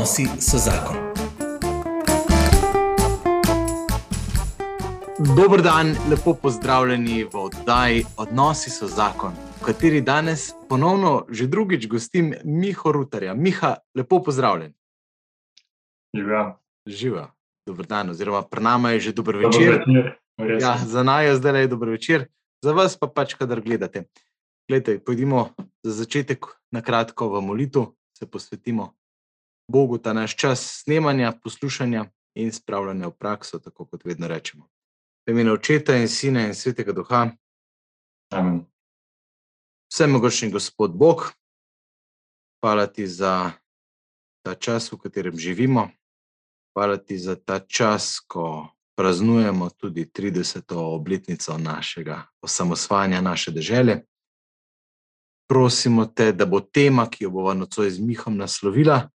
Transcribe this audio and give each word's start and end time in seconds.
Odnosi 0.00 0.26
so 0.40 0.58
zakon. 0.58 0.96
Dobro 5.36 5.62
dan, 5.62 5.96
lepo 6.10 6.34
pozdravljeni 6.34 7.24
v 7.24 7.36
oddaji 7.36 8.04
Odnosi 8.16 8.70
so 8.70 8.86
zakon, 8.88 9.32
v 9.60 9.64
kateri 9.64 10.00
danes 10.00 10.54
ponovno 10.68 11.26
že 11.28 11.46
drugič 11.46 11.84
gostim 11.88 12.32
Miho 12.44 12.92
Rutarja. 12.92 13.34
Miha, 13.34 13.74
lepo 13.94 14.22
pozdravljen. 14.22 14.72
Živa. 16.16 16.56
Živa, 16.86 17.26
dobro 17.66 17.84
dan, 17.84 18.10
oziroma 18.10 18.40
pri 18.42 18.62
nama 18.62 18.90
je 18.90 19.00
že 19.00 19.12
dober 19.12 19.36
večer. 19.36 19.84
večer. 19.84 20.16
Ja, 20.60 20.78
za 20.86 21.02
naj 21.02 21.26
je 21.26 21.34
zdaj 21.36 21.52
le 21.52 21.66
dober 21.66 21.88
večer, 21.88 22.24
za 22.64 22.72
vas 22.72 22.96
pa 22.96 23.06
pač, 23.06 23.34
kadar 23.34 23.60
gledate. 23.60 24.08
Glejte, 24.68 24.96
pojdimo 25.04 25.50
za 25.84 25.92
začetek 25.92 26.46
na 26.72 26.80
kratko 26.80 27.28
v 27.28 27.44
molitev, 27.44 27.92
se 28.16 28.26
posvetimo 28.26 28.94
Bogu 29.70 29.98
ta 29.98 30.12
naš 30.12 30.36
čas 30.36 30.82
snemanja, 30.82 31.32
poslušanja 31.42 32.04
in 32.34 32.52
spravljanja 32.52 33.08
v 33.08 33.16
prakso, 33.18 33.58
tako 33.58 33.86
kot 33.86 34.04
vedno 34.04 34.28
rečemo. 34.28 34.66
V 35.26 35.30
imenu 35.30 35.52
Očeta 35.52 35.96
in 35.96 36.08
Sina 36.08 36.46
in 36.46 36.54
Svetega 36.54 36.92
Duha, 36.92 37.30
Amen. 38.32 38.64
vsemogočni 39.92 40.50
Gospod 40.50 40.94
Bog, 40.94 41.32
hvala 42.62 42.86
ti 42.86 43.06
za 43.06 43.52
ta 44.42 44.54
čas, 44.54 44.92
v 44.92 44.98
katerem 44.98 45.38
živimo, 45.38 45.90
hvala 46.74 46.96
ti 46.96 47.18
za 47.18 47.36
ta 47.36 47.58
čas, 47.58 48.18
ko 48.26 48.68
praznujemo 48.96 49.70
tudi 49.70 50.04
30. 50.04 50.74
obletnico 50.74 51.58
našega 51.58 52.22
osamosvajanja 52.42 53.20
naše 53.20 53.50
države. 53.50 54.04
Prosimo 55.48 56.06
te, 56.06 56.32
da 56.32 56.46
bo 56.46 56.60
tema, 56.60 57.06
ki 57.10 57.24
jo 57.24 57.30
bomo 57.30 57.54
nocoj 57.54 57.90
z 57.90 57.98
Mihom 57.98 58.36
naslovila, 58.36 59.10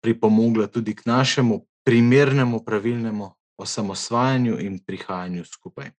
pripomogla 0.00 0.66
tudi 0.66 0.94
k 0.94 1.06
našemu 1.06 1.66
primernemu, 1.84 2.64
pravilnemu 2.64 3.30
osamosvajanju 3.58 4.58
in 4.60 4.78
prihajanju 4.78 5.44
skupaj. 5.44 5.90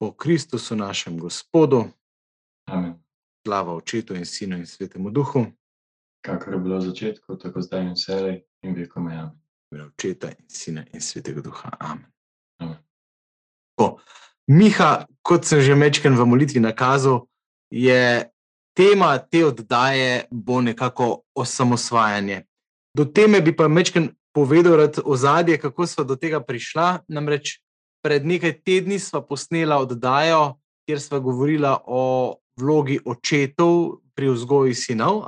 Po 0.00 0.12
Kristusu, 0.12 0.76
našem 0.76 1.18
Gospodu, 1.18 1.84
Amen. 2.68 2.98
slava 3.46 3.74
Očetu 3.74 4.14
in 4.14 4.26
Sinu 4.26 4.56
in 4.56 4.66
Svetemu 4.66 5.10
Duhu, 5.10 5.46
Kakor 6.26 6.52
je 6.52 6.58
bilo 6.58 6.78
v 6.78 6.90
začetku, 6.90 7.38
tako 7.38 7.62
zdaj 7.62 7.86
in 7.86 7.94
vselej 7.94 8.42
in 8.66 8.74
vekom 8.74 9.06
je. 9.08 9.18
Amen. 9.18 9.38
v 9.70 9.74
imenu 9.74 9.90
Očeta 9.94 10.30
in 10.30 10.48
Sina 10.48 10.82
in 10.94 11.00
Svetega 11.00 11.40
Duha. 11.40 11.70
Amen. 11.80 12.06
Amen. 12.58 12.78
Miha, 14.46 15.06
kot 15.22 15.46
sem 15.46 15.60
že 15.60 15.74
večkrat 15.74 16.14
v 16.14 16.26
molitvi 16.26 16.62
nakazal, 16.62 17.26
je 17.70 18.30
tema 18.76 19.18
te 19.18 19.44
oddaje 19.46 20.26
bo 20.30 20.60
nekako 20.60 21.22
osamosvajanje. 21.34 22.44
Do 22.96 23.04
teme 23.04 23.40
bi 23.40 23.56
pa 23.56 23.66
večkrat 23.66 24.12
povedal 24.36 24.76
rad 24.76 24.98
ozadje, 25.04 25.58
kako 25.58 25.86
smo 25.86 26.04
do 26.04 26.16
tega 26.16 26.40
prišla. 26.44 27.08
Namreč 27.08 27.60
pred 28.04 28.26
nekaj 28.26 28.60
tedni 28.60 28.98
smo 28.98 29.22
posnela 29.24 29.78
oddajo, 29.80 30.60
kjer 30.84 31.00
smo 31.00 31.20
govorila 31.20 31.78
o 31.86 32.36
vlogi 32.60 32.98
očetov 33.04 34.00
pri 34.14 34.28
vzgoji 34.28 34.74
sinov. 34.74 35.24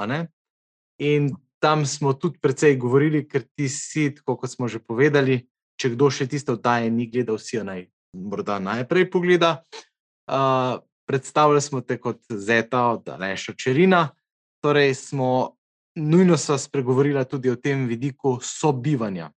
In 0.99 1.33
tam 1.59 1.87
smo 1.87 2.13
tudi 2.13 2.39
precej 2.39 2.77
govorili, 2.77 3.25
ker 3.29 3.49
ti 3.57 3.69
si, 3.69 4.11
tako 4.15 4.37
kot 4.37 4.51
smo 4.51 4.69
že 4.69 4.79
povedali, 4.79 5.41
če 5.81 5.95
kdo 5.97 6.11
še 6.11 6.29
tiste 6.29 6.53
oddaje 6.53 6.91
ni 6.91 7.09
gledal, 7.09 7.39
si 7.39 7.57
jo 7.57 7.65
naj 7.65 7.89
morda 8.13 8.59
najprej 8.59 9.11
pogleda. 9.11 9.63
Uh, 10.29 10.85
predstavljali 11.09 11.61
smo 11.61 11.81
te 11.81 11.97
kot 12.01 12.21
Zeta 12.29 12.85
od 12.87 13.09
Aleša 13.09 13.53
Čerina, 13.57 14.09
torej 14.61 14.95
smo 14.95 15.57
nujno 15.97 16.37
sva 16.37 16.59
spregovorila 16.59 17.25
tudi 17.25 17.51
o 17.51 17.57
tem 17.57 17.87
vidiku 17.87 18.39
sobivanja. 18.43 19.31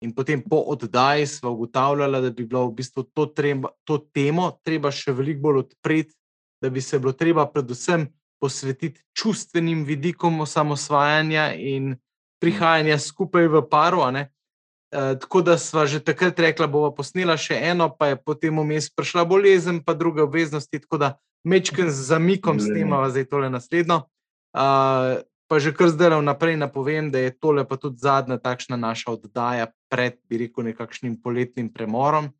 In 0.00 0.14
potem 0.14 0.42
po 0.44 0.56
oddaji 0.56 1.26
smo 1.26 1.50
ugotavljali, 1.50 2.22
da 2.22 2.30
bi 2.30 2.46
bilo 2.46 2.68
v 2.68 2.74
bistvu 2.74 3.02
to, 3.02 3.26
treba, 3.26 3.68
to 3.84 3.98
temo 3.98 4.50
treba 4.62 4.92
še 4.94 5.12
veliko 5.12 5.48
bolj 5.48 5.58
odpreti, 5.64 6.14
da 6.62 6.70
bi 6.70 6.80
se 6.80 6.98
bilo 6.98 7.12
treba 7.12 7.46
predvsem 7.50 8.06
posvetiti 8.38 9.00
čustvenim 9.16 9.82
vidikom 9.84 10.40
osamosvajanja 10.40 11.52
in 11.54 11.96
prihajanja 12.38 12.98
skupaj 12.98 13.48
v 13.48 13.62
paru. 13.70 14.04
ne. 14.12 14.28
E, 14.88 15.18
tako 15.20 15.42
da 15.42 15.58
sva 15.58 15.86
že 15.86 16.00
takrat 16.00 16.38
rekla, 16.40 16.66
bova 16.66 16.88
posnela 16.94 17.36
še 17.36 17.58
eno, 17.70 17.90
pa 17.92 18.12
je 18.12 18.16
potem 18.16 18.56
vmes 18.56 18.88
prišla 18.88 19.24
bolezen, 19.28 19.82
pa 19.84 19.92
druge 19.94 20.24
obveznosti, 20.24 20.80
tako 20.80 20.96
da 20.98 21.08
mečken 21.44 21.90
z 21.90 22.08
zamikom 22.08 22.60
snemava 22.60 23.10
zdaj 23.12 23.28
tole 23.28 23.50
naslednjo. 23.52 24.06
Uh, 24.56 25.20
pa 25.48 25.60
že 25.60 25.72
kar 25.76 25.92
zdaj 25.92 26.16
vnaprej 26.20 26.56
napovem, 26.56 27.12
da 27.12 27.20
je 27.20 27.36
tole 27.36 27.64
pa 27.68 27.76
tudi 27.76 28.00
zadnja 28.00 28.40
takšna 28.40 28.76
naša 28.80 29.12
oddaja 29.12 29.68
pred, 29.92 30.16
bi 30.28 30.44
rekel, 30.44 30.64
nekakšnim 30.72 31.20
poletnim 31.20 31.68
premorom 31.72 32.32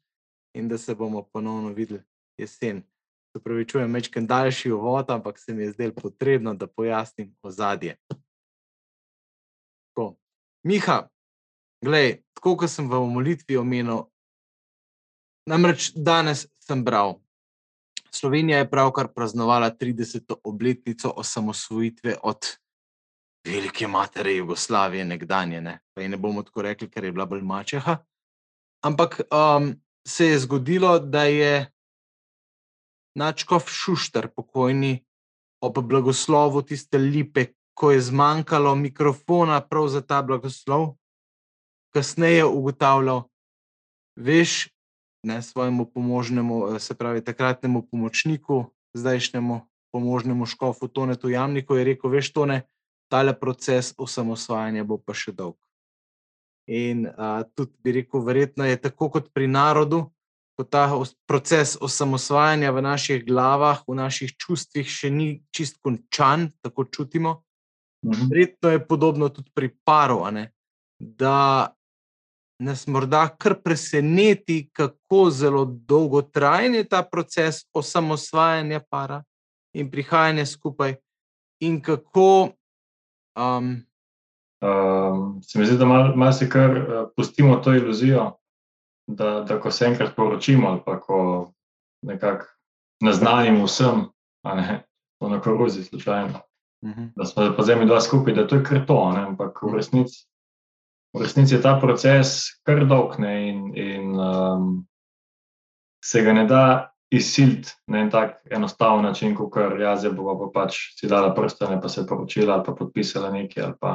in 0.57 0.69
da 0.69 0.79
se 0.79 0.95
bomo 0.95 1.23
ponovno 1.23 1.73
videli 1.73 2.01
jesen. 2.41 2.83
Se 3.37 3.43
pravi, 3.45 3.69
čujem 3.69 3.91
mečken 3.91 4.27
daljši 4.27 4.73
uvod, 4.73 5.11
ampak 5.11 5.39
se 5.39 5.55
mi 5.55 5.63
je 5.63 5.73
zdelo 5.73 5.93
potrebno, 5.93 6.55
da 6.55 6.67
pojasnim 6.67 7.37
ozadje. 7.43 7.97
Tako. 9.93 10.17
Miha, 10.65 11.09
glej, 11.85 12.23
tako 12.39 12.55
kot 12.63 12.71
sem 12.71 12.87
v 12.87 13.01
molitvi 13.11 13.59
omenil, 13.59 14.07
namreč 15.51 15.91
danes 15.97 16.47
sem 16.63 16.85
bral. 16.87 17.19
Slovenija 18.15 18.63
je 18.63 18.71
pravkar 18.71 19.11
praznovala 19.13 19.71
30. 19.75 20.39
obletnico 20.45 21.11
osamosvojitve 21.11 22.17
od 22.23 22.47
velike 23.47 23.89
matere 23.89 24.37
Jugoslavije, 24.37 25.05
nekdanje. 25.05 25.61
Ne, 25.61 25.81
pa 25.95 26.03
ji 26.03 26.09
ne 26.09 26.17
bomo 26.17 26.43
tako 26.43 26.63
rekli, 26.63 26.89
ker 26.91 27.05
je 27.05 27.13
bila 27.13 27.27
bolj 27.27 27.43
mačeha. 27.43 27.97
Ampak 28.87 29.21
um, 29.31 29.75
se 30.07 30.27
je 30.27 30.39
zgodilo, 30.39 30.99
da 30.99 31.25
je 31.25 31.67
Načkov 33.19 33.67
Šušter, 33.67 34.31
pokojni, 34.31 35.05
ob 35.61 35.79
blagoslovu 35.83 36.63
tiste 36.63 36.99
lipe, 36.99 37.47
ko 37.75 37.91
je 37.91 38.01
zmanjkalo 38.01 38.75
mikrofona 38.75 39.61
prav 39.61 39.89
za 39.89 40.01
ta 40.01 40.23
blagoslov, 40.23 40.95
kasneje 41.95 42.45
ugotavljal, 42.45 43.23
veš, 44.17 44.69
ne 45.27 45.43
svojemu 45.43 45.87
pomožnemu, 45.91 46.79
se 46.79 46.95
pravi 46.95 47.25
takratnemu 47.25 47.83
pomočniku, 47.91 48.65
zdajšnjemu 48.95 49.61
pomožnemu 49.93 50.47
škofu 50.47 50.89
Tonetu 50.89 51.29
Jamniku, 51.29 51.75
je 51.75 51.85
rekel, 51.85 52.11
veš, 52.11 52.33
Tone, 52.33 52.63
tale 53.09 53.33
proces 53.41 53.95
osamosvajanja 53.99 54.85
bo 54.85 54.99
pa 54.99 55.17
še 55.17 55.33
dolg. 55.33 55.57
In 56.69 57.09
a, 57.17 57.43
tudi 57.57 57.73
bi 57.81 57.93
rekel, 57.97 58.21
verjetno 58.21 58.67
je 58.69 58.77
tako 58.77 59.09
kot 59.09 59.33
pri 59.33 59.49
narodu, 59.49 60.11
ko 60.59 60.65
ta 60.65 60.91
os- 60.93 61.17
proces 61.25 61.79
osamosvajanja 61.81 62.73
v 62.75 62.83
naših 62.83 63.25
glavah, 63.25 63.81
v 63.89 63.97
naših 63.97 64.37
čustvih 64.37 64.85
še 64.85 65.09
ni 65.11 65.41
čist 65.55 65.81
končan, 65.81 66.51
tako 66.61 66.85
čutimo. 66.85 67.43
Mhm. 68.05 68.29
Verjetno 68.29 68.69
je 68.71 68.87
podobno 68.87 69.29
tudi 69.33 69.51
pri 69.55 69.73
paru, 69.85 70.21
ne, 70.31 70.53
da 71.01 71.73
nas 72.59 72.87
morda 72.87 73.29
kar 73.39 73.55
preseneti, 73.63 74.71
kako 74.73 75.31
zelo 75.31 75.65
dolgotrajen 75.65 76.75
je 76.75 76.85
ta 76.85 77.03
proces 77.03 77.65
osamosvajanja 77.73 78.81
para 78.91 79.23
in 79.73 79.91
prihajanja 79.91 80.47
skupaj, 80.47 80.97
in 81.61 81.83
kako 81.83 82.49
um, 83.39 83.77
Um, 84.61 85.43
se 85.43 85.59
mi 85.59 85.67
zdi, 85.67 85.77
da 85.79 85.87
malo 85.87 86.17
mal 86.17 86.33
se 86.33 86.49
kar 86.51 86.71
uh, 86.71 87.09
pustimo 87.17 87.57
to 87.57 87.75
iluzijo, 87.75 88.33
da, 89.07 89.41
da 89.41 89.61
ko 89.61 89.71
se 89.71 89.85
enkrat 89.85 90.17
poročimo 90.17 90.69
ali 90.69 90.81
pa 90.87 91.01
ko 91.01 91.53
nekako 92.03 92.47
naznanimo 93.01 93.65
vsem, 93.65 94.09
ne, 94.45 94.85
to 95.21 95.29
na 95.29 95.41
koruzi 95.41 95.85
slučajno, 95.85 96.41
da 97.17 97.25
smo 97.25 97.55
pa 97.57 97.63
zdaj 97.63 97.77
mi 97.77 97.87
dva 97.87 98.01
skupaj, 98.01 98.35
da 98.35 98.47
to 98.47 98.57
je 98.57 98.65
kar 98.65 98.87
to, 98.87 99.13
ne, 99.13 99.21
ampak 99.21 99.63
v 99.63 99.75
resnici, 99.75 100.27
v 101.17 101.23
resnici 101.23 101.55
je 101.55 101.63
ta 101.63 101.79
proces 101.81 102.61
kar 102.67 102.85
dolg 102.87 103.19
ne, 103.19 103.35
in, 103.49 103.61
in 103.77 104.15
um, 104.15 104.69
se 106.05 106.23
ga 106.23 106.33
ne 106.33 106.45
da 106.47 106.63
izsiliti 107.11 107.73
na 107.89 108.03
en 108.05 108.11
tak 108.11 108.37
enostaven 108.51 109.05
način, 109.05 109.35
kot 109.37 109.53
kar 109.53 109.81
jaz 109.81 110.05
bova 110.13 110.37
pa 110.39 110.51
pač 110.61 110.77
si 110.99 111.09
dala 111.09 111.33
prstane, 111.35 111.81
pa 111.81 111.89
se 111.89 112.07
poročila 112.07 112.55
ali 112.55 112.65
pa 112.67 112.75
podpisala 112.77 113.31
nekaj 113.33 113.65
ali 113.65 113.75
pa 113.81 113.95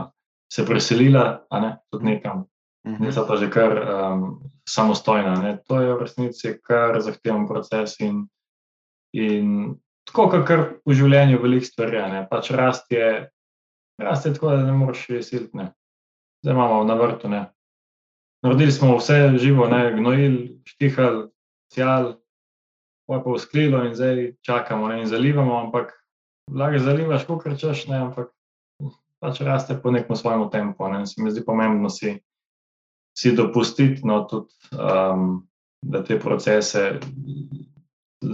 se 0.54 0.66
preselila, 0.66 1.46
a 1.50 1.60
ne, 1.60 1.78
tudi 1.92 2.06
nekam. 2.06 2.46
Mhm. 2.88 3.12
So 3.12 3.28
pa 3.28 3.38
že 3.38 3.50
kar 3.50 3.72
um, 3.80 4.42
samostojna. 4.70 5.36
Ne? 5.42 5.58
To 5.68 5.82
je 5.82 5.94
v 5.94 6.02
resnici 6.02 6.58
kar 6.62 7.00
zahteven 7.02 7.48
proces 7.48 7.96
in, 8.00 8.28
in 9.14 9.76
tako, 10.06 10.30
kot 10.30 10.48
kar 10.48 10.66
v 10.86 10.98
življenju 10.98 11.40
veliko 11.42 11.66
stvari. 11.66 12.02
Ne? 12.12 12.26
Pač 12.30 12.52
rast 12.52 12.92
je, 12.92 13.30
rast 14.02 14.26
je 14.26 14.34
tako, 14.34 14.52
da 14.52 14.66
ne 14.68 14.76
moreš 14.76 15.10
je 15.10 15.24
siliti. 15.24 15.58
ne. 15.58 15.72
Zdaj 16.44 16.54
imamo 16.54 16.84
na 16.84 16.94
vrtu. 16.94 17.30
Ne? 17.30 17.46
Naredili 18.44 18.72
smo 18.72 18.98
vse 18.98 19.38
živo, 19.38 19.68
ne? 19.68 19.94
gnojili, 19.96 20.62
štihali, 20.66 21.30
sjali, 21.74 22.14
poj 23.08 23.24
pa 23.24 23.30
usklilo 23.30 23.84
in 23.86 23.96
zdaj 23.96 24.34
čakamo 24.42 24.88
ne? 24.88 25.02
in 25.02 25.08
zalivamo, 25.08 25.60
ampak 25.60 25.94
lahko 26.52 26.80
zalivaš, 26.80 27.26
kot 27.26 27.46
rečeš, 27.46 27.88
ne, 27.88 27.98
ampak 27.98 28.34
pač 29.24 29.40
raste 29.42 29.78
po 29.80 29.92
nekem 29.92 30.16
svojem 30.16 30.50
tempu. 30.52 30.88
Ne. 30.92 31.06
Se 31.08 31.24
mi 31.24 31.32
zdi 31.32 31.46
pomembno 31.46 31.90
si, 31.90 32.18
si 33.18 33.32
dopustiti, 33.36 34.04
no, 34.04 34.24
tudi, 34.28 34.52
um, 34.76 35.48
da 35.82 36.04
te 36.04 36.20
procese 36.20 37.00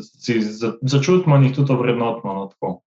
si 0.01 0.41
začutimo 0.81 1.35
in 1.35 1.49
jih 1.49 1.55
tudi 1.55 1.73
ovrednotimo. 1.73 2.33
No, 2.33 2.81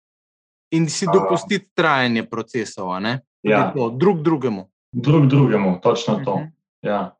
in 0.72 0.88
si 0.88 1.06
dopustiti 1.06 1.70
trajanje 1.74 2.26
procesov, 2.26 2.94
ne? 3.02 3.20
Ja. 3.42 3.70
To, 3.74 3.90
drug 3.90 4.22
drugemu. 4.22 4.71
Drug 4.92 5.26
drugemu, 5.26 5.80
točno 5.82 6.20
to. 6.24 6.32
Uh 6.32 6.40
mhm. 6.40 6.48
-huh. 6.48 6.88
ja. 6.88 7.16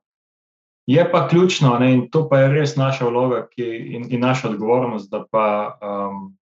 Je 0.87 1.13
pa 1.13 1.29
ključno, 1.29 1.79
ne, 1.79 1.93
in 1.93 2.11
to 2.11 2.29
pa 2.29 2.39
je 2.39 2.49
res 2.49 2.77
naša 2.77 3.07
vloga 3.07 3.47
ki, 3.51 3.65
in, 3.65 4.07
in 4.11 4.21
naša 4.21 4.49
odgovornost, 4.49 5.11
da, 5.11 5.25
pa, 5.31 5.79
um, 5.83 6.37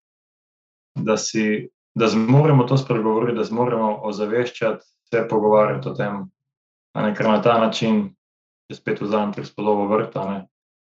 da, 0.95 1.17
si, 1.17 1.69
da 1.95 2.07
zmoremo 2.07 2.65
to 2.65 2.77
spregovoriti, 2.77 3.39
da 3.39 3.45
zmoremo 3.45 4.01
ozaveščati, 4.03 4.85
se 5.11 5.29
pogovarjati 5.29 5.89
o 5.89 5.95
tem. 5.95 6.31
Ne, 6.95 7.15
ker 7.15 7.29
na 7.29 7.41
ta 7.43 7.59
način, 7.59 8.15
če 8.69 8.77
spet 8.77 9.01
vzamem 9.01 9.33
prispodobo 9.33 9.87
vrta, 9.87 10.25
ne, 10.31 10.47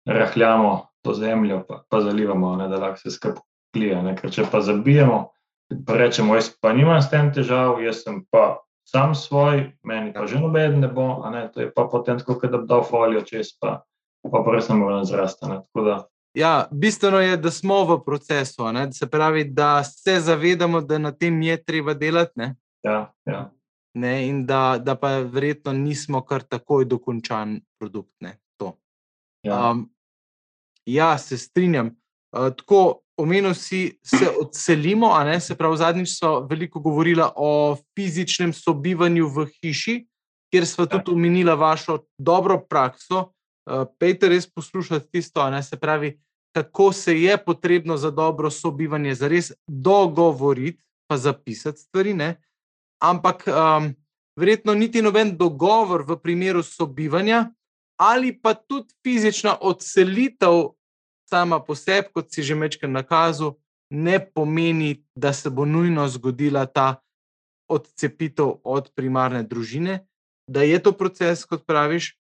rahljamo 0.07 0.87
to 1.03 1.15
zemljo, 1.15 1.63
pa, 1.69 1.83
pa 1.89 2.01
zalivamo, 2.01 2.57
ne, 2.57 2.69
da 2.69 2.79
lahko 2.79 2.99
se 2.99 3.11
skrb 3.11 3.39
klije. 3.75 4.17
Ker 4.21 4.33
če 4.33 4.47
pa 4.51 4.61
zabijemo, 4.61 5.19
pa 5.87 5.97
rečemo, 5.99 6.35
jaz 6.35 6.51
pa 6.61 6.73
nimam 6.73 7.03
s 7.03 7.11
tem 7.11 7.33
težav, 7.35 7.83
jaz 7.85 8.03
sem 8.03 8.25
pa 8.31 8.57
sam 8.87 9.15
svoj, 9.15 9.73
meni 9.83 10.13
pa 10.15 10.27
že 10.27 10.41
noben 10.41 10.81
ne 10.81 10.89
bo, 10.89 11.31
ne, 11.31 11.49
to 11.53 11.61
je 11.61 11.73
pa 11.75 11.89
potem 11.91 12.19
tako, 12.19 12.39
da 12.47 12.59
bi 12.59 12.67
dal 12.67 12.85
folijo 12.87 13.25
čez, 13.27 13.57
pa 13.61 13.83
pa, 14.23 14.43
pa 14.43 14.55
res 14.55 14.69
ne 14.69 14.77
more 14.79 15.05
zrasti. 15.05 15.47
Ja, 16.37 16.69
bistveno 16.71 17.21
je, 17.21 17.37
da 17.37 17.51
smo 17.51 17.85
v 17.85 17.99
procesu, 18.05 18.69
ne, 18.73 18.93
se 18.93 19.11
pravi, 19.11 19.45
da 19.45 19.85
se 19.85 20.21
zavedamo, 20.21 20.81
da 20.81 20.99
na 20.99 21.13
tem 21.13 21.43
je 21.43 21.57
treba 21.65 21.95
delati. 21.95 22.53
Ja, 22.85 23.13
ja. 23.25 23.51
Ne, 23.95 24.29
in 24.29 24.45
da, 24.47 24.79
da 24.79 24.95
pa 24.95 25.19
verjetno 25.25 25.73
nismo 25.73 26.21
kar 26.21 26.43
takoj 26.43 26.85
dokončan 26.85 27.61
produkt. 27.81 28.13
Ne, 28.21 28.37
ja. 29.47 29.71
Um, 29.71 29.91
ja, 30.87 31.19
se 31.19 31.39
strinjam. 31.39 31.91
Uh, 32.37 32.53
tako, 32.57 33.01
omenil 33.17 33.55
si, 33.55 33.99
se 34.05 34.29
odselimo. 34.41 35.15
Se 35.41 35.57
pravi, 35.57 35.77
zadnjič 35.77 36.19
so 36.19 36.41
veliko 36.51 36.81
govorili 36.81 37.23
o 37.37 37.77
fizičnem 37.95 38.53
sobivanju 38.53 39.29
v 39.29 39.47
hiši, 39.47 40.07
kjer 40.53 40.67
smo 40.67 40.87
tudi 40.87 41.11
omenili 41.11 41.57
vašo 41.57 41.99
dobro 42.19 42.61
prakso. 42.69 43.33
Uh, 43.67 43.87
Peter, 43.99 44.31
res 44.31 44.47
poslušati 44.47 45.11
tisto, 45.11 45.63
se 45.63 45.77
pravi, 45.77 46.19
kako 46.55 46.93
se 46.93 47.23
je 47.23 47.37
potrebno 47.45 47.97
za 47.97 48.11
dobro 48.11 48.51
sobivanje, 48.51 49.15
za 49.15 49.29
res 49.29 49.53
dogovoriti, 49.67 50.83
pa 51.07 51.17
zapisati 51.17 51.79
stvari. 51.79 52.15
Ne? 52.15 52.43
Ampak 53.03 53.45
um, 53.47 53.95
verjetno 54.37 54.75
niti 54.75 55.03
noben 55.03 55.37
dogovor 55.37 56.05
v 56.09 56.17
primeru 56.17 56.63
sobivanja. 56.63 57.51
Ali 57.97 58.35
pa 58.37 58.55
tudi 58.55 58.93
fizična 59.03 59.57
odselitev 59.61 60.76
sama 61.29 61.61
po 61.61 61.75
sebi, 61.75 62.09
kot 62.15 62.33
si 62.33 62.43
že 62.43 62.55
večkrat 62.55 62.91
nakazal, 62.91 63.57
ne 63.91 64.19
pomeni, 64.19 65.05
da 65.15 65.33
se 65.33 65.51
bo 65.51 65.65
nujno 65.65 66.09
zgodila 66.09 66.67
ta 66.67 67.03
odcepitev 67.69 68.63
od 68.65 68.91
primarne 68.95 69.43
družine, 69.43 70.07
da 70.51 70.63
je 70.63 70.79
to 70.83 70.93
proces, 70.93 71.45
kot 71.45 71.67
praviš. 71.67 72.15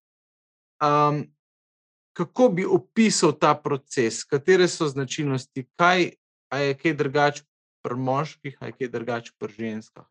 Um, 0.82 1.24
kako 2.16 2.48
bi 2.48 2.64
opisal 2.64 3.32
ta 3.32 3.54
proces, 3.54 4.24
katere 4.24 4.68
so 4.68 4.88
značilnosti, 4.88 5.66
kaj 5.76 6.10
je 6.54 6.74
kaj 6.74 6.94
drugače 6.94 7.42
pri 7.84 7.96
moških, 7.96 8.56
kaj 8.58 8.72
je 8.78 8.88
drugače 8.88 9.32
pri 9.38 9.52
ženskah? 9.52 10.06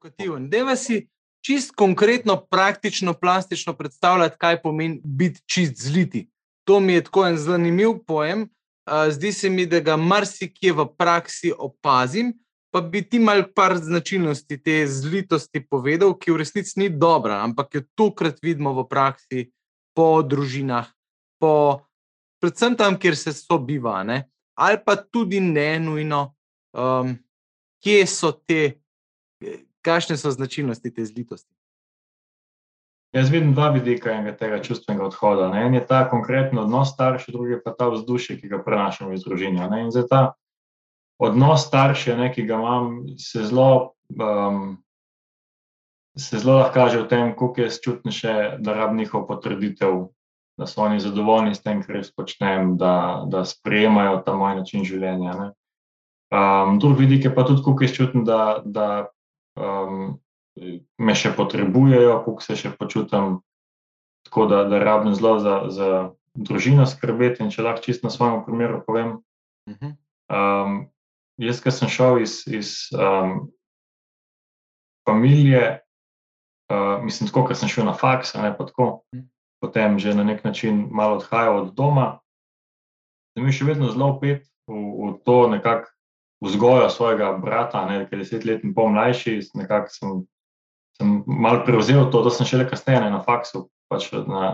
Deva 0.49 0.75
si 0.75 1.07
čist 1.45 1.75
konkretno, 1.75 2.37
praktično, 2.49 3.13
plastično 3.13 3.73
predstavljati, 3.73 4.37
kaj 4.37 4.61
pomeni 4.61 5.01
biti 5.03 5.41
čist 5.45 5.81
zliti. 5.81 6.27
To 6.65 6.79
mi 6.79 6.93
je 6.93 7.03
tako 7.03 7.27
en 7.27 7.37
zanimiv 7.37 7.99
pojem, 8.07 8.47
zdi 8.85 9.31
se 9.31 9.49
mi, 9.49 9.65
da 9.65 9.79
ga 9.79 9.97
marsikje 9.97 10.73
v 10.73 10.85
praksi 10.97 11.53
opazim. 11.57 12.33
Pa 12.71 12.81
bi 12.81 12.99
ti 13.07 13.19
mal 13.23 13.45
par 13.55 13.77
značilnosti 13.79 14.57
te 14.59 14.81
zlitosti 14.87 15.61
povedal, 15.63 16.11
ki 16.19 16.33
v 16.33 16.41
resnici 16.41 16.79
ni 16.81 16.89
dobra, 16.91 17.39
ampak 17.39 17.77
jo 17.77 17.81
tokrat 17.95 18.41
vidimo 18.43 18.73
v 18.75 18.83
praksi, 18.89 19.45
po 19.95 20.19
družinah, 20.19 20.89
po, 21.39 21.87
predvsem 22.43 22.75
tam, 22.75 22.99
kjer 22.99 23.15
se 23.15 23.31
sobiva, 23.31 24.03
ne? 24.03 24.25
ali 24.59 24.75
pa 24.85 24.95
tudi 24.95 25.39
ne 25.39 25.79
nujno, 25.79 26.35
um, 26.75 27.15
kje 27.83 28.03
so 28.07 28.31
te, 28.35 28.75
kakšne 29.83 30.17
so 30.19 30.31
značilnosti 30.31 30.91
te 30.91 31.05
zlitosti. 31.05 31.54
Jaz 33.15 33.29
vidim 33.31 33.53
dva 33.55 33.69
vidika 33.71 34.11
tega 34.35 34.57
čustvenega 34.59 35.05
odhoda. 35.05 35.47
Ne. 35.53 35.61
En 35.65 35.73
je 35.73 35.85
ta 35.87 36.01
konkreten 36.09 36.59
odnos 36.59 36.91
staršev, 36.91 37.31
drugi 37.31 37.61
pa 37.63 37.71
ta 37.71 37.87
vzdušje, 37.93 38.41
ki 38.41 38.49
ga 38.51 38.59
prenašamo 38.63 39.13
iz 39.15 39.23
družine. 39.23 39.69
Ne. 39.71 39.85
In 39.85 39.91
zdaj 39.91 40.07
ta 40.09 40.23
odnos 41.23 41.63
staršev, 41.63 42.19
ki 42.35 42.43
ga 42.43 42.57
imam, 42.59 42.89
se 43.15 43.45
zelo, 43.47 43.95
um, 44.19 44.75
se 46.17 46.41
zelo 46.43 46.57
lahko 46.59 46.73
kaže 46.73 47.05
v 47.05 47.07
tem, 47.07 47.31
koliko 47.39 47.63
jaz 47.63 47.79
čutim 47.79 48.11
še, 48.11 48.35
da 48.59 48.75
rab 48.75 48.91
njihov 48.99 49.23
potrditev, 49.31 49.95
da 50.59 50.67
so 50.67 50.83
oni 50.83 50.99
zadovoljni 50.99 51.55
s 51.55 51.63
tem, 51.63 51.85
kar 51.87 52.01
jaz 52.01 52.11
počnem, 52.11 52.75
da, 52.75 53.23
da 53.31 53.45
sprejemajo 53.47 54.25
ta 54.27 54.35
moj 54.35 54.59
način 54.59 54.83
življenja. 54.83 55.53
Um, 56.35 56.83
drugi 56.83 57.05
vidik 57.05 57.29
je 57.29 57.35
pa 57.35 57.47
tudi, 57.47 57.63
koliko 57.63 57.87
jaz 57.87 57.95
čutim, 57.95 58.27
da. 58.27 58.59
da 58.65 59.07
um, 59.55 60.19
me 60.97 61.15
še 61.15 61.33
potrebujejo, 61.35 62.19
kako 62.25 62.43
se 62.43 62.55
še 62.59 62.71
počutim, 62.79 63.39
tako 64.27 64.47
da, 64.51 64.63
da 64.69 64.79
rabim 64.81 65.15
zelo 65.15 65.37
za, 65.43 65.55
za 65.69 65.89
družino 66.35 66.87
skrbeti. 66.87 67.43
In 67.43 67.51
če 67.53 67.65
lahko 67.65 67.83
čisto 67.85 68.07
na 68.07 68.13
svojem 68.13 68.43
primeru 68.47 68.81
povem. 68.85 69.17
Um, 70.31 70.77
jaz, 71.41 71.61
ki 71.63 71.73
sem 71.73 71.91
šel 71.91 72.21
iz, 72.23 72.41
iz 72.47 72.73
um, 72.95 73.47
familije, 75.07 75.79
uh, 76.71 77.01
mislim, 77.03 77.29
tako, 77.29 77.47
ker 77.49 77.59
sem 77.59 77.71
šel 77.71 77.89
na 77.89 77.95
faks, 77.97 78.35
ne 78.39 78.53
pa 78.55 78.67
tako, 78.69 79.05
mhm. 79.13 79.27
potem 79.63 79.99
že 79.99 80.15
na 80.15 80.23
nek 80.23 80.43
način 80.45 80.87
malo 80.91 81.19
odhajal 81.19 81.65
od 81.65 81.73
doma. 81.75 82.19
Mi 83.35 83.51
je 83.51 83.59
še 83.59 83.67
vedno 83.67 83.91
zelo 83.91 84.13
upet 84.15 84.47
v, 84.71 84.79
v 84.79 85.11
to 85.27 85.49
nekakšno 85.51 85.91
vzgojo 86.43 86.89
svojega 86.89 87.31
brata, 87.41 87.85
ne, 87.85 88.05
ki 88.05 88.15
je 88.15 88.19
deset 88.19 88.45
let 88.45 88.63
in 88.63 88.73
pol 88.75 88.91
mlajši, 88.93 89.39
nekako 89.55 89.89
sem 89.89 90.09
sem 90.97 91.23
malo 91.27 91.63
prevzel 91.65 92.09
to, 92.11 92.23
da 92.23 92.31
sem 92.33 92.47
šele 92.47 92.67
kasneje 92.69 93.09
na 93.09 93.21
faksu. 93.23 93.67
Pač 93.91 94.07
na, 94.11 94.47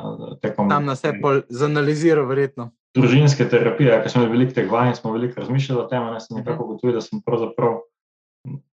tekom, 0.44 0.68
Tam 0.68 0.86
nas 0.86 1.06
je 1.06 1.14
bolj 1.16 1.46
zanaliziral, 1.48 2.26
verjetno. 2.28 2.72
Družinske 2.98 3.46
terapije, 3.48 4.02
ki 4.04 4.10
smo 4.12 4.26
veliko 4.28 4.52
teh 4.58 4.68
vaj 4.68 4.90
in 4.92 4.98
smo 4.98 5.14
veliko 5.16 5.40
razmišljali 5.40 5.80
o 5.80 5.86
tem, 5.88 6.04
ne 6.12 6.20
sem 6.20 6.36
nekako 6.42 6.58
mhm. 6.58 6.66
ugotovil, 6.66 6.98
da 6.98 7.04
sem 7.06 7.22
pravzaprav 7.24 7.80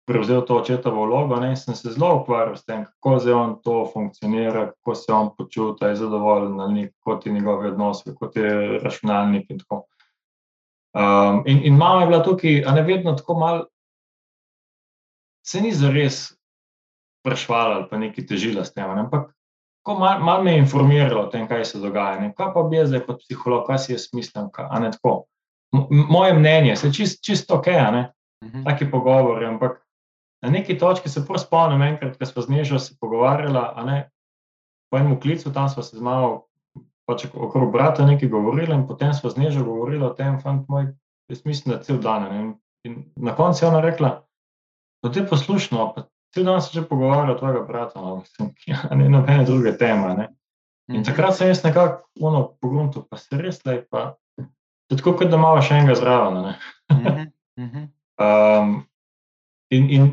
prevzel 0.06 0.44
to 0.46 0.56
očetovo 0.56 1.06
vlogo 1.06 1.36
ne, 1.42 1.50
in 1.50 1.56
sem 1.56 1.74
se 1.74 1.90
zelo 1.92 2.20
ukvarjal 2.20 2.56
s 2.56 2.64
tem, 2.64 2.84
kako 2.84 3.18
se 3.20 3.34
on 3.34 3.56
to 3.62 3.90
funkcionira, 3.92 4.66
kako 4.70 4.94
se 4.94 5.12
on 5.12 5.30
počuta, 5.36 5.88
je 5.88 5.96
zadovoljen 5.96 6.60
ali 6.60 6.90
ti 7.22 7.32
njegovi 7.32 7.68
odnosi, 7.68 8.04
kako 8.04 8.26
ti 8.26 8.40
je 8.40 8.78
računalnik 8.78 9.50
in 9.50 9.58
tako. 9.58 9.86
Um, 10.96 11.42
in, 11.46 11.60
in 11.64 11.76
mama 11.76 12.00
je 12.00 12.06
bila 12.06 12.22
tukaj, 12.22 12.62
a 12.66 12.72
ne 12.72 12.82
vedno 12.82 13.12
tako 13.12 13.34
mal, 13.34 13.64
se 15.46 15.60
ni 15.60 15.72
zares 15.72 16.35
sprašvala 17.26 17.74
ali 17.74 17.86
pa 17.90 17.98
nekaj 17.98 18.26
težila 18.26 18.64
s 18.64 18.72
tem. 18.74 18.86
Ampak 18.86 19.34
malo 19.86 20.24
mal 20.24 20.42
me 20.42 20.52
je 20.52 20.58
informiralo 20.58 21.26
o 21.26 21.30
tem, 21.30 21.48
kaj 21.48 21.64
se 21.64 21.78
dogaja. 21.78 22.20
Ne? 22.20 22.34
Kaj 22.34 22.54
pa 22.54 22.62
bi 22.62 22.78
jaz 22.78 22.88
zdaj 22.88 23.02
kot 23.06 23.18
psiholog, 23.18 23.66
kaj 23.66 23.78
si 23.78 23.92
jaz 23.92 24.08
mislim? 24.14 24.50
Kaj, 24.54 24.70
Moje 25.90 26.32
mnenje, 26.32 26.76
se 26.76 26.92
čist, 26.94 27.24
čisto 27.24 27.58
ok, 27.58 27.66
uh 27.66 28.48
-huh. 28.48 28.64
taki 28.64 28.90
pogovori. 28.90 29.46
Ampak 29.46 29.82
na 30.42 30.50
neki 30.50 30.78
točki 30.78 31.08
se 31.08 31.26
prvo 31.26 31.38
spomnim, 31.38 31.82
enkrat, 31.82 32.16
ko 32.18 32.26
smo 32.26 32.42
z 32.42 32.48
nežo 32.48 32.78
se 32.78 32.94
pogovarjali, 33.00 34.02
po 34.90 34.98
enem 34.98 35.20
klicu, 35.20 35.52
tam 35.52 35.68
smo 35.68 35.82
se 35.82 35.96
z 35.96 36.00
malo. 36.00 36.46
Pač 37.06 37.26
okrog 37.34 37.72
brata 37.72 38.06
nekaj 38.06 38.28
govorili, 38.28 38.74
in 38.74 38.86
potem 38.86 39.14
smo 39.14 39.30
z 39.30 39.36
nežo 39.36 39.64
govorili 39.64 40.04
o 40.04 40.10
tem, 40.10 40.40
fant 40.40 40.68
moj, 40.68 40.86
jaz 41.28 41.44
mislim, 41.44 41.74
da 41.74 41.82
cel 41.82 41.98
dan. 41.98 42.34
In, 42.34 42.54
in 42.84 43.12
na 43.16 43.34
koncu 43.36 43.64
je 43.64 43.68
ona 43.68 43.80
rekla, 43.80 44.26
da 45.02 45.12
te 45.12 45.26
poslušno, 45.26 45.92
pa 45.94 46.02
Se 46.34 46.42
že 46.72 46.82
pogovarjal 46.88 47.34
o 47.34 47.38
tvojega 47.38 47.60
brata, 47.64 48.00
no, 48.00 48.22
ja, 48.66 48.82
ne 48.92 49.08
nobene 49.08 49.44
druge 49.44 49.72
teme. 49.78 50.14
Ne. 50.14 50.26
In 50.88 51.00
mhm. 51.00 51.04
takrat 51.08 51.36
sem 51.36 51.48
jaz 51.48 51.64
nekako 51.64 52.04
pogledal, 52.60 53.06
pa 53.10 53.16
se 53.16 53.38
res 53.40 53.62
le, 53.66 53.80
pa 53.90 54.14
tako, 54.92 55.16
kot 55.18 55.30
da 55.30 55.38
imamo 55.38 55.62
še 55.62 55.80
enega 55.80 55.96
zraven. 55.98 56.52
Mhm, 56.92 57.30
mhm. 57.60 57.86
um, 58.26 58.74
in, 59.70 59.88
in, 59.90 60.10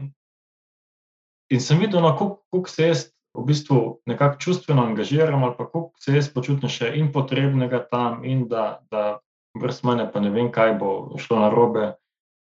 in 1.53 1.61
sem 1.61 1.81
videl, 1.83 2.01
no, 2.01 2.15
kako 2.17 2.63
se 2.71 2.87
jaz 2.87 3.03
v 3.33 3.45
bistvu 3.49 3.79
nekako 4.05 4.39
čustveno 4.39 4.85
angažiram, 4.85 5.43
ali 5.43 5.55
pa 5.57 5.65
kako 5.65 5.91
se 5.99 6.15
jaz 6.15 6.29
počutim 6.33 6.69
še 6.69 6.93
in 6.97 7.11
potrebnega 7.11 7.83
tam, 7.89 8.21
in 8.25 8.47
da, 8.49 8.79
da 8.93 9.19
brez 9.57 9.83
mene 9.85 10.05
pa 10.11 10.21
ne 10.21 10.29
vem, 10.33 10.51
kaj 10.53 10.77
bo 10.81 11.17
šlo 11.21 11.41
na 11.41 11.49
robe. 11.53 11.93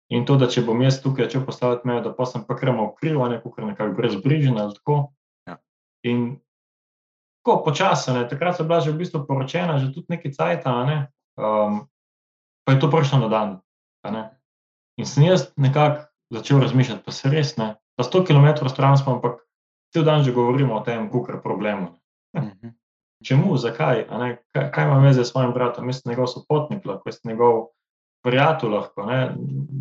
In 0.09 0.23
to, 0.25 0.37
da 0.39 0.47
če 0.47 0.63
bom 0.63 0.79
jaz 0.81 1.01
tukaj 1.03 1.27
začel 1.27 1.43
postavljati 1.45 1.87
mejo, 1.87 2.01
da 2.05 2.13
pa 2.15 2.25
sem 2.25 2.43
pa 2.47 2.55
krmo 2.55 2.93
kriv, 2.95 3.19
ne 3.27 3.41
pa 3.43 3.65
nekako 3.65 3.95
brezbrižen 3.97 4.59
ali 4.59 4.75
tako. 4.77 5.11
Ja. 5.47 5.57
In 6.07 6.39
tako 7.43 7.63
počasno, 7.65 8.23
takrat 8.29 8.57
so 8.57 8.63
bila 8.63 8.79
že 8.79 8.91
v 8.91 9.03
bistvu 9.03 9.25
poročena, 9.27 9.79
že 9.79 9.91
tudi 9.91 10.15
neki 10.15 10.31
cajta, 10.31 10.71
ne? 10.87 10.97
um, 11.35 11.83
pa 12.63 12.75
je 12.75 12.79
to 12.79 12.91
prišlo 12.91 13.27
na 13.27 13.27
dan. 13.27 13.49
In 14.97 15.05
sem 15.05 15.27
jaz 15.27 15.51
nekako 15.55 16.07
začel 16.33 16.59
razmišljati, 16.59 17.03
pa 17.05 17.11
se 17.11 17.29
res 17.29 17.57
ne. 17.57 17.75
Pa 17.95 18.03
100 18.03 18.23
km 18.27 18.67
stran 18.67 18.97
smo, 18.97 19.17
ampak 19.17 19.43
cel 19.93 20.03
dan 20.03 20.23
že 20.23 20.31
govorimo 20.31 20.75
o 20.75 20.83
tem, 20.83 21.09
kukar 21.09 21.41
problemu. 21.43 21.95
Mhm. 22.35 22.75
Čemu, 23.25 23.57
zakaj, 23.57 24.05
kaj, 24.53 24.71
kaj 24.71 24.83
ima 24.85 24.99
veze 25.01 25.25
s 25.25 25.31
svojim 25.31 25.53
bratom, 25.53 25.87
jaz 25.89 26.03
sem 26.03 26.11
njegov 26.11 26.27
sopotnik, 26.29 26.85
lahko 26.85 27.09
jaz 27.09 27.17
sem 27.17 27.31
njegov 27.31 27.73
prijatelj, 28.27 28.73
lahko, 28.75 29.05
ne, 29.07 29.21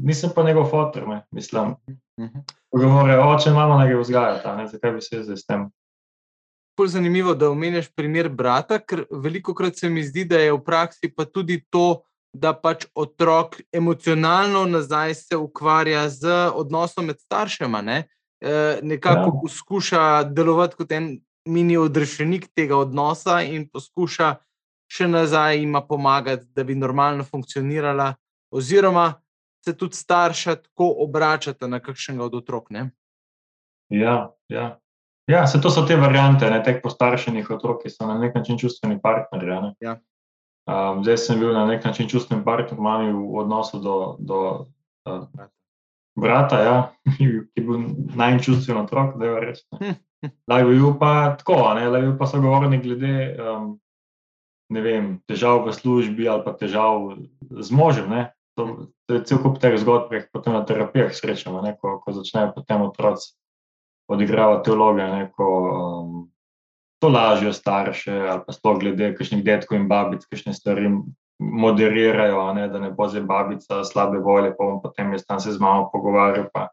nisem 0.06 0.30
pa 0.34 0.44
njegov 0.46 0.70
fotor, 0.70 1.08
ne, 1.08 1.22
mislim. 1.34 1.74
Mhm. 2.20 2.46
Govore, 2.72 3.18
oče, 3.18 3.50
mama 3.50 3.80
naj 3.80 3.92
ga 3.92 4.00
vzgajata, 4.00 4.56
ne, 4.56 4.68
zakaj 4.70 4.92
bi 4.92 5.02
se 5.02 5.22
zdaj 5.22 5.36
s 5.36 5.46
tem. 5.46 5.66
Bolj 6.76 6.88
zanimivo, 6.92 7.34
da 7.34 7.48
omenjaš 7.50 7.88
primer 7.96 8.28
brata, 8.28 8.78
ker 8.78 9.06
veliko 9.10 9.54
krat 9.56 9.78
se 9.80 9.88
mi 9.90 10.04
zdi, 10.04 10.26
da 10.28 10.38
je 10.38 10.52
v 10.52 10.60
praksi 10.64 11.08
pa 11.16 11.24
tudi 11.24 11.62
to, 11.70 12.02
da 12.36 12.52
pač 12.52 12.84
otrok 12.94 13.56
emocionalno 13.72 14.66
nazaj 14.68 15.14
se 15.14 15.36
ukvarja 15.40 16.08
z 16.12 16.34
odnosom 16.54 17.06
med 17.08 17.20
staršema. 17.20 17.80
Ne? 17.82 18.02
E, 18.40 18.78
nekako 18.82 19.30
Ja. 19.32 19.40
poskuša 19.42 20.02
delovati 20.22 20.76
kot 20.76 20.92
en 20.92 21.16
mini 21.48 21.76
odrešenik 21.76 22.50
tega 22.54 22.76
odnosa 22.76 23.40
in 23.42 23.68
poskuša 23.72 24.34
še 24.92 25.08
nazaj 25.08 25.58
jima 25.58 25.80
pomagati, 25.80 26.44
da 26.54 26.64
bi 26.64 26.74
normalno 26.74 27.24
funkcionirala, 27.24 28.14
oziroma 28.56 29.14
se 29.64 29.76
tudi 29.76 29.96
starša 29.96 30.54
tako 30.54 30.94
obračata 31.04 31.66
na 31.66 31.80
kakšnega 31.80 32.24
od 32.24 32.34
otrok. 32.34 32.70
Ne? 32.70 32.90
Ja, 33.88 34.32
ja. 34.48 34.78
Ja, 35.26 35.46
se 35.46 35.60
to 35.60 35.70
so 35.70 35.82
te 35.86 35.96
variante, 35.98 36.46
ne, 36.50 36.60
teh 36.62 36.78
postaršenih 36.82 37.48
otrok, 37.50 37.82
ki 37.82 37.90
so 37.90 38.06
na 38.06 38.14
nek 38.18 38.34
način 38.38 38.58
čustveni 38.58 39.00
partnerji. 39.02 39.74
Ja. 39.82 39.96
Um, 40.66 41.02
zdaj 41.02 41.18
sem 41.18 41.40
bil 41.42 41.50
na 41.54 41.64
nek 41.66 41.84
način 41.84 42.08
čustveni 42.08 42.44
partner 42.44 42.78
mami 42.80 43.10
v 43.12 43.40
odnosu 43.42 43.80
do, 43.82 43.96
do 44.18 44.38
uh, 45.06 45.26
brata, 46.18 46.60
ja, 46.62 46.76
ki 47.16 47.24
je 47.58 47.62
bil 47.62 47.82
najčustven 48.14 48.78
otrok, 48.84 49.18
da 49.18 49.26
je 49.26 49.40
res. 49.40 49.66
Da 50.46 50.58
je 50.62 50.68
bil 50.70 50.94
pa 51.00 51.34
tako, 51.38 51.58
da 51.74 51.98
je 51.98 52.06
bil 52.06 52.14
pa 52.18 52.30
sogovornik 52.30 52.86
glede 52.86 53.34
um, 53.34 53.74
vem, 54.70 55.18
težav 55.26 55.66
v 55.66 55.74
službi 55.74 56.28
ali 56.28 56.46
pa 56.46 56.54
težav 56.54 57.18
z 57.50 57.70
možem. 57.70 58.10
Ne. 58.10 58.30
To, 58.56 58.86
to 59.06 59.14
je 59.14 59.24
cel 59.28 59.42
kup 59.44 59.58
teh 59.60 59.74
zgodb, 59.76 60.08
ki 60.08 60.16
jih 60.16 60.30
potem 60.32 60.54
na 60.56 60.62
terapijah 60.64 61.12
srečamo, 61.12 61.60
ne, 61.60 61.74
ko, 61.76 61.98
ko 62.00 62.14
začnejo 62.16 62.54
potem 62.56 62.86
otroci 62.86 63.34
odigravati 64.08 64.72
vloge, 64.72 65.04
ne, 65.12 65.26
ko 65.36 65.48
um, 65.66 66.16
to 67.02 67.08
lažijo 67.12 67.52
starše 67.52 68.12
ali 68.12 68.40
pa 68.46 68.54
sploh 68.56 68.78
glede 68.80 69.12
kakšnih 69.18 69.44
detkov 69.44 69.76
in 69.76 69.88
babic, 69.88 70.24
kakšne 70.30 70.54
stvari 70.56 70.88
moderirajo, 71.38 72.40
a 72.40 72.52
ne, 72.56 72.68
da 72.72 72.80
ne 72.80 72.90
bo 72.90 73.08
zdaj 73.08 73.26
babica 73.28 73.82
slabe 73.84 74.18
volje, 74.24 74.54
pa 74.56 74.64
bom 74.64 74.80
potem 74.82 75.12
jaz 75.12 75.26
tam 75.26 75.40
se 75.40 75.52
z 75.52 75.60
mamo 75.60 75.90
pogovarjal, 75.92 76.48
pa 76.54 76.68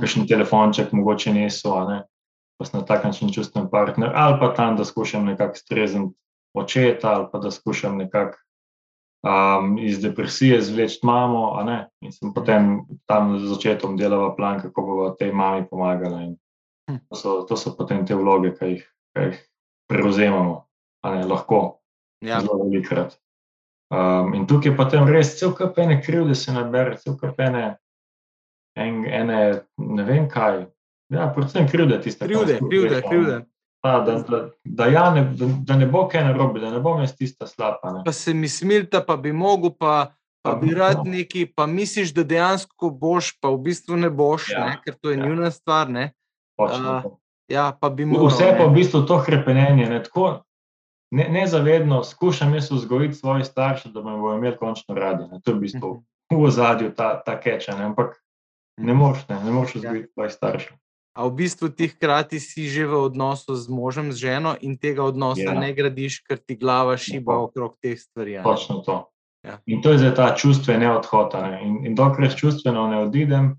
kakšen 0.00 0.28
telefonček 0.30 0.92
mogoče 0.94 1.34
niso, 1.34 1.74
ne, 1.88 2.04
pa 2.58 2.68
sem 2.68 2.80
na 2.80 2.86
tak 2.86 3.04
način 3.04 3.32
čustven 3.34 3.66
partner, 3.70 4.12
ali 4.14 4.38
pa 4.40 4.52
tam, 4.54 4.76
da 4.76 4.84
skušam 4.84 5.26
nekako 5.26 5.58
strezniti 5.58 6.14
očeta, 6.54 7.10
ali 7.10 7.26
pa 7.32 7.38
da 7.38 7.50
skušam 7.50 7.98
nekako 7.98 8.38
um, 9.24 9.78
iz 9.80 9.98
depresije 10.04 10.60
zvleči 10.62 11.00
mamo, 11.02 11.56
in 12.00 12.12
sem 12.12 12.32
potem 12.34 12.84
tam 13.08 13.38
z 13.38 13.52
očetom 13.56 13.96
delala 13.96 14.34
plan, 14.36 14.60
kako 14.60 14.82
bo 14.82 15.10
tej 15.10 15.32
mami 15.32 15.66
pomagala. 15.70 16.22
In 16.22 16.36
Hm. 16.90 17.00
to, 17.08 17.16
so, 17.16 17.44
to 17.44 17.56
so 17.56 17.72
potem 17.76 18.04
te 18.04 18.14
vloge, 18.14 18.52
ki 18.58 18.66
jih, 18.74 18.84
ki 19.16 19.28
jih 19.28 19.38
prevzemamo, 19.88 20.56
a 21.04 21.14
ne, 21.14 21.24
lahko, 21.24 21.80
Ja, 22.24 22.40
zelo 22.40 22.62
velikrat. 22.64 23.18
Um, 23.92 24.32
in 24.36 24.46
tukaj 24.48 24.72
potem 24.76 25.08
res 25.08 25.34
cel 25.38 25.52
kup 25.56 25.76
ene 25.78 25.98
krivde 26.00 26.34
se 26.34 26.52
nabere, 26.52 26.96
cel 27.00 27.18
kup 27.20 27.40
ene, 27.40 27.64
en, 28.80 29.02
ene, 29.04 29.40
ne 29.76 30.06
vem 30.08 30.28
kaj. 30.28 30.64
Ja, 31.12 31.28
predvsem 31.34 31.68
krivde 31.68 32.00
tiste. 32.00 32.24
krivde, 32.24 32.58
krivde, 32.64 33.00
krivde. 33.04 33.36
Ta, 33.84 34.00
da, 34.00 34.14
da, 34.20 34.38
da, 34.64 34.84
ja 34.86 35.10
ne, 35.10 35.24
da, 35.30 35.46
da 35.60 35.76
ne 35.76 35.86
bo 35.86 36.06
kaj 36.08 36.24
narobe, 36.24 36.60
da 36.60 36.70
ne 36.70 36.80
bom 36.80 37.00
jaz 37.00 37.12
tista 37.12 37.44
slaba. 37.46 37.92
Ne. 37.92 38.00
pa 38.00 38.12
se 38.12 38.32
mi 38.34 38.48
smilta, 38.48 39.02
pa 39.02 39.16
bi 39.18 39.32
mogel, 39.34 39.70
pa, 39.72 40.14
pa 40.40 40.50
Pa 40.50 40.56
bi 40.56 40.72
rad 40.72 40.96
no. 40.98 41.04
neki, 41.06 41.46
pa 41.46 41.66
misliš, 41.66 42.10
da 42.10 42.22
dejansko 42.22 42.90
boš, 42.90 43.34
pa 43.38 43.48
v 43.48 43.58
bistvu 43.60 43.96
ne 43.98 44.08
boš, 44.10 44.48
Ja, 44.50 44.64
ne, 44.66 44.78
ker 44.78 44.94
to 44.94 45.10
je 45.10 45.18
ja. 45.18 45.26
njuna 45.26 45.50
stvar. 45.50 45.90
Ne. 45.90 46.12
A, 46.58 47.02
to. 47.02 47.18
Ja, 47.46 47.72
pa 47.74 47.90
bi 47.90 48.04
moral. 48.04 48.26
Vse 48.26 48.54
pa 48.54 48.64
v 48.64 48.74
bistvu 48.74 49.02
to 49.02 49.18
hrepenenje. 49.18 49.86
Ne, 49.86 50.02
tako, 50.02 50.40
ne, 51.10 51.28
nezavedno 51.30 52.02
skušam 52.04 52.54
jaz 52.54 52.70
vzgojiti 52.70 53.14
svoje 53.14 53.44
starše, 53.44 53.88
da 53.88 54.02
me 54.02 54.12
bodo 54.14 54.36
imeli 54.36 54.56
končno 54.56 54.94
radi. 54.94 55.24
Ne. 55.26 55.40
To 55.40 55.50
je 55.50 55.54
v 55.54 55.60
bistvu 55.60 55.90
Mhm. 56.24 56.40
v 56.40 56.44
ozadju 56.44 56.88
ta, 56.90 57.20
ta 57.20 57.36
keča, 57.36 57.76
ne. 57.76 57.84
ampak 57.84 58.16
ne 58.78 58.94
moreš, 58.94 59.28
ne, 59.28 59.36
ne 59.38 59.50
moreš 59.50 59.74
Ja. 59.74 59.80
vzgojiti 59.82 60.08
svojih 60.10 60.32
staršev. 60.32 60.76
A 61.14 61.26
v 61.30 61.46
bistvu 61.46 61.70
ti 61.70 61.86
hkrati 61.88 62.42
si 62.42 62.66
že 62.66 62.86
v 62.90 63.06
odnosu 63.06 63.54
z 63.54 63.70
možem, 63.70 64.10
z 64.10 64.18
ženo 64.18 64.58
in 64.60 64.74
tega 64.74 65.06
odnosa 65.06 65.46
Ja. 65.46 65.54
ne 65.54 65.70
gradiš, 65.70 66.26
ker 66.26 66.42
ti 66.42 66.58
glava 66.58 66.98
šiba 66.98 67.32
Tako. 67.32 67.44
okrog 67.44 67.72
teh 67.78 67.94
stvari. 67.98 68.36
ne. 68.38 68.42
Točno 68.42 68.82
to. 68.82 69.10
Ja. 69.44 69.60
In 69.66 69.82
to 69.82 69.92
je 69.94 69.98
zdaj 69.98 70.14
ta 70.14 70.34
čustveni 70.34 70.86
odhod. 70.86 71.34
In, 71.62 71.86
in 71.86 71.94
dokler 71.94 72.34
čustveno 72.34 72.88
ne 72.88 72.98
odidem, 73.06 73.54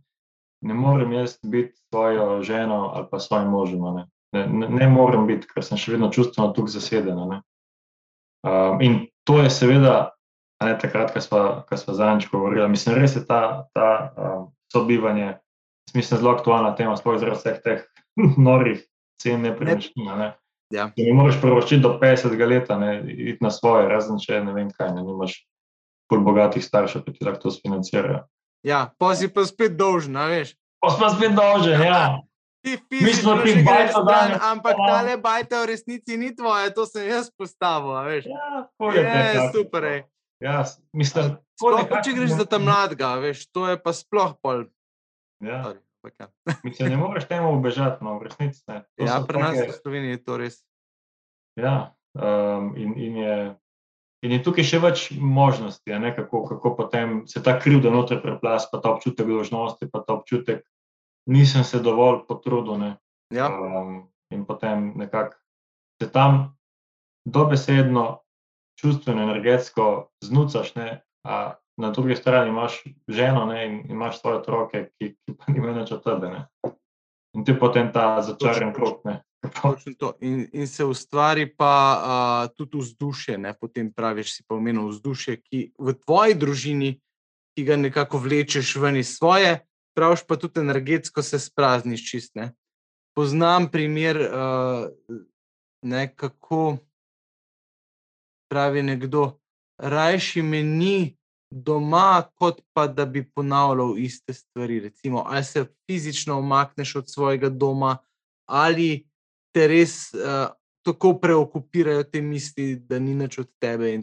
ne 0.61 0.73
morem 0.73 1.13
jaz 1.13 1.37
biti 1.45 1.71
s 1.77 1.87
svojo 1.89 2.41
ženo 2.41 2.91
ali 2.95 3.05
pa 3.11 3.19
s 3.19 3.27
svojim 3.27 3.47
možem. 3.47 3.79
Ne? 3.79 4.03
Ne, 4.33 4.47
ne, 4.47 4.67
ne 4.69 4.87
morem 4.89 5.27
biti, 5.27 5.47
ker 5.47 5.63
sem 5.63 5.77
še 5.77 5.95
vedno 5.95 6.09
čustveno 6.11 6.51
tukaj 6.51 6.75
zaseden. 6.75 7.15
Um, 8.43 8.81
in 8.81 9.07
to 9.23 9.39
je 9.39 9.49
seveda, 9.49 10.11
ne 10.59 10.75
takrat, 10.75 11.13
ko 11.69 11.77
smo 11.77 11.93
zadnjič 11.93 12.27
govorili, 12.31 12.67
mislim, 12.69 12.99
res 12.99 13.15
je 13.15 13.23
ta, 13.25 13.69
ta 13.73 14.11
um, 14.17 14.51
sobivanje, 14.73 15.37
mislim, 15.93 16.19
zelo 16.19 16.31
aktualna 16.35 16.75
tema, 16.75 16.97
sploh 16.97 17.19
zaradi 17.19 17.39
vseh 17.39 17.61
teh 17.63 17.85
norih 18.47 18.81
cen 19.21 19.41
nepremičnin. 19.41 20.09
a 20.09 20.15
Ne? 20.15 20.29
Ja. 20.73 20.89
Ti 20.95 21.05
ne 21.05 21.13
moreš 21.13 21.37
prvoščiti 21.41 21.83
do 21.83 21.97
50 22.01 22.47
let, 22.49 22.69
ne, 22.79 23.03
iti 23.07 23.43
na 23.43 23.51
svoje, 23.53 23.85
razen 23.89 24.17
če 24.19 24.41
ne 24.43 24.53
vem 24.55 24.71
kaj, 24.73 24.95
ne 24.95 25.03
nimaš 25.05 25.37
pol 26.09 26.23
bogatih 26.25 26.63
staršev, 26.65 27.03
ki 27.05 27.13
ti 27.13 27.25
lahko 27.25 27.45
to 27.45 27.53
sfinancirajo. 27.53 28.23
Ja, 28.65 28.89
pa 28.97 29.13
si 29.13 29.29
pa 29.29 29.45
spet 29.45 29.77
dolžen, 29.77 30.17
veš. 30.17 30.55
Pa 30.81 30.89
smo 30.89 31.09
spet 31.13 31.37
dolžen, 31.37 31.81
ja. 31.85 32.17
Ti 32.65 32.79
Mi 32.89 33.13
smo 33.13 33.37
fizično 33.45 33.75
ti 33.77 33.93
stran, 33.93 34.05
danes, 34.09 34.41
ampak 34.41 34.73
ja. 34.73 34.85
ta 34.89 35.01
le 35.05 35.17
bajta 35.21 35.61
v 35.61 35.69
resnici 35.69 36.17
ni 36.17 36.31
tvoja, 36.33 36.71
to 36.73 36.87
sem 36.89 37.05
jaz 37.05 37.29
postavil, 37.37 37.93
veš. 38.09 38.25
Ja, 38.25 38.65
je. 38.89 39.03
Je, 39.05 39.43
super, 39.53 39.85
ej. 39.85 39.99
Ja, 40.41 40.63
mislim, 40.89 41.37
Sploh, 41.61 41.77
pa 41.77 41.83
nekako 41.83 42.01
če 42.09 42.15
greš 42.17 42.31
ne- 42.33 42.37
za 42.41 42.45
ta 42.49 42.57
mladega, 42.57 43.11
veš, 43.21 43.45
to 43.53 43.69
je 43.69 43.77
pa 43.77 43.93
sploh 43.93 44.33
pol. 44.41 44.65
Ja, 45.43 45.73
ampak 45.73 46.19
ja. 46.19 46.27
mislim, 46.63 46.89
ne 46.89 46.97
moreš 46.97 47.27
temu 47.27 47.51
ubežati, 47.57 48.03
no, 48.03 48.19
v 48.19 48.29
resnici 48.29 48.63
ne. 48.67 48.83
To 48.95 49.05
Ja, 49.05 49.19
pri 49.27 49.41
nas 49.41 49.57
v 49.57 49.75
Sloveniji 49.81 50.17
je 50.17 50.23
to 50.23 50.37
res. 50.37 50.61
Ja, 51.59 51.95
um, 52.13 52.73
in, 52.77 52.93
in, 52.99 53.17
je, 53.17 53.37
in 54.23 54.35
je 54.35 54.43
tukaj 54.43 54.67
še 54.67 54.79
več 54.83 55.07
možnosti, 55.15 55.91
ne, 55.99 56.11
kako, 56.15 56.45
kako 56.51 56.75
potem 56.75 57.23
se 57.27 57.43
ta 57.43 57.57
krivda 57.59 57.91
noter 57.91 58.21
preplas, 58.23 58.67
pa 58.71 58.79
ta 58.83 58.95
občutek 58.95 59.27
dolžnosti, 59.27 59.87
pa 59.91 60.03
ta 60.03 60.19
občutek, 60.19 60.63
nisem 61.31 61.63
se 61.63 61.79
dovolj 61.79 62.25
potrudil. 62.27 62.79
Ne, 62.79 62.91
Ja, 63.33 63.49
um, 63.49 64.05
in 64.29 64.45
potem 64.45 64.93
nekako 64.95 65.33
se 66.01 66.11
tam 66.11 66.57
dobesedno, 67.25 68.21
čustveno, 68.77 69.23
energetsko 69.23 70.11
znucaš, 70.23 70.75
ne, 70.75 71.01
a 71.25 71.55
na 71.77 71.91
drugi 71.91 72.15
strani 72.15 72.49
imaš 72.49 72.83
ženo 73.07 73.45
ne, 73.45 73.65
in 73.67 73.91
imaš 73.91 74.19
svoje 74.21 74.37
otroke, 74.37 74.89
ki, 74.97 75.15
ki 75.25 75.35
pa 75.37 75.51
nimajo 75.51 75.73
nič 75.73 75.91
od 75.91 76.03
tebe. 76.03 76.29
Ne. 76.29 76.47
In 77.35 77.43
je 77.47 77.59
potem 77.59 77.91
ta 77.93 78.21
začaran 78.21 78.73
krog. 78.73 79.01
ne. 79.03 79.21
točno 79.61 79.93
to. 79.99 80.13
In, 80.21 80.47
in 80.53 80.67
se 80.67 80.85
ustvari 80.85 81.55
pa 81.55 81.75
uh, 82.01 82.55
tudi 82.57 82.77
vzdušje, 82.77 83.37
ne? 83.37 83.53
potem 83.53 83.93
praviš, 83.93 84.35
si 84.35 84.43
pa 84.47 84.55
omenil 84.55 84.87
vzdušje, 84.87 85.37
ki 85.41 85.71
v 85.77 85.93
tvoji 85.93 86.33
družini, 86.33 86.91
ki 87.55 87.63
ga 87.63 87.77
nekako 87.77 88.17
vlečeš 88.17 88.75
ven 88.75 88.97
iz 88.97 89.15
svoje, 89.17 89.59
praviš 89.95 90.25
pa 90.27 90.35
tudi 90.35 90.59
energetsko 90.59 91.21
se 91.21 91.39
sprazniš 91.39 92.09
čist. 92.09 92.35
Ne? 92.35 92.51
Poznam 93.15 93.69
primer, 93.71 94.17
uh, 94.17 94.87
ne, 95.83 96.07
kako 96.15 96.77
pravi 98.51 98.83
nekdo, 98.83 99.37
rajši 99.77 100.41
me 100.41 100.63
ni 100.63 101.15
doma, 101.55 102.23
kot 102.35 102.61
pa 102.73 102.87
da 102.87 103.05
bi 103.05 103.23
ponavljal 103.23 103.97
iste 103.97 104.33
stvari. 104.33 104.79
Recimo, 104.79 105.23
ali 105.27 105.43
se 105.43 105.65
fizično 105.87 106.39
omakneš 106.39 106.95
od 106.95 107.11
svojega 107.11 107.49
doma, 107.49 107.97
ali 108.45 109.07
te 109.55 109.67
res 109.67 110.13
uh, 110.13 110.51
tako 110.85 111.13
preokupirajo 111.19 112.03
te 112.03 112.21
misli, 112.21 112.75
da 112.75 112.99
ni 112.99 113.15
nič 113.15 113.39
od 113.39 113.49
tebe. 113.59 113.93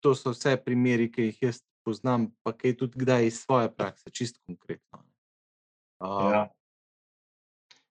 To 0.00 0.14
so 0.14 0.34
vse 0.34 0.56
primeri, 0.64 1.08
ki 1.12 1.30
jih 1.30 1.42
jaz 1.42 1.62
poznam 1.86 2.26
pa 2.42 2.52
kaj 2.52 2.76
tudi 2.76 2.98
kdaj 2.98 3.26
iz 3.26 3.40
svoje 3.40 3.70
prakse, 3.70 4.10
čisto 4.10 4.40
konkretno. 4.46 5.02
Uh, 6.02 6.32
Ja. 6.32 6.48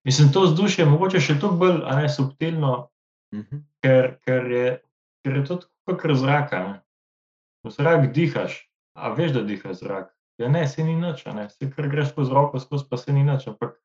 Mislim, 0.06 0.32
to 0.34 0.42
vzdušje 0.46 0.84
je 0.84 0.90
mogoče 0.90 1.20
še 1.20 1.40
toliko 1.40 1.58
bolj 1.58 1.80
ne, 1.98 2.10
subtilno, 2.10 2.74
uh 3.34 3.40
-huh. 3.40 3.62
ker, 3.82 4.20
ker, 4.22 4.52
je, 4.52 4.82
ker 5.24 5.38
je 5.38 5.46
to 5.46 5.56
tako 5.56 5.98
kot 5.98 6.18
zraka. 6.18 6.60
Ne. 6.68 6.82
V 7.66 7.72
zrak 7.74 8.14
dihaš, 8.14 8.70
a 8.96 9.14
veš, 9.14 9.32
da 9.36 9.44
dihaš 9.44 9.80
zrak. 9.84 10.12
Ja, 10.42 10.50
ne, 10.52 10.68
se 10.68 10.84
ni 10.84 10.96
nič, 10.96 11.26
ne, 11.26 11.50
se 11.50 11.70
kar 11.72 11.88
greš 11.92 12.12
skozi 12.12 12.34
roko, 12.34 12.60
skozi 12.60 12.88
pa 12.90 12.98
se 12.98 13.14
ni 13.14 13.24
nič, 13.24 13.48
ampak 13.48 13.78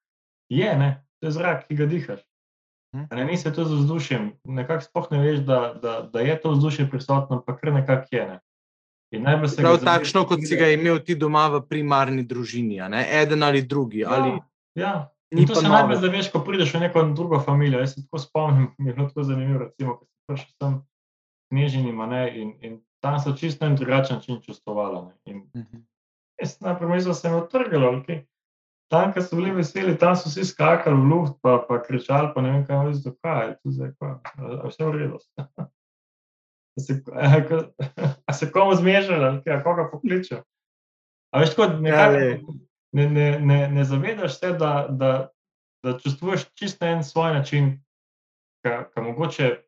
je, 0.51 0.71
ne, 0.79 0.91
to 1.21 1.31
je 1.31 1.37
zrak, 1.37 1.67
ki 1.69 1.79
ga 1.79 1.87
dihaš. 1.87 2.21
Mhm. 2.97 3.07
A 3.11 3.17
Ne, 3.17 3.25
ni 3.25 3.37
se 3.39 3.53
to 3.55 3.65
z 3.65 3.83
vzdušjem, 3.83 4.33
nekako 4.45 4.83
sploh 4.85 5.11
ne 5.11 5.19
veš, 5.23 5.39
da, 5.47 5.75
da, 5.83 6.01
da 6.13 6.21
je 6.21 6.41
to 6.41 6.51
vzdušje 6.51 6.91
prisotno, 6.91 7.43
pa 7.47 7.57
kar 7.57 7.73
nekako 7.73 8.09
je. 8.11 8.27
Ne. 8.27 8.41
Prav 9.11 9.47
zaveš, 9.51 9.85
takšno, 9.85 10.23
kot 10.27 10.43
si 10.47 10.57
ga 10.57 10.69
imel 10.71 11.01
ti 11.03 11.17
doma 11.19 11.49
v 11.51 11.65
primarni 11.67 12.23
družini, 12.23 12.79
ne? 12.89 13.03
eden 13.23 13.43
ali 13.43 13.63
drugi. 13.63 14.05
Ali, 14.07 14.39
Ja, 14.79 14.87
ja. 14.87 14.93
ni 15.35 15.43
In 15.43 15.49
to 15.49 15.55
se 15.55 15.69
najbolj 15.69 15.99
zaveš, 15.99 16.31
ko 16.31 16.45
prideš 16.47 16.75
v 16.75 16.81
neko 16.87 17.03
drugo 17.15 17.41
družino. 17.43 17.81
Jaz 17.83 17.95
se 17.95 18.05
tako 18.07 18.19
spomnim, 18.23 18.71
mi 18.79 18.91
je 18.91 18.95
bilo 18.95 19.09
tako 19.09 19.27
zanimivo, 19.27 19.65
recimo, 19.65 19.97
ko 19.99 20.07
sem 20.07 20.23
prišel 20.31 20.53
sem 20.63 20.79
knježinima 21.51 22.07
ne, 22.07 22.23
in, 22.39 22.55
in 22.63 22.79
tam 23.01 23.21
so 23.21 23.33
čisto 23.33 23.65
na 23.65 23.71
en 23.71 23.77
drugačen 23.77 24.17
način 24.17 24.41
čustvovala. 24.43 25.05
Ne. 25.05 25.33
In 25.33 25.51
Mhm. 25.55 25.77
jaz 26.41 26.61
najprej 26.61 26.89
mislil, 26.89 27.11
da 27.11 27.15
se 27.15 27.29
je 27.29 27.35
odtrgalo, 27.35 27.87
ali 27.87 28.05
kaj. 28.05 28.25
Tam, 28.91 29.13
ko 29.13 29.21
so 29.23 29.37
bili 29.37 29.51
veseli, 29.51 29.99
tam 29.99 30.17
so 30.17 30.29
vsi 30.29 30.45
skakali 30.45 30.97
v 30.97 31.05
luft, 31.05 31.35
pa, 31.43 31.65
pa 31.69 31.83
kričali, 31.83 32.33
pa 32.35 32.43
ne 32.43 32.51
vem, 32.51 32.67
kaj 32.67 32.77
kaj, 33.15 33.49
je 33.49 33.55
tu 33.63 33.71
zdaj, 33.71 33.93
kaj, 34.01 34.15
a 34.39 34.67
vse 34.67 34.85
v 34.85 34.93
redu. 34.93 35.19
A 36.79 36.81
se, 36.81 37.03
a, 37.13 37.27
a 38.27 38.33
se 38.33 38.47
komu 38.53 38.75
kaj, 39.45 39.57
a 39.57 39.63
koga 39.63 39.89
pokličejo. 39.91 40.43
A 41.33 41.41
veš, 41.41 41.51
tako 41.51 41.63
Ja, 41.63 41.79
nekako 41.79 42.13
lej. 42.15 42.41
ne, 42.93 43.09
ne, 43.09 43.39
ne, 43.41 43.69
ne 43.69 43.85
zavedaš 43.85 44.39
se, 44.39 44.53
da, 44.53 44.87
da, 44.91 45.29
da 45.85 45.99
čustvuješ 45.99 46.47
čisto 46.55 46.85
na 46.85 46.91
en 46.91 47.05
svoj 47.05 47.35
način, 47.35 47.85
ki 48.63 49.01
mogoče, 49.01 49.63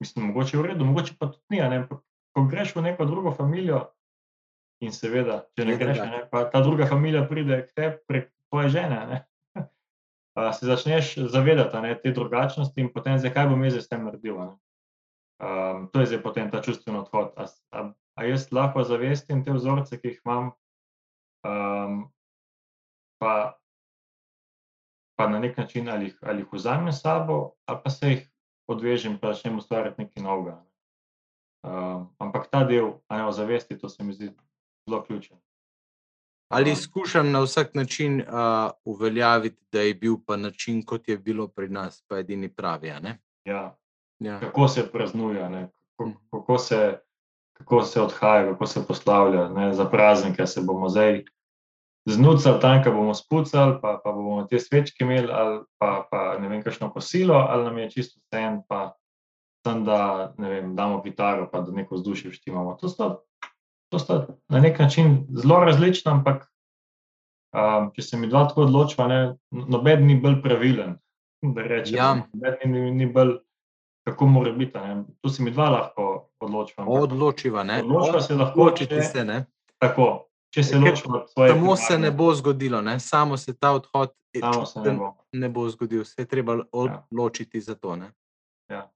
mislim, 0.00 0.26
mogoče 0.26 0.56
je 0.56 0.62
v 0.62 0.66
redu, 0.66 0.84
mogoče 0.84 1.14
pa 1.18 1.26
tudi 1.26 1.44
ni. 1.50 1.60
Ampak 1.60 2.00
Ko 2.32 2.46
greš 2.48 2.74
v 2.76 2.86
neko 2.88 3.04
drugo 3.04 3.34
družino, 3.36 3.82
in 4.82 4.94
seveda, 4.94 5.42
če 5.56 5.66
ne 5.68 5.76
greš, 5.78 6.00
a 6.00 6.06
drugače. 6.06 6.10
ne, 6.10 6.28
pa 6.30 6.44
ta 6.50 6.62
druga 6.64 6.88
družina 6.90 7.22
pride 7.28 7.60
k 7.66 7.76
tebi 7.76 7.98
prek 8.08 8.28
tvoje 8.50 8.72
žene, 8.74 8.98
ne, 9.10 9.18
a, 10.38 10.50
se 10.56 10.66
začneš 10.66 11.14
zavedati 11.30 11.82
ne, 11.84 11.94
te 11.94 12.12
drugačnosti 12.14 12.82
in 12.82 12.90
potem, 12.92 13.18
zakaj 13.22 13.50
bom 13.52 13.62
jaz 13.64 13.78
s 13.82 13.90
tem 13.90 14.04
naredil. 14.04 14.38
ne. 14.42 14.54
Um, 15.42 15.88
to 15.90 16.02
je 16.02 16.12
zdaj 16.12 16.20
potem 16.22 16.50
ta 16.50 16.60
čustveni 16.62 17.00
odhod. 17.02 17.32
A, 17.34 17.48
a, 17.74 17.88
a 18.14 18.26
jaz 18.28 18.46
lahko 18.54 18.84
zavestim 18.86 19.42
te 19.42 19.50
vzorce, 19.50 19.98
ki 19.98 20.12
jih 20.12 20.20
imam, 20.22 20.52
um, 21.42 21.96
pa, 23.18 23.58
pa 25.18 25.26
na 25.26 25.42
nek 25.42 25.58
način 25.58 25.90
ali 25.90 26.12
ali 26.22 26.46
jih 26.46 26.52
vzamem 26.52 26.92
s 26.92 27.02
sabo, 27.02 27.56
ali 27.66 27.80
pa 27.82 27.90
se 27.90 28.10
jih 28.10 28.22
odvežem 28.70 29.18
in 29.18 29.18
začnem 29.22 29.58
ustvarjati 29.58 30.04
nekaj 30.04 30.22
novega. 30.22 30.62
ne. 30.62 30.71
Um, 31.62 32.08
ampak 32.18 32.50
ta 32.50 32.64
del, 32.64 32.92
a 33.08 33.16
ne 33.16 33.26
ozavesti, 33.26 33.78
to 33.78 33.88
se 33.88 34.02
mi 34.04 34.12
zdi 34.12 34.30
zelo 34.88 35.02
ključen. 35.02 35.36
ali 36.48 36.70
Um, 36.70 36.76
skušam 36.76 37.30
na 37.30 37.40
vsak 37.40 37.74
način 37.74 38.20
uh, 38.20 38.26
uveljaviti, 38.84 39.62
da 39.72 39.80
je 39.80 39.94
bil 39.94 40.16
pa 40.26 40.36
način, 40.36 40.84
kot 40.84 41.08
je 41.08 41.18
bilo 41.18 41.48
pri 41.48 41.68
nas, 41.68 42.04
pa 42.08 42.18
edini 42.18 42.48
pravi. 42.48 42.88
ja, 43.44 43.76
Ja. 44.18 44.40
kako 44.40 44.68
se 44.68 44.92
praznuje, 44.92 45.50
ne, 45.50 45.70
kako, 45.90 46.08
Mhm. 46.08 46.16
kako, 46.30 46.58
se, 46.58 46.98
kako 47.52 47.82
se 47.82 48.00
odhaja, 48.00 48.52
kako 48.52 48.66
se 48.66 48.86
poslavlja. 48.86 49.48
Ne, 49.48 49.72
za 49.74 49.84
praznike 49.84 50.46
se 50.46 50.60
bomo 50.60 50.88
zdaj 50.88 51.24
znucali 52.08 52.60
tam, 52.60 52.82
ko 52.84 52.90
bomo 52.90 53.14
spucali, 53.14 53.78
pa, 53.82 54.00
pa 54.04 54.12
bomo 54.12 54.44
te 54.44 54.58
svečke 54.58 55.04
imeli, 55.04 55.28
ali 55.32 55.64
pa, 55.78 56.06
pa 56.10 56.38
ne 56.38 56.48
vem, 56.48 56.62
kakšno 56.62 56.90
kosilo, 56.92 57.34
ali 57.34 57.64
nam 57.64 57.78
je 57.78 57.90
čisto 57.90 58.20
vse 58.20 58.62
pa 58.68 58.92
tam, 59.62 59.84
da 59.84 59.98
vem, 60.38 60.74
damo 60.76 61.02
kitaro, 61.02 61.48
pa 61.48 61.60
da 61.60 61.72
neko 61.72 61.94
vzdušje 61.94 62.30
vštimamo. 62.30 62.74
To 62.74 62.88
sta, 62.88 63.16
to 63.88 63.98
sta 63.98 64.16
na 64.48 64.60
nek 64.60 64.78
način 64.78 65.26
zelo 65.32 65.60
različna, 65.60 66.12
ampak 66.12 66.48
um, 67.52 67.90
če 67.92 68.02
se 68.02 68.16
mi 68.16 68.26
dva 68.26 68.48
tako 68.48 68.62
odločiva, 68.62 69.06
ne, 69.06 69.20
noben 69.50 70.06
ni 70.06 70.16
bolj 70.16 70.42
pravilen. 70.42 70.98
Da 71.44 71.62
rečem, 71.62 71.96
Ja. 71.96 72.14
noben 72.26 72.54
ni, 72.66 72.90
ni 72.92 73.06
bolj, 73.08 73.36
kako 74.04 74.26
mora 74.28 74.52
biti. 74.52 74.78
Ne. 74.78 74.92
Tu 75.20 75.28
se 75.28 75.42
mi 75.42 75.50
dva 75.50 75.68
lahko 75.70 76.08
odločiva. 76.40 76.84
Odločiva, 76.86 77.62
ne? 77.64 77.80
Odločiva 77.80 78.20
se 78.20 78.34
lahko, 78.34 78.60
Odločiti 78.60 78.94
če- 78.94 79.02
se, 79.04 79.24
ne? 79.24 79.44
Tako, 79.78 80.08
če 80.50 80.62
se 80.62 80.72
Ker 80.72 80.82
ločiva 80.82 81.14
od 81.16 81.30
svoje 81.30 81.50
Samo 81.50 81.76
se 81.76 81.82
primarne- 81.88 82.02
ne 82.02 82.10
bo 82.12 82.34
zgodilo, 82.34 82.80
ne? 82.80 83.00
samo 83.00 83.36
se 83.36 83.54
ta 83.54 83.70
odhod 83.72 84.10
eh, 84.34 84.40
Samo 84.42 84.66
se 84.66 84.80
ne 84.80 84.90
bo. 84.92 85.14
ne 85.32 85.48
bo 85.48 85.68
zgodil, 85.68 86.04
se 86.04 86.14
je 86.18 86.26
treba 86.26 86.54
Ja. 86.54 86.64
odločiti 86.72 87.60
za 87.60 87.74
to. 87.74 87.96
Ne? 87.96 88.12
Ja. 88.68 88.90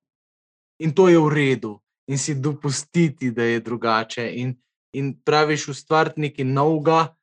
In 0.78 0.92
to 0.92 1.08
je 1.08 1.18
v 1.18 1.28
redu, 1.32 1.78
in 2.06 2.18
si 2.18 2.34
dopustiti, 2.34 3.30
da 3.30 3.42
je 3.42 3.60
drugače, 3.60 4.26
in, 4.40 4.54
in 4.92 5.14
praviš 5.24 5.68
ustvariti 5.68 6.20
nekaj 6.20 6.44
novega, 6.44 7.16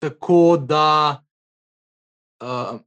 tako 0.00 0.56
da, 0.56 1.22
uh, 2.42 2.80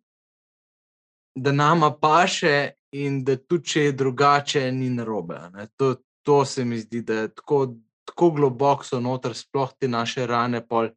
da 1.36 1.52
nama 1.52 1.92
paše, 1.92 2.72
in 2.92 3.24
da 3.24 3.38
tudi 3.38 3.66
če 3.66 3.84
je 3.84 3.92
drugače, 3.92 4.72
ni 4.72 4.90
narobe. 4.90 5.38
To, 5.78 5.96
to 6.26 6.46
se 6.46 6.66
mi 6.66 6.80
zdi, 6.80 7.02
da 7.02 7.14
je 7.14 7.36
tako, 7.36 7.76
tako 8.06 8.32
globoko 8.32 8.86
so 8.86 9.00
noter, 9.00 9.36
sploh 9.38 9.72
te 9.80 9.88
naše 9.88 10.26
rane. 10.28 10.62
Pol, 10.68 10.90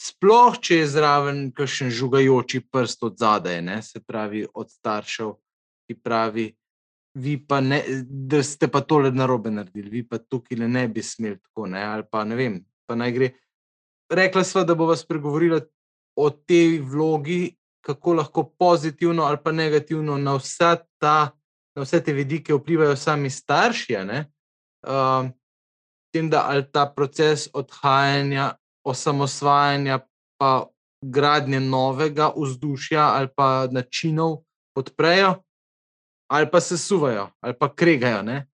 sploh 0.00 0.58
če 0.60 0.82
je 0.82 0.90
zraven 0.96 1.40
kakšen 1.56 1.92
žugajoči 1.92 2.64
prst 2.72 3.04
od 3.04 3.18
zadaj, 3.20 3.60
ne, 3.62 3.82
se 3.82 4.00
pravi 4.00 4.46
od 4.54 4.70
staršev, 4.70 5.34
ki 5.88 5.98
pravi, 6.00 6.48
vi 7.14 7.36
pa 7.46 7.60
ne, 7.60 7.82
da 8.04 8.42
ste 8.42 8.68
pa 8.68 8.80
tole 8.80 9.10
narobe 9.10 9.50
naredili, 9.50 9.90
vi 9.90 10.02
pa 10.08 10.18
tukaj 10.18 10.58
ne 10.58 10.88
bi 10.88 11.02
smeli 11.02 11.38
tako, 11.38 11.66
ne, 11.66 11.84
ali 11.84 12.02
pa 12.10 12.24
ne 12.24 12.36
vem, 12.36 12.58
pa 12.86 12.94
naj 12.94 13.12
gre. 13.12 13.30
Rekla 14.10 14.44
sva, 14.44 14.64
da 14.64 14.74
bova 14.74 14.96
spregovorila 14.96 15.60
o 16.16 16.30
tej 16.30 16.80
vlogi, 16.80 17.54
kako 17.84 18.14
lahko 18.14 18.44
pozitivno 18.58 19.24
ali 19.24 19.38
pa 19.44 19.52
negativno 19.52 20.16
na, 20.18 20.36
vsa 20.36 20.76
ta, 20.98 21.30
na 21.76 21.82
vse 21.84 22.00
te 22.04 22.12
vidike 22.12 22.54
vplivajo 22.54 22.96
sami 22.96 23.30
starši. 23.30 23.96
Um, 24.00 25.32
tem, 26.12 26.30
da 26.30 26.46
ali 26.48 26.64
ta 26.72 26.86
proces 26.86 27.48
odhajanja, 27.52 28.54
osamosvajanja, 28.84 29.98
pa 30.38 30.66
gradnje 31.04 31.60
novega 31.60 32.32
vzdušja 32.36 33.02
ali 33.02 33.28
pa 33.36 33.66
načinov 33.70 34.42
podprejo, 34.74 35.43
ali 36.26 36.50
pa 36.50 36.60
se 36.60 36.78
suvajo, 36.78 37.30
ali 37.40 37.54
pa 37.58 37.74
kregajo. 37.74 38.22
Ne? 38.22 38.50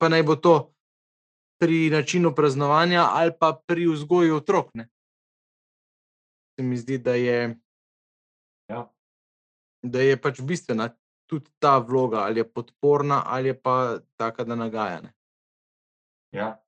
Pa 0.00 0.08
naj 0.08 0.22
bo 0.22 0.36
to 0.36 0.74
pri 1.58 1.90
načinu 1.90 2.34
praznovanja 2.34 3.06
ali 3.12 3.30
pa 3.40 3.52
pri 3.66 3.86
vzgoji 3.86 4.30
otrok. 4.30 4.74
Ne? 4.74 4.88
Se 6.54 6.62
mi 6.62 6.76
zdi, 6.76 6.98
da 6.98 7.14
je, 7.14 7.58
Ja. 8.68 8.92
da 9.82 10.00
je 10.00 10.20
pač 10.20 10.40
bistvena 10.40 10.90
tudi 11.26 11.50
ta 11.58 11.78
vloga, 11.78 12.18
ali 12.18 12.40
je 12.40 12.52
podporna, 12.52 13.22
ali 13.26 13.48
je 13.48 13.60
pa 13.62 13.98
taka, 14.16 14.44
da 14.44 14.54
nagaja. 14.54 15.00
Ne? 15.00 15.12
Ja. 16.32 16.58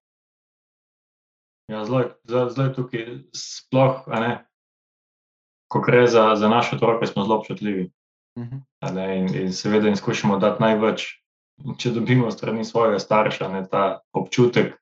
Ja, 1.68 1.84
zelo, 1.84 2.00
je- 2.00 2.74
tukaj, 2.74 3.24
sploh, 3.32 4.04
ne, 4.08 4.44
ko 5.68 5.80
gre 5.80 6.06
za, 6.06 6.36
za 6.36 6.48
naše 6.48 6.76
otroke, 6.76 7.06
smo 7.06 7.24
zelo 7.24 7.38
občutljivi. 7.38 7.90
Mhm. 8.38 8.56
a 8.80 8.90
Ne, 8.90 9.18
in, 9.18 9.34
in 9.34 9.52
seveda 9.52 9.86
jim 9.86 9.96
skušamo 9.96 10.38
dati 10.38 10.62
največ, 10.62 11.04
če 11.78 11.90
dobimo 11.90 12.30
strani 12.30 12.64
svojega 12.64 12.98
starša 12.98 13.48
ne, 13.48 13.62
ta 13.70 14.00
občutek, 14.12 14.74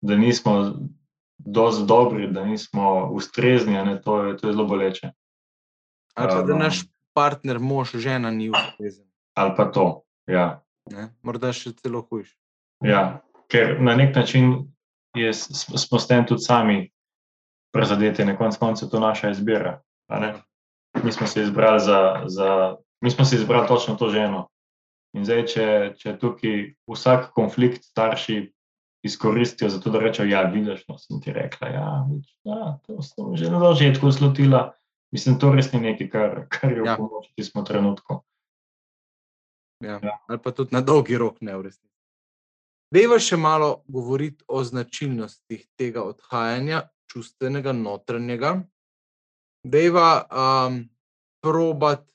da 0.00 0.16
nismo 0.16 0.72
dovolj 1.38 1.84
dobri, 1.86 2.26
da 2.32 2.44
nismo 2.44 3.10
ustrezni, 3.12 3.78
a 3.78 3.84
ne, 3.84 4.00
to, 4.02 4.22
je, 4.24 4.36
to 4.36 4.48
je 4.48 4.52
zelo 4.52 4.64
boleče. 4.64 5.12
Ali 6.14 6.28
pa 6.28 6.42
da 6.42 6.54
Um, 6.54 6.60
naš 6.60 6.80
partner, 7.14 7.58
mož, 7.58 7.92
žena 7.94 8.30
ni 8.30 8.50
ustrezen. 8.50 9.04
Ali 9.34 9.52
pa 9.56 9.70
to. 9.72 10.02
Ja. 10.26 10.62
ne. 10.90 11.10
Morda 11.22 11.52
še 11.52 11.72
celo 11.76 12.00
hujš. 12.10 12.32
Ja, 12.84 13.20
ker 13.52 13.76
na 13.80 13.96
nek 13.96 14.16
način 14.16 14.72
je, 15.16 15.32
smo 15.34 15.98
s 15.98 16.06
tem 16.08 16.26
tudi 16.26 16.44
sami 16.44 16.90
prizadeti, 17.74 18.24
na 18.24 18.36
koncu 18.36 18.58
koncev 18.58 18.88
to 18.88 19.00
naša 19.00 19.30
izbira. 19.30 19.80
a 20.08 20.20
ne. 20.20 20.34
Mi 21.04 21.12
smo 21.12 21.26
se 21.26 21.42
izbrali 21.42 21.80
za, 21.80 22.22
za, 22.26 22.76
mi 23.00 23.10
smo 23.10 23.24
se 23.24 23.36
izbrali 23.36 23.68
točno 23.68 23.94
to 23.94 24.08
ženo. 24.10 24.48
In 25.16 25.24
zdaj, 25.24 25.46
če, 25.48 25.66
če 25.96 26.18
tukaj 26.20 26.56
vsak 26.90 27.30
konflikt 27.32 27.84
starši 27.84 28.52
izkoristijo, 29.06 29.70
zato 29.70 29.90
da 29.90 30.00
rečejo, 30.02 30.28
ja, 30.28 30.42
vidiš, 30.50 30.82
no, 30.88 30.98
sem 30.98 31.20
ti 31.22 31.32
rekla, 31.32 31.68
ja, 31.68 31.90
vidiš, 32.10 32.32
ja 32.44 32.78
to 32.86 33.02
sem 33.02 33.36
že 33.36 33.50
na 33.50 33.60
začetku 33.60 34.12
slotila. 34.12 34.72
Mislim, 35.14 35.38
to 35.38 35.52
res 35.54 35.70
ni 35.72 35.80
nekaj, 35.80 36.08
kar, 36.10 36.32
kar 36.50 36.72
je 36.72 36.82
v 36.82 36.86
Ja. 36.86 36.96
pomoč 36.98 37.30
v 37.30 37.34
tistem 37.38 37.64
trenutku. 37.64 38.20
Ja. 39.84 40.00
Ja. 40.02 40.18
Ali 40.28 40.38
pa 40.42 40.50
tudi 40.52 40.74
na 40.74 40.80
dolgi 40.80 41.16
rok 41.16 41.40
ne 41.40 41.56
v 41.56 41.68
resnici. 41.68 41.94
Dejva 42.90 43.18
še 43.18 43.36
malo 43.36 43.84
govoriti 43.88 44.44
o 44.48 44.62
značilnostih 44.64 45.66
tega 45.78 46.02
odhajanja, 46.06 46.88
čustvenega, 47.10 47.72
notranjega, 47.72 48.62
deva 49.66 50.26
um, 50.26 50.82
probat 51.42 52.06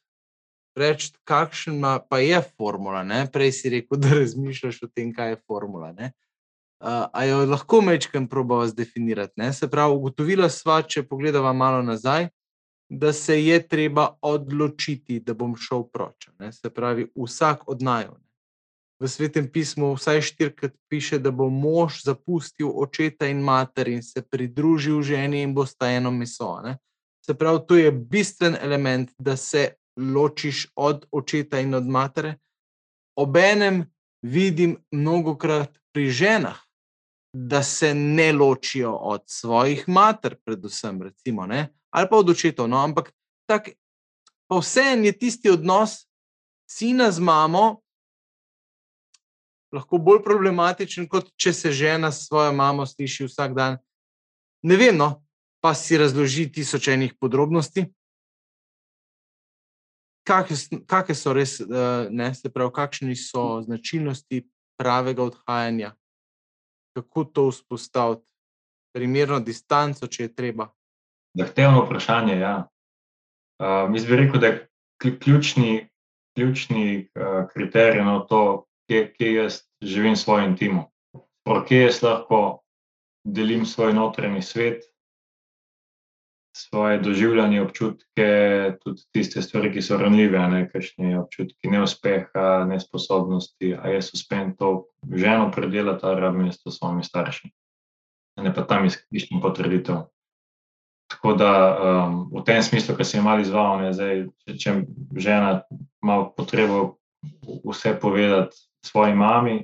reči, 0.76 1.12
kakšna 1.24 2.00
pa 2.10 2.20
je 2.20 2.42
formula. 2.58 3.04
Ne? 3.04 3.26
Prej 3.32 3.52
si 3.52 3.70
rekel, 3.70 4.00
da 4.00 4.14
razmišljaš 4.16 4.84
o 4.84 4.88
tem, 4.88 5.14
kaj 5.14 5.36
je 5.36 5.42
formula. 5.48 5.92
Ne? 5.92 6.12
Uh, 6.82 7.06
a 7.14 7.26
jo 7.26 7.46
lahko 7.46 7.82
mečkam 7.82 8.28
probava 8.28 8.68
zdefinirati. 8.68 9.34
Ne? 9.38 9.54
Se 9.54 9.70
pravi, 9.70 9.96
ugotovila 9.96 10.50
sva, 10.50 10.82
če 10.82 11.04
pogledava 11.06 11.54
malo 11.54 11.84
nazaj, 11.86 12.32
da 12.92 13.14
se 13.14 13.38
je 13.44 13.60
treba 13.68 14.10
odločiti, 14.22 15.20
da 15.20 15.34
bom 15.34 15.54
šel 15.56 15.86
proč. 15.94 16.32
Ne? 16.40 16.52
Se 16.52 16.70
pravi, 16.70 17.08
vsak 17.16 17.68
od 17.70 17.82
najo. 17.82 18.18
V 19.02 19.10
svetem 19.10 19.48
pismu 19.50 19.96
vsaj 19.96 20.22
štirikrat 20.22 20.74
piše, 20.90 21.18
da 21.20 21.32
bo 21.32 21.48
mož 21.50 22.04
zapustil 22.06 22.70
očeta 22.70 23.26
in 23.32 23.40
mater 23.42 23.88
in 23.90 24.04
se 24.04 24.22
pridružil 24.22 25.02
ženi 25.02 25.42
in 25.42 25.56
bo 25.58 25.66
sta 25.66 25.90
eno 25.90 26.12
meso. 26.12 26.60
Ne? 26.62 26.78
Se 27.26 27.34
pravi, 27.34 27.64
to 27.68 27.78
je 27.78 27.92
bistven 27.92 28.58
element, 28.62 29.10
da 29.18 29.38
se 29.38 29.72
ločiš 29.98 30.68
od 30.76 31.06
očeta 31.12 31.60
in 31.60 31.74
od 31.76 31.88
matere. 31.88 32.36
Obenem 33.16 33.86
vidim 34.22 34.78
mnogokrat 34.92 35.78
pri 35.92 36.10
ženah, 36.10 36.60
da 37.34 37.64
se 37.64 37.94
ne 37.96 38.32
ločijo 38.34 38.92
od 38.92 39.24
svojih 39.26 39.90
mater, 39.90 40.36
predvsem, 40.46 41.02
recimo, 41.02 41.48
ali 41.90 42.08
pa 42.10 42.18
od 42.18 42.30
očetov. 42.30 42.70
No, 42.70 42.84
ampak 42.84 43.12
tak, 43.48 43.70
pa 44.48 44.60
vseeno 44.60 45.06
je 45.06 45.18
tisti 45.18 45.50
odnos 45.50 46.08
sina 46.72 47.12
z 47.12 47.20
mamo 47.20 47.82
lahko 49.72 49.98
bolj 49.98 50.20
problematičen, 50.24 51.08
kot 51.08 51.32
če 51.40 51.54
se 51.54 51.72
žena 51.72 52.12
s 52.12 52.28
svojo 52.28 52.52
mamo 52.54 52.86
sliši 52.86 53.28
vsak 53.30 53.56
dan. 53.56 53.78
Ne 54.68 54.76
vem, 54.78 54.98
no, 54.98 55.24
pa 55.64 55.74
si 55.76 55.98
razloži 55.98 56.50
tisoč 56.52 56.92
enih 56.92 57.16
podrobnosti 57.20 57.86
kakšne 60.24 61.16
so 61.16 61.34
res, 61.34 61.60
eh, 61.60 62.10
ne, 62.10 62.34
se 62.36 62.50
pravi, 62.50 62.72
kakšni 62.74 63.16
so 63.16 63.62
značilnosti 63.62 64.46
pravega 64.78 65.24
odhajanja, 65.24 65.96
kako 66.96 67.24
to 67.24 67.48
vzpostaviti, 67.50 68.26
primerno 68.96 69.40
distanco, 69.40 70.08
če 70.08 70.24
je 70.24 70.36
treba. 70.36 70.68
Zahtevno 71.38 71.86
vprašanje. 71.86 72.40
Ja. 72.40 72.68
Uh, 73.62 73.90
Mislim, 73.90 74.10
bi 74.10 74.24
rekel, 74.24 74.42
da 74.42 74.48
je 74.48 74.68
ključni, 75.22 75.90
ključni 76.36 77.08
uh, 77.16 77.48
kriterij 77.54 78.04
na 78.04 78.20
to, 78.28 78.66
kje, 78.90 79.14
kje 79.14 79.34
jaz 79.34 79.62
živim 79.82 80.16
svoj 80.16 80.46
intimo. 80.46 80.90
Kje 81.68 81.82
jaz 81.86 82.02
lahko 82.04 82.62
delim 83.24 83.66
svoj 83.66 83.94
notranji 83.94 84.42
svet, 84.42 84.91
svoje 86.52 87.00
doživljanje, 87.00 87.62
občutke, 87.62 88.30
tudi 88.84 89.02
tiste 89.12 89.42
stvari, 89.42 89.72
ki 89.74 89.82
so 89.82 89.98
ranljive, 89.98 90.40
ne 90.52 90.66
kakšne 90.70 91.16
občutke 91.20 91.72
neuspeha, 91.72 92.66
nesposobnosti. 92.68 93.74
A 93.80 93.94
jaz 93.96 94.12
uspem 94.14 94.56
to 94.60 94.88
ženo 95.16 95.52
predelati, 95.52 96.06
ali 96.06 96.22
rabim 96.22 96.46
jaz 96.46 96.60
to 96.64 96.72
s 96.72 96.78
svojimi 96.78 97.04
starši. 97.04 97.52
Ne 98.42 98.54
pa 98.54 98.66
tam 98.68 98.88
iščem 98.88 99.42
potrditev. 99.42 100.08
Tako 101.12 101.34
da 101.36 101.52
um, 101.52 102.20
v 102.32 102.44
tem 102.48 102.64
smislu, 102.64 102.96
ki 102.96 103.06
se 103.06 103.18
je 103.18 103.24
malo 103.24 103.44
izval, 103.44 103.82
ne, 103.82 103.92
zdaj, 103.94 104.24
če, 104.46 104.56
če 104.58 104.74
žena 105.20 105.62
ima 106.04 106.24
potrebo 106.32 106.98
vse 107.68 107.98
povedati 108.00 108.56
svoji 108.86 109.16
mami. 109.16 109.58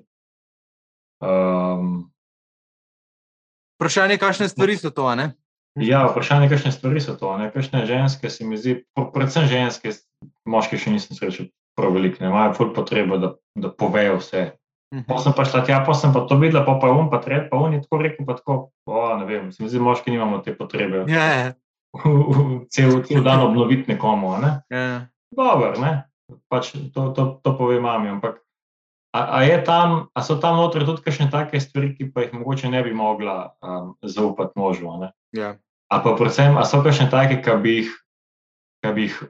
Um, 1.24 2.12
Vprašanje 3.78 4.18
je, 4.18 4.20
kakšne 4.20 4.48
stvari 4.52 4.76
so 4.78 4.92
to, 4.92 5.08
ne? 5.16 5.32
Ja, 5.78 6.06
vprašanje 6.10 6.48
je, 6.48 6.50
kakšne 6.56 6.72
stvari 6.72 7.02
so 7.04 7.14
to. 7.18 7.32
Kakšne 7.54 7.86
ženske 7.86 8.30
se 8.30 8.46
mi 8.46 8.58
zdi, 8.58 8.80
predvsem 9.14 9.46
ženske, 9.50 9.94
moški 10.50 10.80
še 10.82 10.94
nisem 10.94 11.18
srečal 11.18 11.52
prav 11.78 11.94
veliko, 11.94 12.24
ne 12.24 12.32
imajo 12.32 12.56
ful 12.58 12.72
potrebo, 12.74 13.20
da, 13.22 13.36
da 13.56 13.70
povejo 13.70 14.18
vse. 14.18 14.48
Mhm. 14.96 15.06
Pa 15.10 15.20
sem 15.22 15.36
pa 15.36 15.46
šla 15.46 15.62
tja, 15.68 15.82
pa 15.86 15.94
sem 15.94 16.14
pa 16.16 16.24
to 16.26 16.40
videla, 16.42 16.64
pa 16.66 16.78
pa 16.82 16.90
um, 16.96 17.12
pa 17.12 17.20
tret, 17.22 17.50
pa 17.52 17.60
on 17.60 17.76
je 17.76 17.84
tako 17.84 18.02
rekel, 18.02 18.26
pa 18.26 18.38
tako, 18.40 18.58
o, 18.88 19.04
ne 19.20 19.28
vem, 19.28 19.52
se 19.52 19.64
mi 19.64 19.70
zdi, 19.70 19.84
moški 19.84 20.16
nimamo 20.16 20.40
te 20.42 20.56
potrebe. 20.56 21.04
Ja, 21.12 21.28
ja. 21.36 21.54
Cel, 22.74 23.02
cel 23.08 23.24
dan 23.26 23.44
obnoviti 23.46 23.92
nekomu, 23.92 24.38
ne? 24.42 24.58
Ja. 24.74 25.08
Dober, 25.36 25.78
ne? 25.82 25.94
Pač 26.52 26.74
to, 26.94 27.12
to, 27.16 27.30
to 27.44 27.54
pove 27.58 27.80
mami, 27.84 28.12
ampak 28.12 28.42
A, 29.16 29.42
a, 29.42 29.64
tam, 29.64 30.10
a 30.14 30.22
so 30.22 30.36
tam 30.38 30.60
notri 30.60 30.86
tudi 30.86 31.02
kakšne 31.02 31.32
take 31.32 31.58
stvari, 31.64 31.96
ki 31.96 32.12
pa 32.14 32.26
jih 32.26 32.36
mogoče 32.38 32.70
ne 32.70 32.84
bi 32.84 32.94
mogla 32.94 33.56
um, 33.64 33.96
zaupati 34.04 34.54
možu? 34.60 34.92
Ja. 35.34 35.56
A 35.88 36.00
pa 36.04 36.16
predvsem, 36.20 36.58
a 36.58 36.66
so 36.68 36.82
kakšne 36.84 37.08
take, 37.12 37.42
ki 37.42 37.58
bi, 37.64 37.76
bi 38.84 39.08
jih 39.08 39.22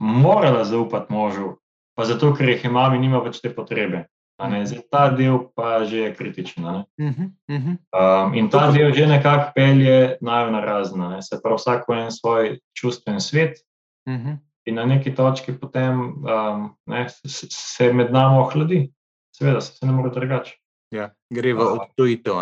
morala 0.00 0.64
zaupati 0.64 1.12
možu, 1.12 1.60
pa 1.94 2.04
zato, 2.04 2.32
ker 2.34 2.48
jih 2.48 2.64
ima, 2.64 2.88
nima 2.96 3.22
več 3.22 3.38
te 3.40 3.52
potrebe. 3.54 4.08
Zdaj, 4.40 4.80
ta 4.88 5.10
del 5.12 5.52
pa 5.52 5.84
že 5.84 5.96
je 6.08 6.14
kritičen. 6.14 6.64
Uh 6.64 6.72
-huh, 6.96 7.30
uh 7.48 7.60
-huh. 7.60 7.76
um, 7.92 8.34
in 8.34 8.48
ta 8.50 8.70
del 8.72 8.92
že 8.92 9.06
nekako 9.06 9.52
pelje 9.54 10.16
najo 10.20 10.50
na 10.50 10.60
razne, 10.60 11.22
se 11.22 11.40
pravi, 11.42 11.56
vsak 11.56 11.84
en 11.88 12.12
svoj 12.12 12.58
čustven 12.72 13.20
svet. 13.20 13.58
Uh 14.06 14.12
mhm. 14.14 14.28
-huh. 14.28 14.38
In 14.64 14.74
na 14.74 14.84
neki 14.84 15.14
točki 15.14 15.52
potem 15.58 16.00
um, 16.00 16.76
ne, 16.86 17.06
se 17.50 17.92
med 17.92 18.12
nami 18.12 18.38
ohladi, 18.38 18.92
seveda 19.36 19.60
se 19.60 19.86
ne 19.86 19.92
more 19.92 20.10
drugače. 20.10 20.56
Ja, 20.90 21.10
gre 21.30 21.54
v 21.54 21.60
odtujitev. 21.60 22.34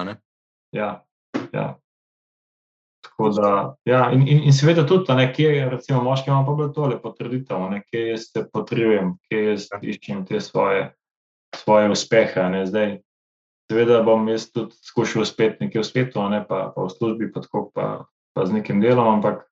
Ja, 0.73 1.05
ja. 1.53 1.79
Tako 3.19 3.31
da, 3.31 3.75
ja, 3.85 4.11
in, 4.15 4.29
in, 4.29 4.45
in 4.47 4.53
seveda 4.55 4.85
tudi, 4.87 5.11
ne, 5.19 5.25
kje 5.35 5.65
recimo 5.71 6.05
moški 6.07 6.31
imamo 6.31 6.47
pa 6.47 6.53
bolj 6.55 6.69
tole 6.75 6.99
potrditev, 7.03 7.65
ne, 7.73 7.81
kje 7.91 8.03
jaz 8.13 8.29
se 8.31 8.45
potrebujem, 8.53 9.17
kje 9.27 9.41
jaz 9.43 9.65
ja. 9.73 9.79
iščem 9.83 10.21
te 10.27 10.39
svoje, 10.41 10.85
svoje 11.57 11.89
uspehe. 11.91 12.45
Ne, 12.53 12.61
zdaj, 12.71 12.93
seveda 13.67 14.05
bom 14.07 14.29
jaz 14.31 14.45
tudi 14.55 14.79
skušal 14.87 15.25
uspeti 15.25 15.65
nekje 15.65 15.83
v 15.83 15.89
svetu, 15.89 16.23
ne, 16.31 16.45
pa, 16.47 16.69
pa 16.77 16.85
v 16.85 16.93
službi, 16.95 17.33
pa, 17.35 17.43
tako, 17.43 17.63
pa, 17.75 17.87
pa 18.39 18.45
z 18.47 18.55
nekim 18.55 18.79
delom, 18.85 19.09
ampak 19.17 19.49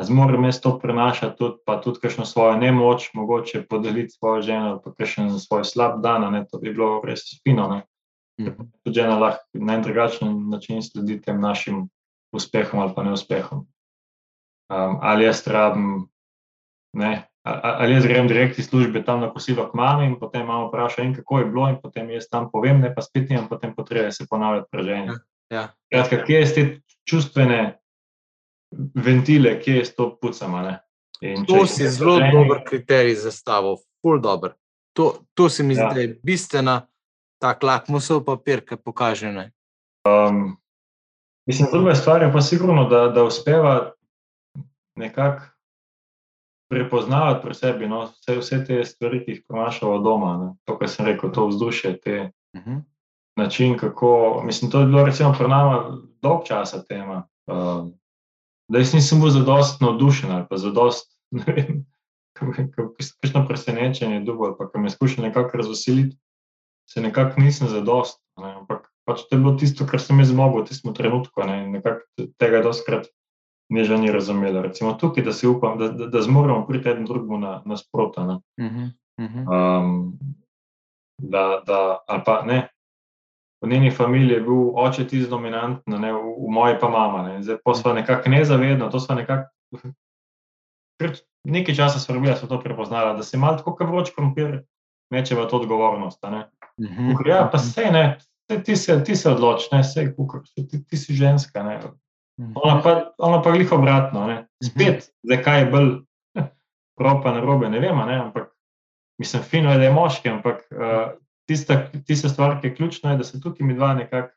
zmorem 0.00 0.46
jaz 0.48 0.62
to 0.64 0.72
prenašati, 0.80 1.36
tudi, 1.36 1.60
pa 1.68 1.76
tudi 1.84 2.00
kakšno 2.00 2.24
svojo 2.24 2.54
nemoč, 2.62 3.10
mogoče 3.12 3.66
podeliti 3.68 4.14
svojo 4.16 4.40
ženo, 4.46 4.70
pa 4.80 4.94
kakšen 4.96 5.28
svoj 5.36 5.66
slab 5.68 6.00
dan, 6.00 6.24
ne, 6.32 6.46
to 6.48 6.62
bi 6.64 6.72
bilo 6.72 7.02
res 7.04 7.28
fino. 7.44 7.68
Ne. 7.74 7.82
Mhm. 8.40 8.72
Tudi 8.88 9.02
žena 9.02 9.18
lahko 9.20 9.44
na 9.52 9.76
en 9.76 9.84
drugačen 9.84 10.32
način 10.48 10.80
sledi 10.80 11.20
tem 11.20 11.44
našim 11.44 11.84
uspehom 12.36 12.80
ali 12.80 12.94
pa 12.94 13.02
neuspehom. 13.02 13.64
Um, 14.66 14.98
ali 15.00 15.24
jaz 15.24 15.46
rabim, 15.46 16.08
ne, 16.96 17.28
ali 17.46 17.94
jaz 17.94 18.06
grem 18.06 18.28
direkt 18.28 18.58
iz 18.58 18.66
službe 18.66 19.04
tam 19.04 19.20
na 19.20 19.30
kosilo 19.30 19.68
k 19.70 19.74
mami 19.78 20.06
in 20.06 20.16
potem 20.18 20.42
imamo 20.42 20.68
vprašanje, 20.68 21.14
kako 21.20 21.38
je 21.38 21.44
bilo, 21.44 21.68
in 21.70 21.76
potem 21.82 22.10
jaz 22.10 22.26
tam 22.30 22.50
povem, 22.50 22.80
ne 22.80 22.94
pa 22.94 23.02
spet 23.02 23.30
nimam, 23.30 23.48
potem 23.48 23.74
potrebe 23.74 24.12
se 24.12 24.26
ponavljati 24.30 24.68
preženje. 24.70 25.18
Ja. 25.50 25.68
Kratka, 25.92 26.24
kje 26.24 26.40
je 26.40 26.54
te 26.54 26.64
čustvene 27.06 27.78
ventile, 28.94 29.60
kje 29.60 29.76
je 29.76 29.84
to 29.94 30.10
pucama. 30.20 30.78
To 31.46 31.66
si 31.66 31.88
zelo 31.88 32.18
treni... 32.18 32.32
dober 32.34 32.64
kriterij 32.66 33.14
za 33.14 33.30
stavo, 33.30 33.76
full 34.02 34.20
dobro. 34.20 34.52
To, 34.96 35.14
to 35.34 35.48
se 35.48 35.62
mi 35.62 35.74
ja. 35.74 35.86
zdi, 35.86 35.94
da 35.94 36.00
je 36.00 36.18
bistvena 36.22 36.80
ta 37.38 37.54
lakmusov 37.62 38.24
papir, 38.24 38.64
ki 38.66 38.76
pokaže. 38.76 39.32
Ne? 39.32 39.52
Um, 40.08 40.56
mislim, 41.46 41.68
druga 41.72 41.94
stvar 41.94 42.22
je 42.22 42.32
pa 42.32 42.40
sigurno, 42.40 42.88
da, 42.88 43.08
da 43.08 43.24
uspeva 43.24 43.92
nekako 44.96 45.44
prepoznavati 46.70 47.46
pri 47.46 47.54
sebi 47.54 47.88
no, 47.88 48.04
vse, 48.04 48.38
vse 48.38 48.64
te 48.64 48.84
stvari, 48.84 49.24
ki 49.24 49.30
jih 49.30 49.42
prenašamo 49.48 49.98
doma. 49.98 50.36
Ne? 50.36 50.54
To, 50.64 50.78
kar 50.78 50.88
sem 50.90 51.06
rekel, 51.06 51.32
to 51.32 51.46
vzdušje, 51.46 52.00
te 52.00 52.30
uh 52.54 52.60
mhm. 52.60 52.70
-huh. 52.70 52.82
način, 53.36 53.78
kako. 53.78 54.42
Mislim, 54.44 54.70
to 54.70 54.80
je 54.80 54.86
bilo 54.86 55.04
recimo 55.04 55.34
pri 55.38 55.48
nama 55.48 55.98
dolg 56.22 56.44
časa 56.46 56.82
tema. 56.82 57.28
Um, 57.46 57.94
da 58.68 58.78
jaz 58.78 58.94
nisem 58.94 59.20
bil 59.20 59.30
zadost 59.30 59.80
navdušen 59.80 60.30
ali 60.30 60.44
pa 60.50 60.56
zadost, 60.56 61.20
ne 61.30 61.52
vem, 61.52 61.86
kakšno 63.20 63.46
presenečenje, 63.48 64.20
dugo, 64.20 64.44
ali 64.44 64.54
pa 64.58 64.70
kam 64.70 64.84
je 64.84 64.90
skušal 64.90 65.24
nekako 65.24 65.56
razveseliti, 65.56 66.16
se 66.88 67.00
nekako 67.00 67.40
nisem 67.40 67.68
zadost. 67.68 68.22
Ne, 68.36 68.54
ampak 68.54 68.92
pač 69.06 69.22
to 69.26 69.36
je 69.36 69.40
bilo 69.40 69.54
tisto, 69.58 69.86
kar 69.86 70.02
sem 70.02 70.18
jaz 70.20 70.32
zmogel 70.34 70.64
v 70.64 70.68
tistem 70.70 70.94
trenutku, 70.94 71.46
ne, 71.46 71.62
nekako 71.78 72.26
tega 72.38 72.62
doskrat 72.66 73.06
ne 73.68 73.84
že 73.84 73.98
ni 73.98 74.12
razumela. 74.12 74.62
Recimo 74.62 74.94
tukaj, 74.94 75.24
da 75.24 75.32
si 75.32 75.46
upam, 75.46 75.78
da, 75.78 75.88
da, 75.88 76.06
da 76.06 76.22
zmoremo 76.22 76.66
priti 76.66 76.88
eden 76.88 77.04
drugemu 77.04 77.38
na, 77.38 77.62
na 77.64 77.76
sprota. 77.76 78.22
Uh 78.22 78.28
-huh, 78.58 78.90
uh 79.18 79.30
-huh. 79.30 79.82
um, 79.82 80.18
da, 81.22 81.62
da, 81.66 81.98
ali 82.06 82.22
pa 82.26 82.42
ne, 82.42 82.68
v 83.64 83.68
njeni 83.68 83.90
familiji 83.90 84.34
je 84.34 84.40
bil 84.40 84.78
oče 84.78 85.08
tisti 85.08 85.30
dominanten, 85.30 86.00
ne, 86.00 86.12
v, 86.12 86.16
v 86.16 86.50
moji 86.50 86.76
pa 86.80 86.88
mama. 86.88 87.42
Zdaj 87.42 87.56
pa 87.64 87.74
smo 87.74 87.92
nekako 87.92 88.28
nezavedno, 88.28 88.88
to 88.88 89.00
smo 89.00 89.14
nekako. 89.14 89.50
Nekaj 91.44 91.74
časa 91.74 91.98
smo 91.98 92.14
bili, 92.14 92.26
da 92.26 92.36
smo 92.36 92.48
to 92.48 92.60
prepoznali, 92.60 93.16
da 93.16 93.22
se 93.22 93.38
malo 93.38 93.56
tako 93.56 93.76
kot 93.76 93.88
vroč 93.88 94.10
krompir, 94.10 94.62
neče 95.10 95.34
v 95.34 95.46
to 95.48 95.56
odgovornost. 95.56 96.22
Ne. 96.22 96.50
Mhm. 96.80 97.12
Ja, 97.26 97.48
pa 97.52 97.58
se 97.58 97.90
ne, 97.90 98.18
ti 98.64 98.76
se, 98.76 99.04
ti 99.04 99.16
se 99.16 99.30
odloči, 99.30 99.68
ne, 99.72 99.84
se, 99.84 100.06
kukor, 100.14 100.42
ti, 100.54 100.84
ti 100.84 100.96
si 100.96 101.14
ženska. 101.14 101.62
Ne. 101.62 101.80
Ona 102.54 102.80
pa, 102.82 102.96
ona 103.18 103.40
pa 103.42 103.52
glih 103.52 103.72
obratno. 103.72 104.26
Ne. 104.26 104.46
Spet, 104.64 105.10
zakaj 105.26 105.60
je 105.60 105.70
bolj 105.70 105.90
propa 106.98 107.32
na 107.32 107.40
robe, 107.40 107.70
ne 107.72 107.80
vem, 107.80 107.96
ne, 108.06 108.18
ampak 108.28 108.52
mislim, 109.18 109.42
fino 109.42 109.72
je, 109.72 109.78
da 109.78 109.84
je 109.84 109.92
moški, 109.92 110.28
ampak 110.28 110.64
uh, 110.70 111.16
tista, 111.48 111.80
tista 112.06 112.28
stvar, 112.28 112.60
ki 112.60 112.66
je 112.66 112.74
ključna, 112.74 113.10
je, 113.10 113.22
da 113.22 113.24
se 113.24 113.40
tukaj 113.40 113.66
mi 113.66 113.74
dva 113.74 113.94
nekako. 113.94 114.32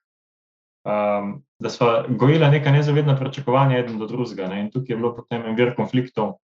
Um, 0.88 1.44
da 1.60 1.70
smo 1.70 1.88
gojili 2.10 2.48
neka 2.48 2.72
nezavedna 2.72 3.18
pričakovanja 3.20 3.78
eden 3.78 3.98
do 4.00 4.06
drugega. 4.08 4.48
Ne? 4.48 4.62
In 4.62 4.72
tukaj 4.72 4.94
je 4.94 4.98
bilo 4.98 5.12
potem 5.16 5.44
en 5.46 5.56
vir 5.56 5.74
konfliktov, 5.76 6.38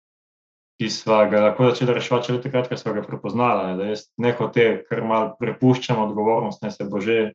ki 0.81 0.91
smo 0.91 1.21
ga 1.31 1.41
lahko 1.45 1.69
začeli 1.71 1.95
reševati, 1.95 2.33
le 2.33 2.41
takrat, 2.43 2.69
ko 2.69 2.77
smo 2.77 2.93
ga 2.97 3.05
prepoznali. 3.07 3.69
Ne? 3.69 3.77
Da 3.79 3.91
jaz 3.93 4.09
neko 4.19 4.49
te, 4.55 4.67
kar 4.89 5.05
malo 5.07 5.37
prepuščam 5.39 6.03
odgovornost, 6.03 6.63
ne 6.67 6.73
se 6.75 6.89
bo 6.91 7.01
že, 7.01 7.31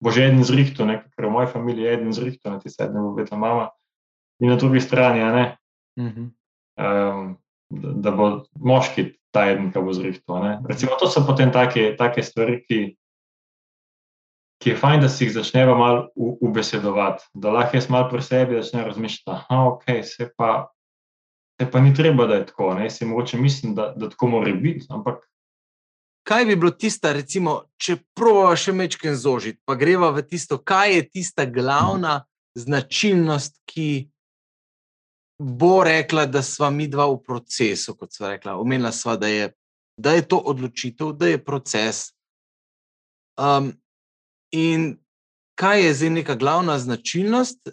bo 0.00 0.14
že 0.14 0.28
eden 0.28 0.44
zrihtel, 0.44 0.92
ker 1.16 1.26
v 1.26 1.32
moji 1.32 1.50
familiji 1.50 1.84
je 1.84 1.94
eden 1.94 2.12
zrihtel, 2.12 2.52
na 2.52 2.62
ti 2.62 2.70
sedem 2.70 3.02
bo 3.02 3.16
vedno 3.16 3.38
mama. 3.38 3.68
In 4.38 4.52
na 4.52 4.56
drugi 4.56 4.80
strani, 4.80 5.24
ne, 5.34 5.46
um, 5.98 7.34
da, 7.70 7.88
da 8.06 8.10
bo 8.14 8.28
moški 8.54 9.18
ta 9.34 9.48
eden, 9.50 9.72
ki 9.74 9.82
bo 9.82 9.92
zrihtel. 9.92 10.62
Recimo, 10.68 10.94
to 11.00 11.10
so 11.10 11.26
potem 11.26 11.50
take, 11.50 11.96
take 11.98 12.22
stvari, 12.22 12.62
ki 12.62 12.98
ki 14.58 14.70
je 14.70 14.76
fajn, 14.76 15.00
da 15.00 15.08
si 15.08 15.24
jih 15.24 15.32
začneva 15.32 15.74
malo 15.78 16.08
ubesedovati, 16.16 17.24
da 17.34 17.52
lahko 17.54 17.78
jaz 17.78 17.88
malo 17.90 18.08
pri 18.10 18.22
sebi 18.22 18.58
začnem 18.58 18.84
razmišljati, 18.86 19.46
da 19.50 19.56
okay, 19.70 20.02
se, 20.02 20.30
se 21.60 21.70
pa 21.70 21.80
ni 21.80 21.94
treba, 21.94 22.26
da 22.26 22.40
je 22.40 22.46
tako. 22.46 22.74
Ne? 22.74 22.90
Se 22.90 23.06
mogoče 23.06 23.38
mislim, 23.38 23.74
da, 23.74 23.92
da 23.96 24.10
tako 24.10 24.26
mora 24.26 24.52
biti. 24.52 24.86
Ampak... 24.90 25.22
Kaj 26.28 26.44
bi 26.44 26.56
bilo 26.60 26.74
tista, 26.76 27.14
recimo, 27.16 27.62
če 27.80 27.96
provoja 28.16 28.56
še 28.60 28.74
mečken 28.76 29.16
zožiti, 29.16 29.60
pa 29.64 29.78
greva 29.80 30.10
v 30.12 30.26
tisto, 30.28 30.58
kaj 30.60 30.94
je 30.94 31.06
tista 31.08 31.46
glavna 31.48 32.20
značilnost, 32.58 33.62
ki 33.64 34.10
bo 35.38 35.84
rekla, 35.86 36.26
da 36.28 36.42
sva 36.44 36.68
mi 36.74 36.88
dva 36.90 37.06
v 37.08 37.22
procesu, 37.24 37.94
kot 37.96 38.12
sva 38.12 38.34
rekla. 38.34 38.58
Omenila 38.60 38.92
sva, 38.92 39.16
da 39.16 39.30
je, 39.30 39.52
da 39.96 40.12
je 40.18 40.26
to 40.28 40.36
odločitev, 40.52 41.14
da 41.16 41.32
je 41.32 41.44
proces. 41.44 42.10
Um, 43.38 43.72
In 44.50 44.96
kaj 45.54 45.84
je 45.84 45.94
zdaj 45.94 46.10
neka 46.10 46.34
glavna 46.34 46.78
značilnost, 46.78 47.68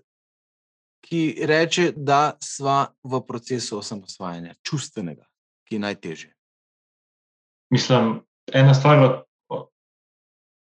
ki 1.05 1.45
reče, 1.47 1.93
da 1.95 2.37
smo 2.43 2.87
v 3.03 3.21
procesu 3.27 3.77
osamosvajanja, 3.77 4.55
čustvenega, 4.61 5.25
ki 5.63 5.75
je 5.75 5.79
najtežje? 5.79 6.31
Mislim, 7.69 8.19
ena 8.53 8.73
stvar 8.73 8.97
je 8.97 9.05
od, 9.49 9.67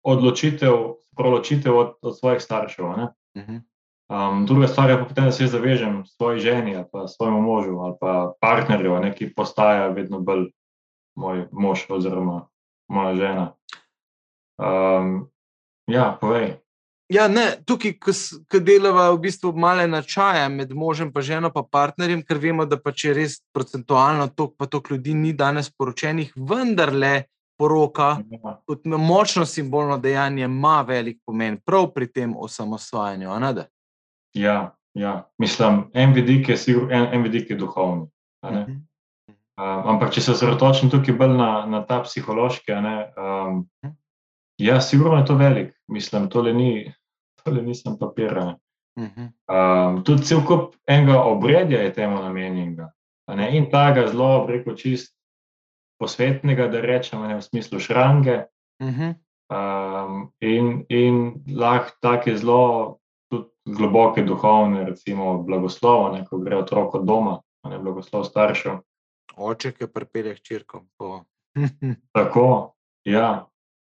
odločitev, 0.03 0.77
proločitev 1.17 1.77
od, 1.77 1.95
od 2.01 2.17
svojih 2.17 2.41
staršev. 2.41 2.85
Uh 2.85 2.95
-huh. 3.35 3.61
um, 4.09 4.45
druga 4.45 4.67
stvar 4.67 4.89
je 4.89 4.97
pa, 4.97 5.21
da 5.21 5.31
se 5.31 5.47
zavežem 5.47 6.05
svoji 6.05 6.39
ženi, 6.39 6.83
pa 6.91 7.07
svojemu 7.07 7.41
možu 7.41 7.79
ali 7.79 7.95
pa 7.99 8.33
partnerju, 8.41 8.99
ne, 8.99 9.15
ki 9.15 9.33
postaja 9.33 9.87
vedno 9.87 10.19
bolj 10.19 10.51
moj 11.15 11.47
mož 11.51 11.85
oziroma 11.89 12.47
moja 12.87 13.15
žena. 13.15 13.53
Um, 14.57 15.29
Ja, 15.89 16.13
povej. 16.21 16.59
Ja, 17.09 17.25
ne, 17.25 17.57
tukaj, 17.65 17.95
ko 17.97 18.59
delava 18.61 19.07
v 19.15 19.23
bistvu 19.23 19.49
male 19.57 19.87
načaje 19.89 20.43
med 20.53 20.69
možem 20.77 21.09
in 21.09 21.21
ženo, 21.25 21.49
pa 21.49 21.63
partnerjem, 21.65 22.21
ker 22.21 22.37
vemo, 22.37 22.65
da 22.69 22.77
pa 22.77 22.93
če 22.93 23.13
res 23.17 23.41
procentualno 23.51 24.27
toliko, 24.29 24.55
pa 24.57 24.65
toliko 24.67 24.93
ljudi 24.93 25.13
ni 25.13 25.33
danes 25.33 25.71
poročenih, 25.73 26.33
vendarle 26.37 27.25
poroka, 27.59 28.17
ja. 28.31 28.61
kot 28.65 28.85
močno 28.85 29.45
simbolno 29.45 29.97
dejanje, 29.97 30.43
ima 30.45 30.81
velik 30.87 31.19
pomen 31.25 31.59
prav 31.65 31.89
pri 31.93 32.07
tem 32.11 32.35
osamosvajanju. 32.37 33.29
Ja, 34.33 34.75
ja, 34.93 35.29
mislim, 35.37 35.83
en 35.93 36.13
vidik 36.13 36.49
je, 36.49 36.57
sigur, 36.57 36.93
en, 36.93 37.07
en 37.13 37.23
vidik 37.23 37.49
je 37.49 37.57
duhovni. 37.57 38.07
Uh 38.41 38.51
-huh. 38.51 38.67
um, 39.27 39.89
ampak, 39.93 40.13
če 40.13 40.21
se 40.21 40.31
osredotočim 40.31 40.89
tukaj 40.89 41.15
bolj 41.15 41.37
na, 41.37 41.65
na 41.65 41.85
ta 41.85 42.01
psihološki, 42.03 42.71
um, 42.71 42.85
uh 42.85 42.85
-huh. 43.83 43.93
Ja, 44.57 44.81
sigurno 44.81 45.17
je 45.17 45.25
to 45.25 45.35
velik, 45.35 45.75
mislim, 45.87 46.29
tole 46.29 46.53
ni, 46.53 46.93
tole 47.43 47.61
nisem 47.61 47.97
papirane. 47.99 48.55
Uh 48.95 49.05
-huh. 49.05 49.29
um, 49.89 50.03
tudi 50.03 50.23
cel 50.23 50.45
kup 50.45 50.75
enega 50.87 51.23
obredja 51.23 51.81
je 51.81 51.93
temu 51.93 52.21
namenjenega. 52.21 52.91
In 53.51 53.65
tega 53.65 54.07
zelo, 54.07 54.45
preko 54.47 54.73
čist 54.73 55.18
posvetnega, 55.99 56.67
da 56.67 56.81
rečemo, 56.81 57.27
ne 57.27 57.39
v 57.39 57.43
smislu 57.43 57.79
šrange. 57.79 58.45
Uh 58.79 58.87
-huh. 58.87 59.13
um, 59.51 60.31
in 60.39 60.85
in 60.89 61.33
lahko 61.55 61.91
take 62.01 62.37
zelo 62.37 62.99
globoke 63.65 64.23
duhovne, 64.23 64.83
recimo 64.83 65.43
blagoslovo, 65.43 66.09
ne, 66.09 66.25
ko 66.25 66.37
gre 66.37 66.57
otrok 66.57 66.95
od 66.95 67.05
doma, 67.05 67.41
ne 67.69 67.79
blagoslov 67.79 68.23
staršev. 68.23 68.79
Oče, 69.37 69.71
ki 69.71 69.87
pripelje 69.87 70.35
črkom. 70.35 70.89
Tako, 72.15 72.73
ja 73.03 73.49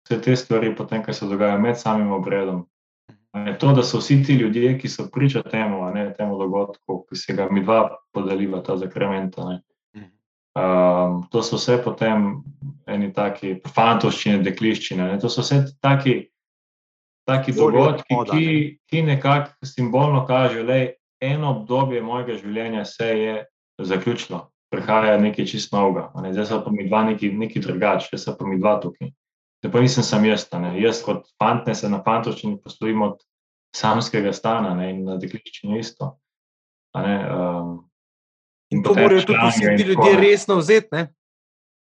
vse 0.08 0.20
te 0.22 0.36
stvari, 0.36 0.76
potem, 0.76 1.02
kaj 1.02 1.14
se 1.14 1.26
dogaja 1.26 1.58
med 1.58 1.78
samim 1.78 2.12
obredom. 2.12 2.66
Je 3.46 3.58
to, 3.58 3.72
da 3.76 3.82
so 3.82 3.98
vsi 3.98 4.22
ti 4.24 4.34
ljudje, 4.34 4.78
ki 4.78 4.88
so 4.88 5.08
priča 5.12 5.42
temu, 5.42 5.84
ne, 5.94 6.14
temu 6.16 6.38
dogodku, 6.38 7.04
ki 7.08 7.16
se 7.16 7.34
ga 7.36 7.48
mi 7.50 7.62
dva 7.62 7.96
podeliva, 8.12 8.62
ta 8.62 8.76
zakrementa. 8.76 9.60
Um, 10.56 11.22
to 11.30 11.42
so 11.42 11.58
vse 11.58 11.76
potem 11.84 12.42
eni 12.88 13.12
taki 13.14 13.58
fantoščine, 13.74 14.40
dekliščine. 14.46 15.10
Ne. 15.12 15.18
To 15.22 15.30
so 15.30 15.44
vse 15.44 15.60
taki, 15.84 16.16
taki 17.28 17.54
dogodki, 17.54 18.16
ki, 18.30 18.46
ki 18.88 19.02
nekako 19.06 19.68
simbolno 19.68 20.24
kažejo, 20.26 20.64
da 20.66 20.80
eno 21.22 21.52
obdobje 21.58 22.02
mojega 22.02 22.38
življenja 22.40 22.84
se 22.88 23.12
je 23.18 23.36
zaključilo, 23.78 24.48
prihaja 24.72 25.18
nekaj 25.20 25.46
čist 25.46 25.72
novega. 25.76 26.08
Ne. 26.22 26.32
Zdaj 26.34 26.50
so 26.50 26.60
pa 26.64 26.74
mi 26.74 26.88
dva 26.88 27.04
neki, 27.12 27.30
neki 27.38 27.62
drugačni, 27.62 28.18
zdaj 28.18 28.24
so 28.24 28.38
pa 28.40 28.48
mi 28.48 28.58
dva 28.58 28.78
tukaj 28.82 29.12
da 29.62 29.70
pa 29.70 29.80
nisem 29.80 30.02
sam 30.02 30.24
jaz. 30.24 30.46
Ne. 30.52 30.80
Jaz 30.82 31.02
kot 31.02 31.26
fant 31.38 31.66
ne 31.66 31.74
se 31.74 31.90
na 31.90 32.02
fantoščini 32.04 32.60
poslovim 32.62 33.02
od 33.02 33.20
samskega 33.76 34.32
stana 34.32 34.74
ne, 34.74 34.90
in 34.94 35.04
na 35.04 35.18
dekliščini 35.20 35.78
isto. 35.78 36.14
Um, 36.96 37.87
in 38.70 38.82
to 38.82 38.94
morajo 38.94 39.22
tudi 39.26 39.38
vsi 39.48 39.76
ti 39.76 39.82
ljudje 39.82 40.16
resno 40.20 40.56
vzeti. 40.56 41.06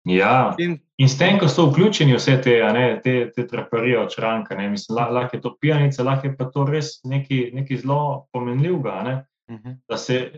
Ja, 0.05 0.55
in 0.59 1.09
s 1.09 1.15
tem, 1.19 1.39
ko 1.39 1.47
so 1.49 1.69
vključeni 1.71 2.17
vse 2.17 2.41
te, 2.43 2.57
ne, 2.75 2.87
te, 3.05 3.31
te 3.31 3.47
traparije 3.47 4.01
od 4.01 4.15
šranka, 4.15 4.57
ne, 4.59 4.67
mislim, 4.71 4.99
lahko 4.99 5.37
je 5.37 5.41
to 5.41 5.57
pijanica, 5.61 6.03
lahko 6.03 6.27
je 6.27 6.37
pa 6.37 6.49
to 6.51 6.65
res 6.67 6.97
nekaj 7.05 7.77
zelo 7.77 8.27
pomenljivega, 8.33 9.03
ne, 9.03 9.15
uh 9.49 9.55
mhm. 9.55 9.69
-huh. 9.69 9.77
da 9.89 9.97
se 9.97 10.33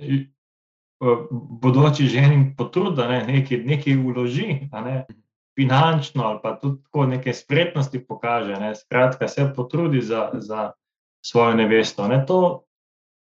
uh, 1.01 1.19
bodoči 1.63 2.07
ženi 2.07 2.55
potrudi, 2.57 2.97
da 2.97 3.09
ne, 3.09 3.25
nekaj, 3.27 3.59
nekaj 3.59 3.97
uloži. 3.97 4.69
Ne, 4.73 5.05
finančno 5.55 6.25
ali 6.25 6.39
pa 6.43 6.59
tudi 6.59 6.83
tako 6.83 7.07
neke 7.07 7.33
spretnosti 7.33 8.07
pokaže, 8.07 8.55
ne, 8.55 8.75
skratka, 8.75 9.29
se 9.29 9.53
potrudi 9.57 10.01
za, 10.01 10.31
za 10.35 10.73
svojo 11.27 11.55
nevesto. 11.55 12.09
Ne, 12.09 12.27
to, 12.27 12.65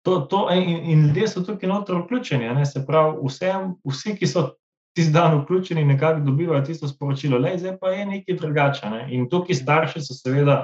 to, 0.05 0.21
to, 0.21 0.49
in, 0.53 0.91
in 0.91 1.07
ljudje 1.07 1.29
so 1.29 1.43
tukaj 1.45 1.69
noter 1.69 1.97
vključeni, 1.97 2.49
ne, 2.55 2.67
se 2.67 2.85
pravi, 2.87 3.17
vsem, 3.25 3.73
vsi, 3.89 4.17
ki 4.19 4.27
so 4.29 4.51
tisti 4.95 5.13
dan 5.13 5.39
vključeni, 5.41 5.85
nekako 5.85 6.21
dobivajo 6.21 6.65
tisto 6.65 6.89
sporočilo, 6.89 7.39
le 7.39 7.57
zdaj 7.59 7.79
pa 7.81 7.91
je 7.91 8.07
nekaj 8.07 8.37
drugače. 8.37 8.91
Ne, 8.91 9.07
in 9.17 9.29
tukaj 9.31 9.57
starši 9.57 10.05
so 10.05 10.15
seveda 10.15 10.59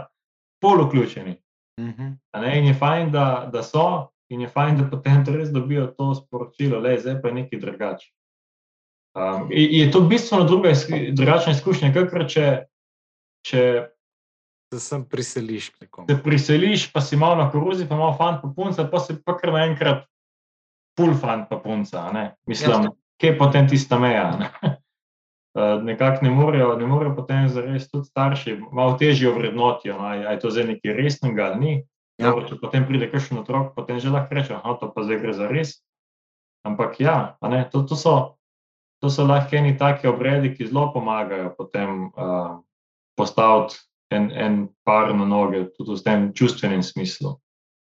pol 0.62 0.84
vključeni. 0.84 1.36
Mhm. 1.80 2.14
Ne, 2.42 2.58
in 2.58 2.66
je 2.66 2.74
fajn, 2.74 3.12
da, 3.12 3.50
da 3.52 3.62
so. 3.62 4.08
In 4.30 4.40
je 4.40 4.48
fajn, 4.48 4.76
da 4.78 4.84
potem 4.86 5.24
res 5.26 5.48
dobijo 5.50 5.88
to 5.98 6.14
sporočilo, 6.14 6.80
da 6.80 6.92
je 6.92 7.16
pa 7.22 7.32
nekaj 7.34 7.58
drugače. 7.58 8.10
Um, 9.14 9.48
je 9.50 9.90
to 9.90 10.00
bistveno 10.00 10.44
druga, 10.44 10.70
drugačna 11.12 11.52
izkušnja, 11.52 11.90
kot 11.94 12.28
če, 12.30 12.44
če 13.42 13.62
se 14.78 15.04
priseliš 15.10 15.68
k 15.68 15.80
nekomu. 15.80 16.06
Se 16.10 16.22
priseliš, 16.22 16.92
pa 16.92 17.00
si 17.00 17.16
malo 17.16 17.36
na 17.36 17.50
koruzi, 17.50 17.88
pa 17.88 17.96
malo 17.96 18.14
fant, 18.18 18.42
pa 18.42 18.48
punca, 18.56 18.84
pa 18.84 19.00
si 19.00 19.16
pa 19.24 19.36
kar 19.38 19.52
naenkrat 19.52 20.04
pul 20.96 21.14
fant, 21.14 21.48
pa 21.50 21.58
punca. 21.58 22.10
Ne? 22.12 22.34
Mislim, 22.46 22.70
ja, 22.70 22.92
kje 23.20 23.32
je 23.32 23.38
potem 23.38 23.68
tista 23.68 23.98
meja. 23.98 24.30
Ne? 24.38 24.50
Uh, 25.54 25.82
Nekako 25.88 26.24
ne 26.24 26.30
morejo, 26.30 26.76
ne 26.78 26.86
morejo 26.86 27.14
potem 27.16 27.48
zares 27.48 27.90
tudi 27.90 28.06
starši, 28.06 28.58
malo 28.72 28.94
težje 28.98 29.32
vrednotijo, 29.34 29.98
no, 29.98 30.06
ali 30.06 30.26
je 30.26 30.40
to 30.40 30.50
zdaj 30.50 30.68
nekaj 30.74 30.94
resnega 30.94 31.46
ali 31.50 31.60
ni. 31.60 31.76
Ja. 32.20 32.30
Dobro, 32.30 32.44
če 32.46 32.60
potem 32.60 32.84
pride 32.86 33.08
kakšen 33.10 33.38
otrok, 33.40 33.72
potem 33.74 33.98
že 33.98 34.12
lahko 34.12 34.34
reče, 34.36 34.60
da 34.60 34.74
to 34.76 34.90
pa 34.92 35.02
zdaj 35.02 35.18
gre 35.22 35.32
za 35.32 35.48
res. 35.48 35.80
Ampak 36.68 37.00
ja, 37.00 37.38
to, 37.72 37.82
to 37.88 37.96
so 37.96 38.36
to 39.00 39.10
so 39.10 39.24
lahko 39.24 39.56
eni 39.56 39.78
taki 39.78 40.08
obredi, 40.08 40.52
ki 40.54 40.68
zelo 40.68 40.90
pomagajo 40.92 41.54
potem 41.56 42.10
uh, 42.12 42.60
postaviti 43.16 43.80
en, 44.10 44.30
en 44.32 44.54
par 44.84 45.14
na 45.14 45.24
noge, 45.24 45.68
tudi 45.76 45.94
v 45.94 46.02
tem 46.02 46.32
čustvenem 46.32 46.82
smislu. 46.82 47.36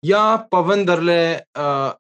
Ja, 0.02 0.42
pa 0.42 0.62
vendarle, 0.62 1.46
uh, 1.54 1.94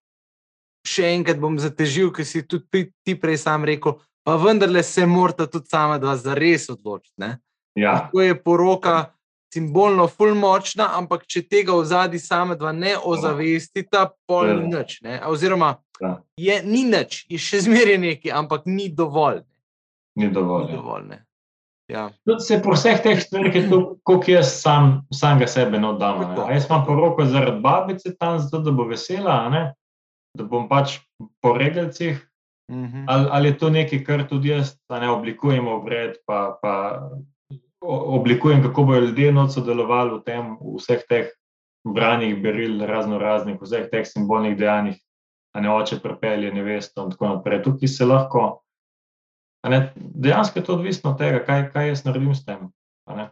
še 0.81 1.11
enkrat 1.13 1.37
bom 1.37 1.57
zatežil, 1.57 2.09
ker 2.11 2.25
si 2.25 2.41
tudi 2.41 2.89
ti 3.05 3.15
prej 3.15 3.37
sam 3.37 3.63
rekel, 3.63 3.99
pa 4.23 4.35
vendarle 4.35 4.81
se 4.83 5.05
morata 5.05 5.45
tudi 5.47 5.69
sama 5.69 5.97
dva 5.97 6.15
za 6.17 6.33
res 6.33 6.69
odločiti. 6.69 7.37
Ja. 7.75 8.09
To 8.11 8.21
je 8.21 8.33
poroka, 8.35 9.13
simbolno 9.53 10.07
ful 10.07 10.33
močna, 10.33 10.89
ampak 10.95 11.25
če 11.25 11.41
tega 11.43 11.75
v 11.75 11.85
zadnji 11.85 12.19
same 12.19 12.55
dva 12.55 12.71
ne 12.71 12.95
ozavestita, 12.97 14.09
pol 14.25 14.47
ni 14.47 14.71
Ja. 14.71 14.79
nič. 14.79 15.01
Ne? 15.01 15.21
Oziroma, 15.27 15.77
Ja. 16.01 16.17
je, 16.37 16.63
ni 16.63 16.83
nič, 16.83 17.25
je 17.29 17.37
še 17.37 17.61
zmeraj 17.61 17.97
nekaj, 17.97 18.31
ampak 18.33 18.65
ni 18.65 18.89
dovolj. 18.89 19.43
Ni 20.15 20.25
Ni 20.25 20.33
dovolj. 20.33 20.71
ja. 20.71 20.75
dovolj 20.75 21.03
ne. 21.07 21.17
Ja. 21.91 22.07
Tudi 22.25 22.45
se 22.47 22.61
po 22.63 22.73
vseh 22.73 23.03
teh 23.03 23.19
stvareh, 23.19 23.55
je 23.55 23.67
to, 23.69 23.81
koliko 24.07 24.31
jaz 24.31 24.55
sam, 24.61 25.01
samega 25.13 25.47
sebe 25.51 25.77
oddam. 25.85 26.23
Jaz 26.49 26.65
imam 26.69 26.85
poroko 26.87 27.25
zaradi 27.25 27.61
babice 27.61 28.15
tam, 28.17 28.39
zato 28.39 28.63
da 28.63 28.71
bo 28.71 28.87
vesela, 28.87 29.37
da 30.37 30.43
bom 30.47 30.69
pač 30.69 30.99
po 31.43 31.53
regalcih, 31.57 32.21
Mhm. 32.71 33.03
ali, 33.07 33.27
ali 33.31 33.47
je 33.47 33.57
to 33.57 33.69
nekaj, 33.69 34.03
kar 34.03 34.27
tudi 34.27 34.49
jaz 34.49 34.77
a 34.87 34.99
ne, 34.99 35.09
oblikujem 35.09 35.67
obred, 35.67 36.15
pa, 36.25 36.57
pa 36.61 37.09
oblikujem, 37.81 38.63
kako 38.63 38.83
bodo 38.83 38.99
ljudje 38.99 39.31
noč 39.31 39.51
sodelovali 39.51 40.15
v 40.15 40.23
tem, 40.23 40.55
v 40.61 40.77
vseh 40.79 41.03
teh 41.09 41.27
branjih 41.83 42.37
beril, 42.41 42.79
razno 42.87 43.19
raznih, 43.19 43.57
vseh 43.61 43.89
teh 43.91 44.05
simbolnih 44.07 44.55
dejanjih, 44.57 44.95
a 45.53 45.61
ne 45.61 45.73
oče 45.73 45.99
prepelje, 45.99 46.53
nevesto 46.53 47.03
in 47.03 47.11
tako 47.11 47.27
naprej. 47.27 47.63
Tukaj 47.63 47.87
se 47.87 48.05
lahko, 48.05 48.61
dejansko 49.95 50.59
je 50.59 50.65
to 50.65 50.73
odvisno 50.73 51.11
od 51.11 51.17
tega, 51.17 51.43
kaj, 51.45 51.67
kaj 51.73 51.87
jaz 51.87 52.05
naredim 52.05 52.35
s 52.35 52.45
tem. 52.45 52.71
ne. 53.07 53.29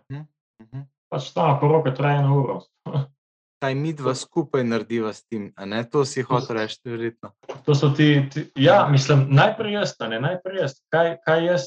Mhm. 0.62 0.86
Pač 1.10 1.32
sama 1.34 1.60
poroka 1.60 1.94
traja 1.96 2.20
eno 2.20 2.38
uro. 2.42 2.60
Kaj 3.60 3.74
mi 3.76 3.90
dva 3.94 4.14
skupaj 4.16 4.64
narediva 4.64 5.10
s 5.14 5.26
tem, 5.28 5.50
to 5.92 6.06
si 6.06 6.22
hotel 6.24 6.56
reči, 6.56 6.80
verjetno. 6.86 7.34
To 7.66 7.76
so 7.76 7.90
ti, 7.92 8.30
ti 8.32 8.46
ja, 8.56 8.88
mislim, 8.88 9.26
najprej 9.36 9.74
jaz, 9.74 9.96
ne, 10.00 10.20
najprej 10.20 10.62
jaz, 10.62 10.78
kaj, 10.88 11.18
kaj 11.26 11.46
jaz 11.46 11.66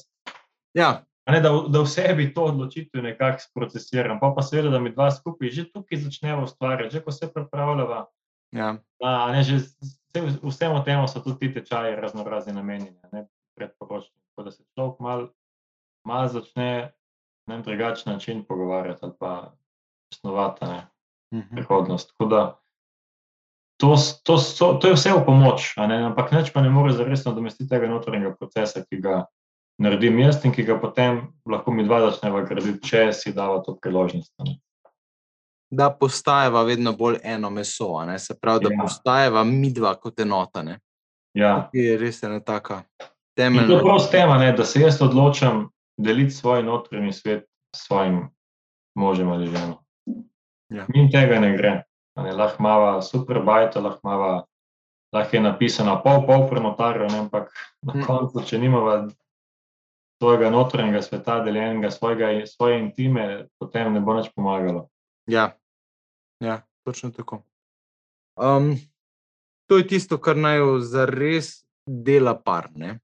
Ja, 0.73 1.05
Ne, 1.31 1.41
da, 1.41 1.51
da 1.69 1.81
v 1.83 1.87
sebi 1.87 2.33
to 2.35 2.49
odločitev 2.51 3.03
nekako 3.03 3.39
sprocesiram, 3.45 4.19
pa 4.21 4.33
pa 4.37 4.43
seveda, 4.43 4.73
da 4.75 4.81
mi 4.83 4.91
dva 4.91 5.11
skupaj 5.11 5.51
že 5.55 5.69
tukaj 5.71 6.01
začnemo 6.03 6.43
ustvarjati, 6.43 6.99
že 6.99 7.03
ko 7.03 7.13
se 7.13 7.31
pripravljava. 7.35 8.07
ja. 8.51 8.77
A, 9.03 9.33
ne, 9.33 9.43
že 9.43 9.57
vse, 9.57 10.21
vsemu 10.43 10.83
temu 10.85 11.09
so 11.09 11.21
tudi 11.21 11.39
ti 11.39 11.55
tečaji 11.55 11.95
razno 11.97 12.25
razni 12.25 12.53
namenjeni, 12.53 12.99
predporočni. 13.55 14.22
Tako 14.43 14.51
da 14.51 14.51
se 14.51 14.65
človek 14.75 15.01
mal, 15.01 15.29
mal 16.05 16.29
začne 16.29 16.93
na 17.47 17.55
en 17.55 17.63
drugačen 17.63 18.13
način 18.13 18.45
pogovarjati 18.45 18.99
ali 19.03 19.13
pa 19.19 19.53
snovati 20.15 20.65
ne, 20.65 20.87
Mhm. 21.35 21.55
prihodnost. 21.55 22.11
Tako 22.11 22.25
da 22.27 22.59
to, 23.81 23.95
to, 24.25 24.39
so, 24.39 24.75
to 24.75 24.87
je 24.89 24.95
vse 24.95 25.11
v 25.13 25.25
pomoč, 25.27 25.77
ne, 25.77 26.03
ampak 26.05 26.33
nič 26.33 26.53
pa 26.53 26.61
ne 26.61 26.71
more 26.71 26.93
zares 26.93 27.25
nadomestiti 27.25 27.71
tega 27.71 27.87
notranjega 27.89 28.35
procesa, 28.37 28.85
ki 28.85 29.01
ga 29.01 29.25
naredim 29.79 30.19
jaz 30.19 30.45
in 30.45 30.53
ki 30.53 30.63
ga 30.63 30.77
potem 30.81 31.23
lahko 31.47 31.71
mi 31.73 31.85
dva 31.85 32.01
začneva 32.01 32.43
graditi, 32.43 32.83
če 32.83 33.13
si 33.13 33.33
dava 33.33 33.63
to 33.63 33.77
priložnost. 33.77 34.33
ne. 34.39 34.59
Da 35.71 35.91
postajava 35.91 36.63
vedno 36.63 36.93
bolj 36.93 37.19
eno 37.25 37.51
meso, 37.51 38.05
ne? 38.05 38.19
se 38.19 38.35
pravi, 38.41 38.65
da 38.65 38.71
Ja. 38.75 38.83
postajava 38.83 39.45
mi 39.45 39.73
dva 39.73 39.95
kot 39.95 40.21
enota. 40.21 40.63
Ne? 40.63 40.79
Ja. 41.35 41.69
Ki 41.73 41.79
je 41.79 41.97
res 41.99 42.23
ena 42.23 42.41
taka 42.41 42.83
In 43.37 43.67
to 43.67 43.79
je 43.79 43.83
prav 43.83 43.99
s 43.99 44.11
tem, 44.11 44.31
a 44.31 44.39
ne, 44.39 44.53
da 44.53 44.65
se 44.65 44.81
jaz 44.81 45.03
odločam 45.03 45.69
deliti 45.97 46.31
svoj 46.31 46.63
notranji 46.63 47.13
svet 47.13 47.45
s 47.77 47.87
svojim 47.87 48.29
možem 48.95 49.29
ali 49.29 49.47
ženo. 49.47 49.85
Ja. 50.69 50.87
Min 50.89 51.11
tega 51.11 51.41
ne 51.41 51.57
gre. 51.57 51.83
Ne, 52.17 52.33
lahko 52.33 52.57
imamo 52.61 53.03
super 53.03 53.41
bajto, 53.43 53.81
lahko, 53.81 54.01
imava, 54.05 54.45
lahko 55.13 55.37
je 55.37 55.41
napisano 55.43 56.03
pol, 56.05 56.27
pol 56.27 56.49
prenotarjev, 56.51 57.09
ne, 57.13 57.19
ampak 57.19 57.53
na 57.83 57.95
Mm. 57.95 58.05
koncu, 58.07 58.43
če 58.45 58.59
nimamo 58.59 59.09
svojega 60.23 60.51
notranjega 60.51 61.03
sveta, 61.03 61.41
deljenega, 61.45 61.91
svojega, 61.91 62.47
svoje 62.47 62.81
intime, 62.81 63.49
potem 63.59 63.93
ne 63.93 64.01
bo 64.01 64.15
nič 64.15 64.29
pomagalo. 64.37 64.89
Ja, 65.27 65.57
ja 66.41 66.63
točno 66.85 67.11
tako. 67.11 67.43
Um, 68.37 68.77
to 69.67 69.79
je 69.79 69.87
tisto, 69.87 70.19
kar 70.19 70.37
naj 70.37 70.59
zares 70.81 71.65
dela 71.87 72.35
par, 72.39 72.69
ne? 72.75 73.01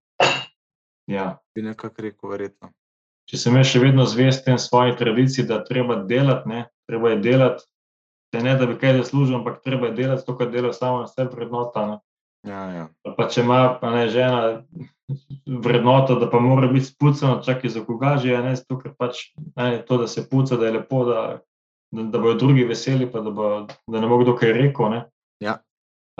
Ja. 1.09 1.39
bi 1.55 1.63
nekako 1.65 2.03
rekel, 2.05 2.31
verjetno. 2.31 2.71
Če 3.29 3.41
sem 3.41 3.57
jaz 3.57 3.71
še 3.73 3.81
vedno 3.81 4.05
zvest 4.09 4.45
tem 4.45 4.59
svoji 4.61 4.95
tradiciji, 4.97 5.47
da 5.49 5.63
treba 5.65 6.03
delati, 6.09 6.49
ne, 6.49 6.61
treba 6.89 7.13
je 7.13 7.21
delati, 7.25 7.65
te 8.33 8.43
ne 8.45 8.55
da 8.61 8.69
bi 8.69 8.77
kaj 8.81 8.99
zaslužil, 9.03 9.39
ampak 9.41 9.63
treba 9.65 9.89
je 9.89 9.97
delati 10.03 10.25
to, 10.27 10.37
kar 10.37 10.53
dela 10.53 10.73
samo 10.77 11.03
na 11.03 11.09
sebi 11.09 11.37
vrednota. 11.37 11.87
Ne. 11.89 11.99
Ja, 12.49 12.63
ja. 12.73 12.87
Pa 13.17 13.27
če 13.29 13.43
ima 13.43 13.61
pa 13.81 13.91
ne 13.93 14.07
žena 14.13 14.63
vrednoto, 15.65 16.19
da 16.21 16.29
pa 16.31 16.41
mora 16.41 16.69
biti 16.71 16.91
spucano, 16.91 17.41
čakaj 17.45 17.73
za 17.75 17.85
koga 17.85 18.17
že, 18.23 18.37
a 18.37 18.43
ne 18.45 18.55
zato, 18.57 18.79
ker 18.81 18.95
pač 18.97 19.27
ne, 19.57 19.83
to, 19.89 20.01
da 20.05 20.09
se 20.09 20.25
puca, 20.29 20.57
da 20.61 20.69
je 20.69 20.79
lepo, 20.79 21.05
da, 21.09 21.23
da, 21.93 22.05
da 22.13 22.21
bodo 22.21 22.37
drugi 22.45 22.65
veseli, 22.69 23.09
pa 23.11 23.25
da, 23.25 23.33
bo, 23.33 23.51
da 23.89 24.01
ne 24.01 24.09
bo 24.09 24.21
kdo 24.23 24.37
kaj 24.39 24.55
rekel. 24.57 24.93
Ne. 24.93 25.05
Ja. 25.45 25.59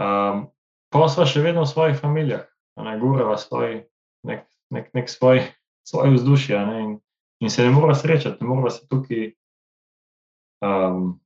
Um, 0.01 0.49
pa 0.93 1.09
smo 1.13 1.29
še 1.29 1.45
vedno 1.45 1.65
v 1.65 1.73
svojih 1.73 2.01
familijah, 2.01 2.49
ne 2.81 2.97
gurava 3.01 3.37
svoj, 3.41 3.83
nek, 4.29 4.47
nek, 4.71 4.91
nek 4.95 5.11
svoj, 5.11 5.43
svoj 5.89 6.15
vzdušje 6.15 6.59
ne, 6.67 6.81
in, 6.83 6.93
in 7.41 7.51
se 7.51 7.65
ne 7.65 7.71
moramo 7.71 7.95
srečati, 7.95 8.41
ne 8.41 8.49
moramo 8.49 8.71
se 8.71 8.89
tukaj 8.89 9.33
um, 10.65 11.21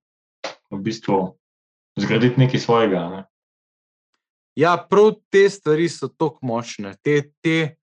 v 0.71 0.81
bistvu 0.83 1.39
zgraditi 1.99 2.41
nekaj 2.41 2.61
svojega. 2.61 3.09
Ne. 3.09 3.25
Ja, 4.57 4.77
prav 4.91 5.15
te 5.31 5.49
stvari 5.51 5.89
so 5.89 6.09
tako 6.09 6.39
močne. 6.47 6.95
Te, 7.03 7.33
te, 7.41 7.77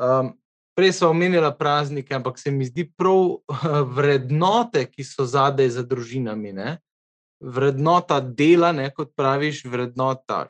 um, 0.00 0.32
prej 0.76 0.92
smo 0.92 1.12
omenjali 1.14 1.52
praznike, 1.58 2.14
ampak 2.14 2.38
se 2.38 2.50
mi 2.50 2.66
zdi 2.66 2.88
prav 2.96 3.38
vrednote, 3.96 4.84
ki 4.90 5.04
so 5.04 5.26
zadaj 5.26 5.70
za 5.78 5.82
družinami. 5.82 6.52
Ne? 6.52 6.78
Vrednota 7.40 8.20
dela, 8.20 8.72
ne, 8.72 8.90
kot 8.94 9.14
praviš, 9.16 9.64
vrednota. 9.64 10.48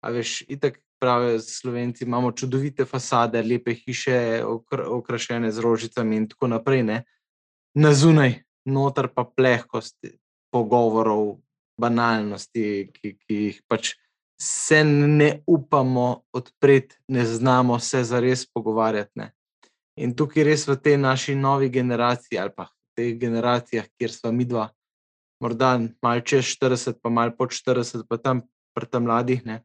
A 0.00 0.10
veš, 0.14 0.42
itak 0.48 0.80
pravijo 1.00 1.40
Slovenci, 1.40 2.04
imamo 2.04 2.32
čudovite 2.32 2.84
fasade, 2.84 3.42
lepe 3.42 3.74
hiše, 3.74 4.42
okr 4.44 4.82
okrašene 4.86 5.52
z 5.52 5.58
rožicami 5.58 6.16
in 6.16 6.28
tako 6.28 6.48
naprej. 6.48 6.82
Ne? 6.82 7.02
Na 7.74 7.94
zunaj, 7.94 8.42
noter 8.64 9.08
pa 9.14 9.24
plehkost 9.24 9.96
pogovorov, 10.52 11.38
banalnosti, 11.78 12.90
ki, 12.92 13.14
ki 13.22 13.34
jih 13.34 13.62
pač 13.68 13.94
se 14.40 14.84
ne 14.84 15.42
upamo 15.46 16.22
odpreti, 16.32 16.96
ne 17.08 17.24
znamo 17.26 17.78
se 17.78 18.04
zares 18.04 18.46
pogovarjati. 18.46 19.10
Ne. 19.14 19.32
In 19.98 20.14
tukaj 20.14 20.44
res 20.46 20.66
v 20.68 20.76
tej 20.78 20.98
naši 20.98 21.34
novi 21.34 21.70
generaciji, 21.70 22.38
ali 22.38 22.54
pa 22.54 22.68
v 22.70 22.98
teh 22.98 23.14
generacijah, 23.18 23.86
kjer 23.98 24.14
smo 24.14 24.32
mi 24.32 24.46
dva, 24.46 24.68
morda 25.42 25.78
malo 26.02 26.22
čez 26.22 26.54
40, 26.54 27.00
pa 27.02 27.10
malo 27.10 27.34
pod 27.38 27.50
40, 27.54 28.06
pa 28.06 28.18
tam 28.18 28.42
pri 28.74 28.86
tem 28.86 29.02
mladih, 29.02 29.42
ne, 29.46 29.62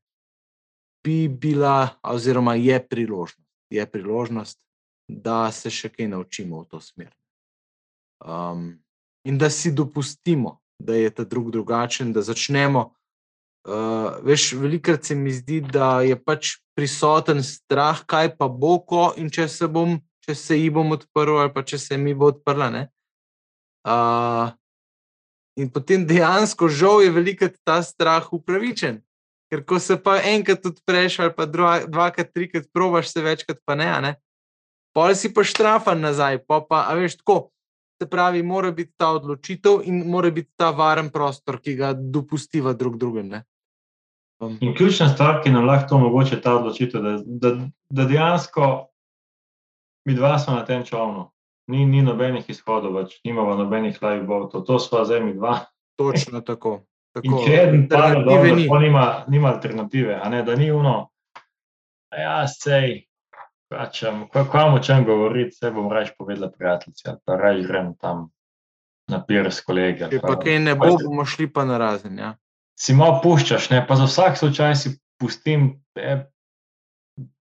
bi 1.04 1.28
bila, 1.28 2.00
oziroma 2.04 2.56
je 2.56 2.80
priložnost, 2.88 3.50
je 3.70 3.86
priložnost, 3.92 4.60
da 5.08 5.52
se 5.52 5.70
še 5.70 5.92
kaj 5.92 6.08
naučimo 6.08 6.64
v 6.64 6.68
to 6.72 6.80
smer. 6.82 7.12
Um, 8.24 8.80
in 9.28 9.38
da 9.38 9.50
si 9.50 9.72
dopustimo, 9.72 10.60
da 10.80 10.96
je 10.96 11.10
ta 11.12 11.24
drug 11.24 11.52
drugačen, 11.52 12.14
da 12.14 12.24
začnemo. 12.24 12.94
Uh, 13.64 14.20
veš, 14.24 14.54
velikrat 14.60 15.04
se 15.04 15.16
mi 15.16 15.32
zdi, 15.32 15.62
da 15.62 16.02
je 16.04 16.16
pač 16.20 16.58
prisoten 16.76 17.44
strah, 17.44 18.04
kaj 18.06 18.36
pa 18.40 18.48
bo, 18.48 18.80
ko 18.80 19.12
in 19.20 19.30
če 19.32 19.48
se, 19.48 19.68
bom, 19.68 20.00
če 20.24 20.36
se 20.36 20.58
ji 20.60 20.72
bom 20.74 20.92
odprl, 20.96 21.40
ali 21.44 21.54
pa 21.54 21.64
če 21.64 21.80
se 21.80 22.00
mi 22.00 22.16
bo 22.16 22.32
odprla. 22.34 22.70
Ne? 22.72 22.84
Uh, 23.84 24.52
in 25.60 25.72
potem 25.72 26.08
dejansko, 26.08 26.68
žal, 26.72 27.04
je 27.04 27.12
velikrat 27.12 27.60
ta 27.64 27.80
strah 27.84 28.28
upravičen. 28.36 29.04
Ker 29.54 29.62
ko 29.70 29.78
se 29.78 30.00
pa 30.02 30.16
enkrat 30.26 30.64
odpreš, 30.66 31.20
ali 31.22 31.30
pa 31.38 31.46
dva, 31.46 31.74
dvakrat, 31.86 32.32
trikrat 32.34 32.64
probaš, 32.74 33.12
se 33.14 33.22
večkrat 33.22 33.60
pa 33.62 33.76
ne, 33.78 33.86
a 33.86 34.00
ne. 34.02 34.14
Pol 34.98 35.14
si 35.14 35.30
pa 35.30 35.44
štrafan 35.46 36.02
nazaj, 36.02 36.40
pa 36.50 36.58
pa, 36.66 36.88
a 36.90 36.96
veš, 36.98 37.20
tako. 37.22 37.52
Se 38.02 38.08
pravi, 38.10 38.42
mora 38.44 38.72
biti 38.74 38.90
ta 38.98 39.12
odločitev 39.14 39.84
in 39.86 40.00
mora 40.10 40.32
biti 40.34 40.50
ta 40.58 40.72
varen 40.74 41.12
prostor, 41.14 41.60
ki 41.62 41.76
ga 41.78 41.92
dopustiva 41.94 42.74
drug 42.74 42.98
drugim. 42.98 43.30
Ne? 43.30 43.44
Um, 44.42 44.58
In 44.62 44.74
ključna 44.74 45.12
stvar, 45.14 45.44
ki 45.44 45.54
nam 45.54 45.70
lahko 45.70 45.90
to 45.90 45.96
omogoča, 46.02 46.36
je 46.36 46.42
ta 46.42 46.56
odločitev, 46.58 47.06
da, 47.06 47.14
da, 47.26 47.52
da 47.94 48.08
dejansko 48.10 48.72
mi 50.10 50.18
dva 50.18 50.40
smo 50.40 50.58
na 50.58 50.66
tem 50.66 50.82
čovnu. 50.86 51.30
Ni, 51.70 51.86
ni 51.86 52.02
nobenih 52.02 52.50
izhodov, 52.50 52.98
več 52.98 53.22
nimamo 53.24 53.54
nobenih 53.62 54.02
live 54.02 54.26
botov, 54.26 54.66
to 54.66 54.80
smo 54.82 55.06
zdaj 55.06 55.22
mi 55.24 55.38
dva. 55.38 55.60
točno 55.96 56.42
tako. 56.42 56.82
Tako. 57.14 57.44
če 57.46 57.58
pade 57.90 58.18
Alternative 58.18 58.50
dol, 58.50 58.58
ni. 58.58 58.68
nima, 58.88 59.08
nima 59.30 59.52
alternative, 59.54 60.16
ne, 60.34 60.40
da 60.44 60.56
ni 60.58 60.72
uno, 60.74 60.96
ja, 62.10 62.40
sej, 62.50 63.04
kačem, 63.70 64.24
kam 64.34 64.74
o 64.74 64.80
čem 64.80 65.06
govoriti, 65.06 65.56
se 65.56 65.72
bom 65.72 65.92
raje 65.92 66.14
povedala 66.18 66.50
prijateljici, 66.52 67.14
pa 67.26 67.38
raje 67.38 67.68
grem 67.68 67.94
tam 68.02 68.32
na 69.12 69.22
pir 69.26 69.52
s 69.52 69.62
kolegi. 69.62 70.08
Če 70.10 70.24
pa 70.24 70.36
kaj 70.42 70.60
ne 70.64 70.76
bo, 70.80 70.94
bomo 71.02 71.26
šli 71.26 71.50
pa 71.54 71.68
na 71.70 71.78
razen. 71.78 72.18
Ja. 72.20 72.34
si 72.80 72.96
malo 72.98 73.20
puščaš, 73.22 73.70
ne? 73.70 73.84
pa 73.88 73.96
za 73.96 74.08
vsak 74.10 74.38
slučaj 74.38 74.76
si 74.76 74.96
pustim 75.22 75.68
e, 75.94 76.16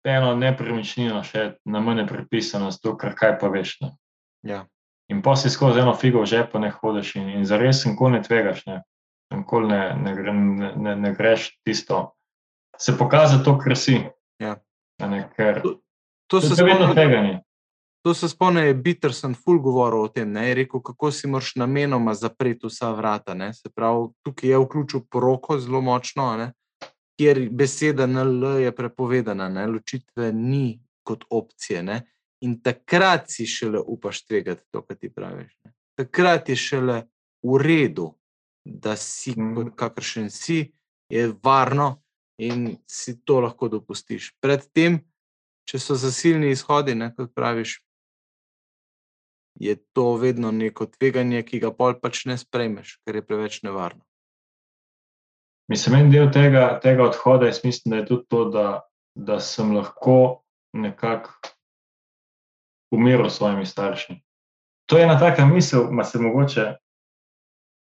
eno 0.04 0.34
nepremičnino 0.36 1.22
še 1.24 1.54
na 1.64 1.80
mene 1.80 2.04
pripisano, 2.06 2.68
zato 2.70 2.96
ker 3.00 3.16
kaj 3.16 3.38
pa 3.40 3.48
veš. 3.48 3.78
Ne? 3.80 3.94
Ja. 4.44 4.66
In 5.08 5.22
pa 5.24 5.34
si 5.36 5.50
skozi 5.50 5.80
eno 5.80 5.94
figo 5.96 6.22
v 6.22 6.28
žepu 6.28 6.60
ne 6.60 6.70
hodiš 6.70 7.16
in, 7.16 7.30
in 7.38 7.48
zares 7.48 7.84
nikoli 7.88 8.18
ne 8.18 8.22
tvegaš, 8.22 8.66
ne, 8.68 8.82
nikoli 9.36 9.68
ne, 9.68 9.94
ne, 10.02 10.14
ne, 10.32 10.72
ne, 10.76 10.96
ne 10.96 11.14
greš 11.14 11.58
tisto. 11.64 12.14
Se 12.78 12.96
pokaže 12.98 13.42
to, 13.44 13.58
kar 13.58 13.76
si. 13.76 14.00
Ja. 14.40 14.56
Ne, 15.02 15.28
ker 15.36 15.62
To, 15.62 16.40
to 16.40 16.40
se 16.40 16.54
to 16.56 16.62
je 16.62 16.64
vedno 16.64 16.86
spomnim, 16.86 16.94
tveganje. 16.94 17.40
to 18.02 18.14
se 18.14 18.28
spomnim, 18.28 18.64
je 18.64 18.82
Peterson 18.82 19.34
ful 19.34 19.58
govoril 19.60 20.00
o 20.00 20.08
tem. 20.08 20.32
Ne? 20.32 20.48
Je 20.48 20.54
rekel, 20.54 20.80
kako 20.80 21.10
si 21.10 21.28
moraš 21.28 21.54
namenoma 21.56 22.14
zapreti 22.14 22.66
vsa 22.66 22.90
vrata. 22.90 23.34
Ne? 23.34 23.52
Se 23.54 23.68
pravi, 23.68 24.08
tukaj 24.24 24.50
je 24.50 24.58
vključil 24.58 25.00
poroko 25.10 25.58
zelo 25.58 25.80
močno, 25.80 26.36
ne? 26.36 26.52
kjer 27.20 27.48
beseda 27.50 28.06
NL 28.06 28.62
je 28.62 28.72
prepovedana, 28.72 29.48
ne? 29.48 29.66
ločitve 29.66 30.32
ni 30.32 30.80
kot 31.04 31.24
opcije. 31.30 31.82
Ne? 31.82 32.00
In 32.40 32.56
takrat 32.62 33.28
si 33.30 33.46
šele 33.46 33.78
upaš 33.78 34.24
tvegati 34.24 34.64
to, 34.70 34.82
kar 34.82 34.96
ti 34.96 35.12
praviš. 35.12 35.52
Ne? 35.64 35.72
Takrat 35.98 36.48
je 36.48 36.56
šele 36.56 37.02
v 37.42 37.58
redu, 37.60 38.14
da 38.64 38.96
si 38.96 39.34
Mhm. 39.36 39.54
kot 39.54 39.76
kakršen 39.76 40.30
si, 40.30 40.72
je 41.08 41.34
varno 41.42 42.02
in 42.38 42.76
si 42.86 43.24
to 43.24 43.40
lahko 43.40 43.68
dopustiš. 43.68 44.32
Predtem, 44.40 45.00
če 45.68 45.78
so 45.78 45.94
zasilni 45.94 46.50
izhodi, 46.50 46.94
ne, 46.94 47.14
kot 47.14 47.34
praviš, 47.34 47.82
je 49.60 49.76
to 49.92 50.14
vedno 50.16 50.50
neko 50.50 50.86
tveganje, 50.86 51.42
ki 51.42 51.60
ga 51.60 51.70
pol 51.70 51.94
pač 52.00 52.24
ne 52.24 52.38
sprejmeš, 52.38 52.98
ker 53.04 53.20
je 53.20 53.26
preveč 53.26 53.62
nevarno. 53.62 54.00
Mislim, 55.68 55.94
en 56.00 56.10
del 56.10 56.30
tega, 56.32 56.80
tega 56.82 57.04
odhoda, 57.04 57.46
jaz 57.46 57.62
mislim, 57.64 57.90
da 57.90 57.96
je 57.96 58.06
tudi 58.06 58.26
to, 58.28 58.44
da, 58.50 58.66
da 59.14 59.40
sem 59.40 59.76
lahko 59.76 60.42
nekako 60.72 61.52
umiral 62.92 63.30
s 63.30 63.36
svojimi 63.36 63.66
starši. 63.66 64.16
To 64.90 64.98
je 64.98 65.04
ena 65.04 65.18
taka 65.20 65.46
misel, 65.46 65.90
ma 65.92 66.04
se 66.04 66.18
mogoče, 66.18 66.76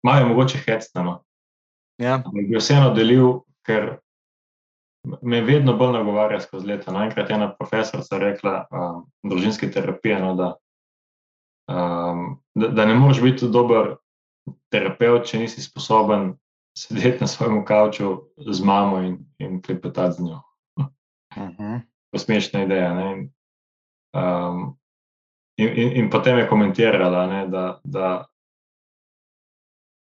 malo 0.04 0.20
je 0.20 0.26
mogoče 0.26 0.58
hecno. 0.66 1.24
Ja, 1.98 2.16
Ampak 2.16 2.48
bi 2.50 2.58
vseeno 2.58 2.94
delil, 2.94 3.40
ker 3.66 3.98
me 5.22 5.42
vedno 5.42 5.76
bolj 5.78 5.92
nagovarja 5.98 6.40
skozi 6.42 6.68
leta. 6.68 6.92
No, 6.92 7.04
enkrat 7.04 7.30
je 7.30 7.36
ena 7.36 7.52
profesorica 7.56 8.18
rekla, 8.18 8.54
um, 8.72 9.06
družinske 9.30 9.72
terapije, 9.72 10.20
no, 10.20 10.34
da, 10.36 10.54
um, 11.72 12.26
da, 12.56 12.68
da 12.68 12.86
ne 12.86 12.96
moreš 12.96 13.22
biti 13.22 13.50
dober 13.52 13.96
terapeut, 14.72 15.28
če 15.28 15.44
nisi 15.44 15.64
sposoben 15.64 16.34
sedeti 16.78 17.22
na 17.22 17.28
svojem 17.28 17.62
kavču 17.66 18.16
z 18.38 18.64
mamo 18.66 19.02
in, 19.06 19.18
in 19.40 19.62
klepetati 19.62 20.18
z 20.18 20.24
njo. 20.24 20.42
uh 20.80 20.88
-huh. 21.36 21.80
To 22.12 22.16
je 22.16 22.20
smešna 22.20 22.64
ideja. 22.64 22.94
Ne? 22.94 23.12
In, 23.12 23.30
um, 24.14 24.78
in, 25.58 25.70
in, 25.70 25.92
in 25.98 26.10
potem 26.10 26.38
je 26.38 26.48
komentirala, 26.48 27.28
ne, 27.28 27.48
da, 27.48 27.80
da 27.84 28.26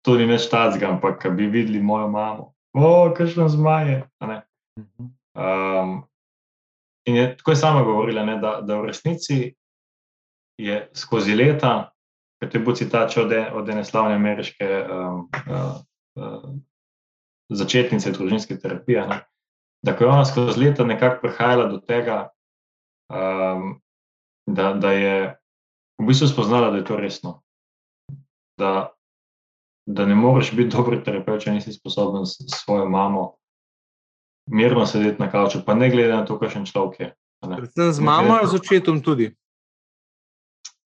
to 0.05 0.17
ni 0.17 0.25
več 0.29 0.47
tacga, 0.49 0.89
ampak 0.89 1.19
ko 1.21 1.31
bi 1.35 1.49
videli 1.51 1.81
mojo 1.81 2.07
mamo, 2.11 2.51
o, 2.73 3.11
kakšno 3.17 3.47
zmaje. 3.49 4.03
a 4.19 4.27
ne. 4.27 4.37
Um, 5.37 6.03
in 7.07 7.15
je 7.15 7.37
tako 7.37 7.51
je 7.51 7.55
sama 7.55 7.83
govorila, 7.83 8.25
ne, 8.25 8.37
da, 8.41 8.59
da 8.61 8.79
v 8.79 8.89
resnici 8.89 9.55
je 10.59 10.89
skozi 10.93 11.35
leta, 11.35 11.91
kot 12.41 12.55
je 12.55 12.61
bil 12.61 12.75
citat 12.75 13.13
še 13.13 13.25
od, 13.25 13.33
e- 13.33 13.49
od 13.53 13.69
ene 13.69 13.83
slavne 13.85 14.17
ameriške 14.17 14.67
um, 14.67 15.27
uh, 15.47 15.77
uh, 16.19 16.49
začetnice 17.51 18.11
družinske 18.15 18.57
terapije, 18.59 19.05
ne, 19.07 19.21
da 19.85 19.95
ko 19.95 20.05
je 20.05 20.09
ona 20.09 20.25
skozi 20.25 20.59
leta 20.59 20.85
nekako 20.85 21.21
prihajala 21.27 21.67
do 21.71 21.79
tega, 21.79 22.23
um, 23.13 23.77
da, 24.49 24.73
da 24.73 24.91
je 24.91 25.15
v 26.01 26.07
bistvu 26.07 26.27
spoznala, 26.27 26.71
da 26.71 26.81
je 26.81 26.85
to 26.85 26.97
resno. 26.97 27.33
Da, 28.59 28.91
da 29.93 30.05
ne 30.05 30.15
moreš 30.15 30.51
biti 30.55 30.75
dober 30.75 30.99
terapeut, 31.03 31.43
če 31.43 31.55
nisi 31.57 31.73
sposoben 31.73 32.25
s 32.25 32.39
svojo 32.63 32.87
mamo 32.89 33.33
mirno 34.51 34.85
sedeti 34.85 35.21
na 35.21 35.29
kavču, 35.31 35.61
pa 35.65 35.73
ne 35.73 35.89
glede 35.89 36.13
na 36.13 36.25
to, 36.25 36.39
kakšen 36.39 36.65
človek 36.65 36.99
je. 36.99 37.11
Predvsem 37.41 37.91
z 37.91 38.05
mamo 38.05 38.37
ali 38.39 38.47
z 38.47 38.59
očetom 38.59 39.01
tudi. 39.01 39.31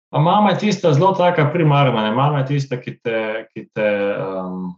A 0.09 0.19
mama 0.19 0.51
je 0.51 0.57
tista 0.57 0.93
zelo 0.93 1.13
taka 1.13 1.51
primarna, 1.53 2.03
ne? 2.03 2.11
mama 2.11 2.39
je 2.39 2.45
tista, 2.45 2.79
ki 2.81 2.97
te, 2.97 3.45
ki 3.53 3.67
te 3.73 3.89
um, 4.17 4.71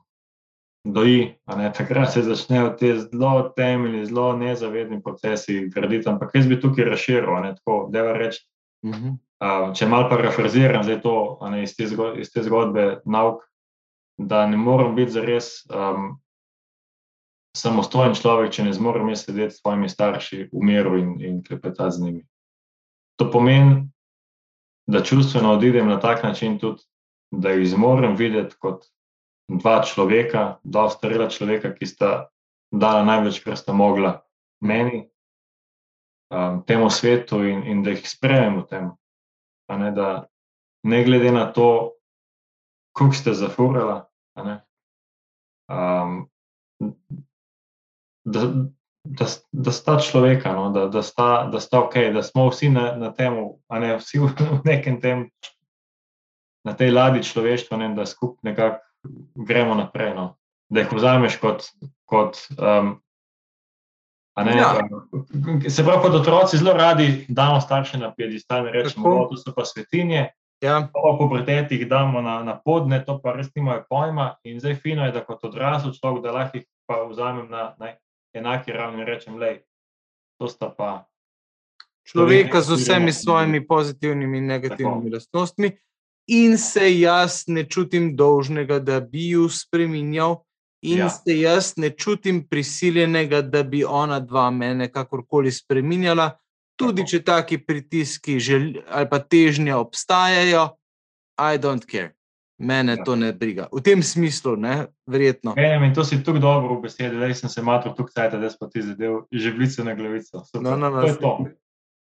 doji. 0.84 1.38
Takrat 1.48 2.12
se 2.12 2.24
začnejo 2.28 2.74
te 2.80 2.98
zelo 3.00 3.50
temeljni, 3.56 4.06
zelo 4.06 4.34
nezavedni 4.38 5.00
procesi 5.04 5.70
graditi. 5.72 6.10
Ampak 6.10 6.36
jaz 6.36 6.48
bi 6.52 6.60
tukaj 6.60 6.90
razširil, 6.92 7.32
ne 7.46 7.56
tako, 7.56 7.86
da 7.92 8.00
je 8.00 8.18
reči. 8.18 8.44
Uh 8.84 8.96
-huh. 8.96 9.16
Um, 9.42 9.72
če 9.74 9.88
malo 9.88 10.10
parafraziram 10.10 10.84
to 11.02 11.40
ne, 11.50 11.64
iz, 11.64 11.76
te 11.78 11.88
zgo, 11.88 12.14
iz 12.14 12.30
te 12.34 12.44
zgodbe, 12.44 13.00
nauk, 13.06 13.42
da 14.28 14.46
ne 14.48 14.58
morem 14.58 14.96
biti 14.96 15.12
zares 15.12 15.66
um, 15.70 16.22
samostojen 17.58 18.16
človek, 18.16 18.54
če 18.56 18.68
ne 18.68 18.74
zmorem 18.76 19.10
jaz 19.12 19.26
sedeti 19.26 19.56
s 19.56 19.60
svojimi 19.60 19.90
starši 19.90 20.46
v 20.52 20.64
miru 20.66 20.96
in, 21.00 21.16
in 21.20 21.42
klepetati 21.44 21.96
z 21.98 22.04
njimi. 22.04 22.24
To 23.20 23.28
pomeni, 23.32 23.84
da 24.88 25.04
čustveno 25.04 25.54
odidem 25.58 25.88
na 25.88 26.00
tak 26.00 26.24
način, 26.24 26.60
tudi, 26.60 26.84
da 27.32 27.52
jih 27.52 27.70
zmorem 27.70 28.16
videti 28.16 28.56
kot 28.60 28.86
dva 29.48 29.82
človeka, 29.84 30.60
dva 30.64 30.90
starela 30.90 31.30
človeka, 31.30 31.74
ki 31.76 31.88
sta 31.88 32.12
dala 32.72 33.04
največ, 33.08 33.42
kar 33.44 33.58
sta 33.60 33.76
mogla 33.76 34.22
meni, 34.64 35.06
um, 36.32 36.64
temu 36.68 36.90
svetu 36.90 37.44
in, 37.48 37.64
in 37.68 37.84
da 37.84 37.96
jih 37.96 38.08
sprejemem 38.08 38.62
v 38.64 38.68
tem. 38.68 38.92
Ne, 39.72 39.92
da, 39.96 40.28
ne 40.84 41.04
glede 41.04 41.32
na 41.32 41.46
to, 41.52 41.96
kako 42.96 43.16
ste 43.16 43.34
zafurali, 43.34 44.02
um, 44.38 46.30
da, 48.26 48.46
da, 49.04 49.26
da 49.52 49.72
sta 49.72 50.00
človeka, 50.00 50.54
no, 50.54 50.70
da, 50.70 50.86
da, 50.88 51.02
sta, 51.04 51.48
da 51.52 51.60
sta 51.60 51.80
ok, 51.80 51.96
da 52.14 52.24
smo 52.24 52.50
vsi 52.50 52.70
na, 52.70 52.92
na 52.96 53.12
tem, 53.14 53.38
a 53.68 53.80
ne 53.80 53.96
vsi 53.98 54.20
v, 54.20 54.30
nekem 54.70 55.02
tem, 55.02 55.30
na 56.64 56.76
tej 56.78 56.94
ladji 56.94 57.24
človeštva, 57.26 57.78
ne, 57.78 57.94
da 57.98 58.06
skupaj 58.06 58.52
nekako 58.52 58.86
gremo 59.36 59.76
naprej. 59.76 60.14
No. 60.16 60.36
Da 60.70 60.84
jih 60.84 60.92
vzameš 60.94 61.40
kot. 61.42 61.72
kot 62.06 62.38
um, 62.58 63.00
Ne, 64.42 64.56
Ja. 64.58 64.80
Se 65.70 65.84
pravi, 65.84 66.02
kot 66.02 66.14
otroci 66.16 66.58
zelo 66.58 66.74
radi 66.74 67.26
damo 67.30 67.60
starše 67.62 67.98
na 67.98 68.14
piedestal 68.16 68.68
in 68.68 68.74
rečemo, 68.74 69.28
da 69.30 69.38
so 69.38 69.52
pa 69.54 69.66
svetinje, 69.66 70.30
Ja, 70.62 70.90
pa 70.94 71.00
po 71.02 71.18
puberteti 71.18 71.76
jih 71.76 71.88
damo 71.90 72.22
na, 72.22 72.44
na 72.44 72.54
podne, 72.66 73.02
to 73.06 73.18
pa 73.22 73.34
res 73.34 73.50
nimajo 73.56 73.82
pojma. 73.90 74.36
In 74.46 74.60
zdaj 74.62 74.76
fino 74.84 75.06
je, 75.06 75.12
da 75.12 75.24
kot 75.26 75.44
odrasel 75.50 75.96
človek, 75.96 76.22
da 76.24 76.34
lahko 76.36 76.62
jih 76.62 76.68
pa 76.86 77.02
vzamem 77.10 77.50
na, 77.50 77.72
na 77.80 77.96
enaki 78.34 78.72
ravni 78.72 79.02
in 79.02 79.08
rečem, 79.08 79.40
le, 79.42 79.64
to 80.38 80.48
sta 80.48 80.70
pa. 80.70 81.08
človeka 82.06 82.62
z 82.62 82.78
vsemi 82.78 83.14
svojimi 83.14 83.68
pozitivnimi 83.68 84.38
in 84.38 84.48
negativnimi 84.48 85.10
Tako. 85.10 85.16
lastnostmi, 85.16 85.72
in 86.28 86.58
se 86.58 87.00
jaz 87.00 87.44
ne 87.48 87.64
čutim 87.64 88.16
dolžnega, 88.16 88.80
da 88.80 89.00
bi 89.00 89.30
ju 89.30 89.50
spremenjal, 89.50 90.44
in. 90.82 90.98
Ja. 90.98 91.10
se 91.10 91.40
jaz 91.40 91.74
ne 91.78 91.90
čutim 91.90 92.48
prisiljenega, 92.48 93.42
da 93.42 93.64
bi 93.64 93.84
ona 93.86 94.20
dva 94.20 94.50
mene 94.52 94.92
kakorkoli 94.92 95.52
spremenjala, 95.52 96.32
tudi 96.82 97.06
če 97.08 97.22
taki 97.26 97.62
pritiski 97.62 98.40
žel, 98.42 98.74
ali 98.90 99.10
pa 99.10 99.22
težnje 99.22 99.76
obstajajo, 99.78 100.70
I 101.42 101.58
don't 101.58 101.86
care. 101.86 102.14
Mene 102.62 102.94
ja. 103.00 103.04
To 103.04 103.16
ne 103.16 103.32
briga. 103.34 103.66
V 103.74 103.82
tem 103.82 104.04
smislu, 104.06 104.54
ne, 104.56 104.86
verjetno. 105.10 105.56
Enem, 105.58 105.90
in 105.90 105.94
to 105.98 106.06
si 106.06 106.20
tako 106.22 106.38
dobro 106.40 106.76
v 106.78 106.86
besedi, 106.86 107.18
da 107.18 107.30
sem 107.34 107.50
se 107.50 107.62
matro 107.66 107.94
tukaj 107.98 108.14
cajt, 108.14 108.38
da 108.42 108.50
smo 108.54 108.70
ti 108.70 108.84
zadev 108.86 109.24
žeblice 109.34 109.84
na 109.84 109.96
glavico. 109.98 110.44
Super. 110.46 110.62
No, 110.62 110.78
no, 110.78 110.90
no, 110.94 111.02
to 111.02 111.08
je 111.08 111.18
to. 111.18 111.32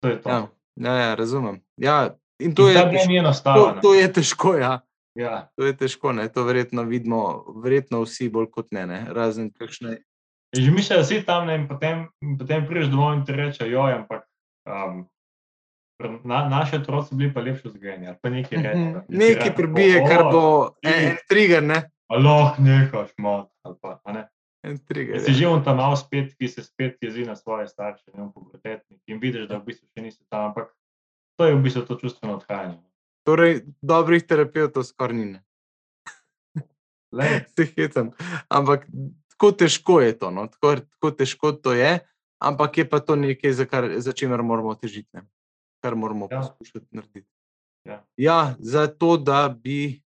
To 0.02 0.08
je 0.08 0.22
to. 0.22 0.30
Ja, 0.30 0.48
ja, 0.76 0.96
ja, 0.96 1.16
razumem. 1.16 1.62
Ja, 1.78 2.18
in 2.42 2.56
to 2.56 2.70
In 2.70 2.78
je, 2.78 2.84
težko, 2.90 3.12
ni 3.12 3.22
to, 3.44 3.80
to 3.82 3.94
je 3.94 4.14
težko. 4.14 4.56
Ja. 4.58 4.82
Ja. 5.18 5.50
To 5.58 5.66
je 5.66 5.78
težko, 5.78 6.14
ne? 6.14 6.28
to 6.30 6.44
verjetno 6.46 6.84
vidimo, 6.86 7.46
verjetno 7.62 8.04
vsi 8.06 8.30
bolj 8.30 8.52
kot 8.54 8.68
ne, 8.72 8.86
ne? 8.86 9.00
razen 9.14 9.50
kakšne. 9.50 9.98
Že 10.54 10.72
misliš, 10.72 10.98
da 10.98 11.06
si 11.06 11.22
tam 11.26 11.48
ne, 11.50 11.56
in 11.58 11.66
potem, 11.68 12.06
potem 12.38 12.66
prideš 12.70 12.92
domov 12.94 13.18
in 13.18 13.26
ti 13.26 13.34
reče, 13.34 13.66
joj, 13.70 13.94
ampak 13.94 14.26
na, 16.24 16.50
naši 16.50 16.76
otroci 16.76 17.16
bili 17.16 17.34
pa 17.34 17.42
lepše 17.42 17.70
vzgojeni. 17.70 18.08
ali 18.08 18.18
Pa 18.22 18.30
nekaj. 18.30 18.58
Mhm. 18.58 18.98
Nekaj 19.08 19.56
prebije, 19.56 20.06
kar 20.08 20.24
bo 20.32 20.76
en, 20.84 20.94
en 20.94 21.16
trigger, 21.30 21.64
ne? 21.64 21.90
Allah, 22.08 22.60
nehaš, 22.60 23.10
mat. 23.18 23.50
ali 23.64 23.76
Pa, 23.82 24.00
a 24.04 24.14
ne. 24.14 24.28
En 24.64 24.78
trigger. 24.78 25.20
Si 25.20 25.32
Ja. 25.32 25.38
živel 25.38 25.64
tam 25.64 25.78
malo 25.78 25.96
spet, 25.96 26.34
ki 26.38 26.48
se 26.48 26.64
spet 26.64 26.98
jezi 27.02 27.26
na 27.26 27.36
svoje 27.36 27.68
starše, 27.68 28.12
ne 28.14 28.30
pubertetnik 28.34 29.02
in 29.08 29.20
vidiš, 29.20 29.48
da 29.48 29.58
v 29.58 29.66
bistvu 29.66 29.88
še 29.94 30.02
nisi 30.02 30.24
tam, 30.30 30.50
ampak 30.52 30.74
to 31.38 31.46
je 31.46 31.56
v 31.56 31.62
bistvu 31.62 31.86
to 31.86 31.96
čustveno 31.96 32.36
odhajanje. 32.36 32.82
Torej, 33.24 33.62
dobrih 33.82 34.24
terapeutov 34.24 34.84
skoraj 34.84 35.16
ni. 35.16 35.40
Se 37.56 37.66
hecam. 37.76 38.12
Ampak 38.50 38.88
tako 39.30 39.52
težko 39.52 40.02
je 40.02 40.18
to, 40.20 40.32
no? 40.32 40.48
tako, 40.48 40.76
tako 40.76 41.12
težko 41.12 41.52
to 41.52 41.74
je, 41.74 42.00
ampak 42.42 42.78
je 42.78 42.86
pa 42.90 43.00
to 43.00 43.16
nekaj, 43.16 43.52
za, 43.54 43.66
kar, 43.66 44.00
za 44.00 44.12
čimer 44.12 44.44
moramo 44.44 44.76
težiti, 44.76 45.10
ne? 45.14 45.28
Kar 45.88 45.96
moramo 45.96 46.28
ja. 46.32 46.42
Poskušati 46.42 46.86
narediti. 46.92 47.28
Ja. 47.86 48.06
Ja, 48.18 48.56
zato, 48.60 49.18
da 49.18 49.56
bi 49.64 50.02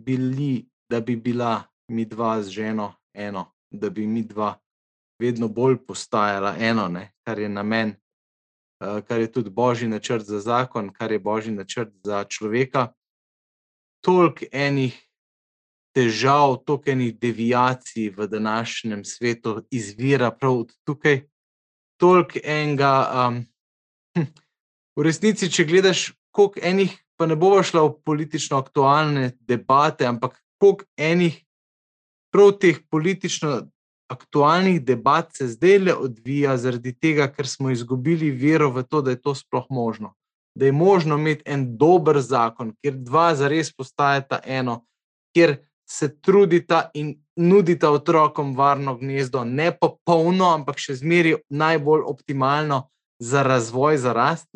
bili, 0.00 0.68
da 0.90 1.00
bi 1.00 1.16
bila 1.16 1.62
mi 1.88 2.04
dva 2.04 2.42
z 2.42 2.48
ženo 2.48 2.94
eno, 3.14 3.52
da 3.70 3.90
bi 3.90 4.06
mi 4.06 4.22
dva 4.22 4.58
vedno 5.20 5.48
bolj 5.48 5.76
postajala 5.86 6.56
eno, 6.58 6.88
ne? 6.88 7.12
kar 7.26 7.38
je 7.38 7.48
namen, 7.48 7.94
uh, 8.80 9.04
kar 9.04 9.20
je 9.20 9.32
tudi 9.32 9.50
božji 9.50 9.88
načrt 9.88 10.24
za 10.24 10.40
zakon, 10.40 10.92
kar 10.92 11.12
je 11.12 11.18
božji 11.18 11.52
načrt 11.52 11.92
za 12.04 12.24
človeka. 12.24 12.92
Toliko 14.00 14.46
enih 14.52 14.96
težav, 15.94 16.56
toliko 16.64 16.90
enih 16.90 17.18
devijacij 17.18 18.10
v 18.16 18.26
današnjem 18.26 19.04
svetu 19.04 19.60
izvira 19.70 20.30
prav 20.30 20.58
od 20.58 20.72
tukaj, 20.84 21.20
toliko 22.00 22.40
enega. 22.44 23.28
Um, 23.28 23.44
hm, 24.16 24.32
v 24.96 25.06
resnici, 25.06 25.50
če 25.50 25.66
gledaš, 25.68 26.12
koliko 26.34 26.60
enih, 26.62 26.92
pa 27.16 27.28
ne 27.28 27.36
bomo 27.36 27.62
šla 27.64 27.84
v 27.86 27.94
politično 28.04 28.58
aktualne 28.60 29.32
debate, 29.40 30.06
ampak 30.08 30.36
koliko 30.60 30.86
enih, 30.96 31.38
prav 32.32 32.56
teh 32.60 32.80
politično 32.90 33.68
aktualnih 34.12 34.80
debat 34.84 35.32
se 35.36 35.48
zdaj 35.48 35.78
le 35.78 35.94
odvija, 35.94 36.56
zaradi 36.56 36.92
tega, 36.92 37.28
ker 37.32 37.48
smo 37.48 37.70
izgubili 37.72 38.30
vero 38.30 38.70
v 38.70 38.84
to, 38.84 39.02
da 39.02 39.14
je 39.14 39.20
to 39.20 39.34
sploh 39.34 39.66
možno. 39.70 40.14
Da 40.54 40.68
je 40.68 40.72
možno 40.72 41.16
imeti 41.16 41.42
en 41.46 41.64
dober 41.80 42.20
zakon, 42.20 42.74
kjer 42.80 42.98
dva 43.00 43.32
zares 43.34 43.72
postajata 43.72 44.42
eno, 44.44 44.82
kjer 45.32 45.56
se 45.88 46.10
trudita 46.20 46.90
in 46.94 47.14
nudita 47.36 47.90
otrokom 47.90 48.56
varno 48.56 48.96
gnezdo, 49.00 49.44
ne 49.44 49.70
popolno, 49.72 50.52
ampak 50.52 50.80
še 50.80 50.98
zmeraj 51.00 51.40
najbolj 51.48 52.04
optimalno 52.08 52.82
za 53.22 53.42
razvoj, 53.42 53.96
za 53.96 54.12
rast. 54.12 54.48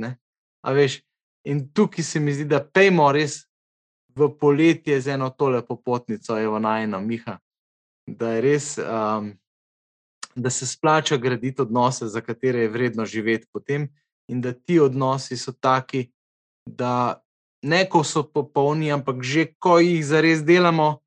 Veš, 0.73 1.01
in 1.47 1.69
tukaj 1.73 2.05
se 2.05 2.21
mi 2.21 2.35
zdi, 2.35 2.45
da 2.45 2.63
pejmo 2.65 3.11
res 3.13 3.45
v 4.17 4.31
poletje 4.41 5.01
z 5.01 5.15
eno 5.15 5.31
tole 5.31 5.63
popotnico, 5.67 6.39
evo 6.39 6.59
najno, 6.59 7.01
Miha, 7.01 7.39
da 8.07 8.33
je 8.33 8.41
res. 8.41 8.79
Um, 8.79 9.35
da 10.37 10.51
se 10.51 10.67
splača 10.67 11.17
graditi 11.17 11.63
odnose, 11.63 12.07
za 12.07 12.21
katere 12.21 12.59
je 12.59 12.69
vredno 12.69 13.07
živeti 13.07 13.47
potem, 13.53 13.89
in 14.29 14.41
da 14.41 14.53
ti 14.53 14.81
odnosi 14.81 15.37
so 15.37 15.53
taki, 15.53 16.11
da 16.69 17.23
ne 17.63 17.89
ko 17.89 18.05
so 18.05 18.23
popolni, 18.23 18.93
ampak 18.93 19.23
že 19.23 19.47
ko 19.59 19.79
jih 19.79 20.05
zares 20.05 20.45
delamo, 20.45 20.99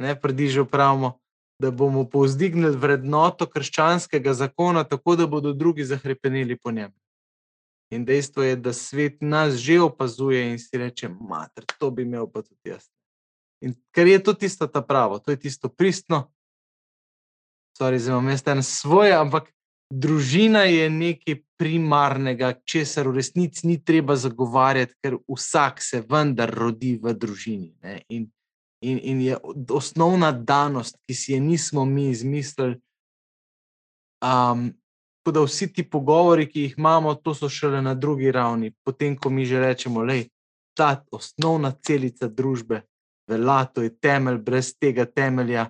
ne 0.00 0.14
prediže 0.20 0.60
upravimo, 0.60 1.18
da 1.60 1.70
bomo 1.70 2.04
povzdignili 2.10 2.76
vrednoto 2.76 3.46
krščanskega 3.46 4.32
zakona, 4.34 4.84
tako 4.84 5.16
da 5.16 5.26
bodo 5.26 5.52
drugi 5.52 5.84
zahrepenili 5.84 6.56
po 6.56 6.70
njem. 6.70 6.92
In 7.92 8.04
dejstvo 8.08 8.42
je, 8.42 8.56
da 8.56 8.72
svet 8.72 9.20
nas 9.20 9.60
že 9.60 9.80
opazuje 9.80 10.50
in 10.50 10.58
si 10.58 10.78
reče: 10.78 11.08
Mater, 11.08 11.64
to 11.78 11.90
bi 11.90 12.02
imel 12.02 12.26
pa 12.26 12.42
tudi 12.42 12.72
jaz. 12.72 12.88
In 13.62 13.74
ker 13.92 14.08
je 14.08 14.18
to 14.18 14.32
tisto 14.34 14.66
ta 14.66 14.82
pravo, 14.82 15.18
to 15.18 15.30
je 15.30 15.38
tisto 15.38 15.68
pristno, 15.68 16.32
sorry, 17.78 17.98
zdaj 17.98 18.12
imam 18.12 18.28
jaz 18.28 18.42
en 18.46 18.62
svoj, 18.62 19.12
ampak 19.12 19.52
družina 19.92 20.64
je 20.64 20.90
nekaj 20.90 21.42
primarnega, 21.60 22.54
česar 22.64 23.08
v 23.08 23.20
resnici 23.20 23.66
ni 23.66 23.76
treba 23.84 24.16
zagovarjati, 24.16 24.96
ker 25.04 25.18
vsak 25.28 25.82
se 25.82 26.02
vendar 26.08 26.50
rodi 26.50 26.96
v 27.02 27.14
družini. 27.14 27.74
In, 28.08 28.26
in, 28.80 28.98
in 28.98 29.20
je 29.20 29.38
osnovna 29.70 30.32
danost, 30.32 30.98
ki 31.06 31.14
si 31.14 31.36
je 31.36 31.40
nismo 31.40 31.84
mi 31.84 32.08
izmislili. 32.10 32.80
Um, 34.22 34.72
Tako 35.22 35.34
da 35.34 35.42
vsi 35.46 35.68
ti 35.72 35.84
pogovori, 35.90 36.48
ki 36.50 36.66
jih 36.66 36.74
imamo, 36.78 37.14
to 37.14 37.34
so 37.34 37.48
šele 37.48 37.82
na 37.82 37.94
drugi 37.94 38.32
ravni, 38.32 38.72
potem, 38.84 39.14
ko 39.16 39.30
mi 39.30 39.44
že 39.46 39.60
rečemo, 39.60 40.02
da 40.06 40.18
je 40.18 40.28
ta 40.74 41.04
osnovna 41.14 41.70
celica 41.70 42.28
družbe, 42.28 42.82
velja, 43.30 43.64
to 43.64 43.86
je 43.86 43.92
temelj, 43.94 44.40
brez 44.42 44.72
tega 44.74 45.06
temelja 45.06 45.68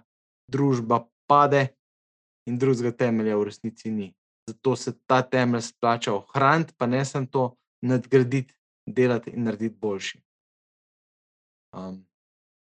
družba 0.49 1.05
pade, 1.29 1.69
in 2.47 2.59
drugega 2.59 2.93
temelja 2.97 3.37
v 3.37 3.45
resnici 3.51 3.91
ni. 3.91 4.09
Zato 4.49 4.77
se 4.77 4.93
ta 5.07 5.23
temelj 5.23 5.63
splača 5.71 6.15
ohraniti, 6.15 6.75
pa 6.77 6.87
ne 6.87 7.05
samo 7.05 7.27
to 7.27 7.45
nadgraditi, 7.83 8.55
delati 8.87 9.31
in 9.31 9.45
narediti 9.45 9.79
boljši. 9.79 10.19
Um, 11.73 12.03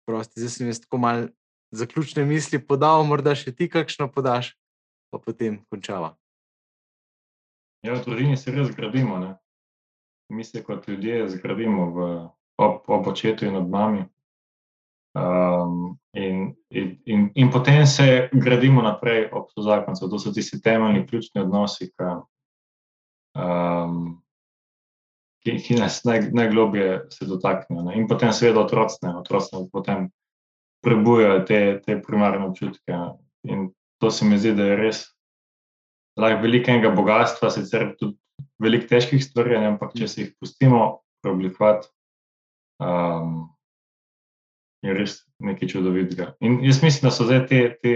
prosti, 0.07 0.39
zdaj 0.39 0.49
sem 0.49 0.67
jaz 0.67 0.79
tako 0.79 0.97
malo 0.97 1.27
zaključne 1.71 2.25
misli 2.25 2.61
podal, 2.61 3.03
morda 3.03 3.33
še 3.35 3.51
ti 3.55 3.67
kakšno 3.69 4.07
podaš, 4.11 4.53
pa 5.11 5.19
potem 5.19 5.63
končava. 5.69 6.13
Ja, 7.85 7.93
v 7.93 8.01
družini 8.01 8.33
se 8.37 8.49
res 8.49 8.71
zgradimo. 8.71 9.19
Ne? 9.21 9.35
Mi 10.33 10.43
se 10.43 10.63
kot 10.65 10.87
ljudje 10.89 11.27
zgradimo 11.35 11.91
v, 11.93 12.05
ob, 12.57 12.89
ob 12.89 13.07
očetu 13.11 13.45
in 13.45 13.59
ob 13.59 13.69
mami. 13.69 14.05
Um, 15.15 15.93
in, 16.17 16.55
in, 16.73 17.29
in 17.35 17.51
potem 17.53 17.85
se 17.87 18.27
gradimo 18.33 18.81
naprej 18.81 19.29
ob 19.31 19.51
to 19.53 19.61
zakoncu. 19.61 20.09
To 20.09 20.19
so 20.19 20.33
tisti 20.33 20.57
temeljni, 20.61 21.05
ključni 21.07 21.43
odnosi, 21.45 21.91
ki, 21.93 22.09
um, 23.37 24.01
ki, 25.45 25.59
ki 25.67 25.77
nas 25.77 26.01
naj, 26.09 26.31
najglobje 26.33 27.05
se 27.13 27.29
dotaknejo. 27.29 27.85
Ne? 27.85 27.99
In 28.01 28.09
potem, 28.09 28.33
seveda, 28.33 28.65
otroci, 28.65 29.05
otroci 29.13 29.61
potem 29.71 30.09
prebujajo 30.81 31.45
te, 31.45 31.61
te 31.85 32.01
primarne 32.01 32.49
občutke. 32.49 32.97
In 33.45 33.69
to 34.01 34.09
se 34.11 34.25
mi 34.25 34.41
zdi, 34.41 34.57
da 34.57 34.73
je 34.73 34.81
res 34.81 35.05
lahko 36.19 36.43
velikega 36.43 36.91
bogatstva, 36.95 37.51
sicer 37.51 37.91
tudi 37.99 38.17
veliko 38.61 38.87
težkih 38.89 39.23
stvari, 39.23 39.57
ampak 39.59 39.95
če 39.97 40.07
se 40.07 40.21
jih 40.21 40.31
pustimo 40.39 41.01
preoblikovati. 41.23 41.89
Um, 42.83 43.55
je 44.85 44.93
res 44.93 45.15
nekaj 45.41 45.71
čudovitega. 45.71 46.33
In 46.45 46.59
jaz 46.63 46.81
mislim, 46.83 47.07
da 47.07 47.13
so 47.13 47.25
zdaj 47.27 47.45
te, 47.49 47.61
te 47.81 47.93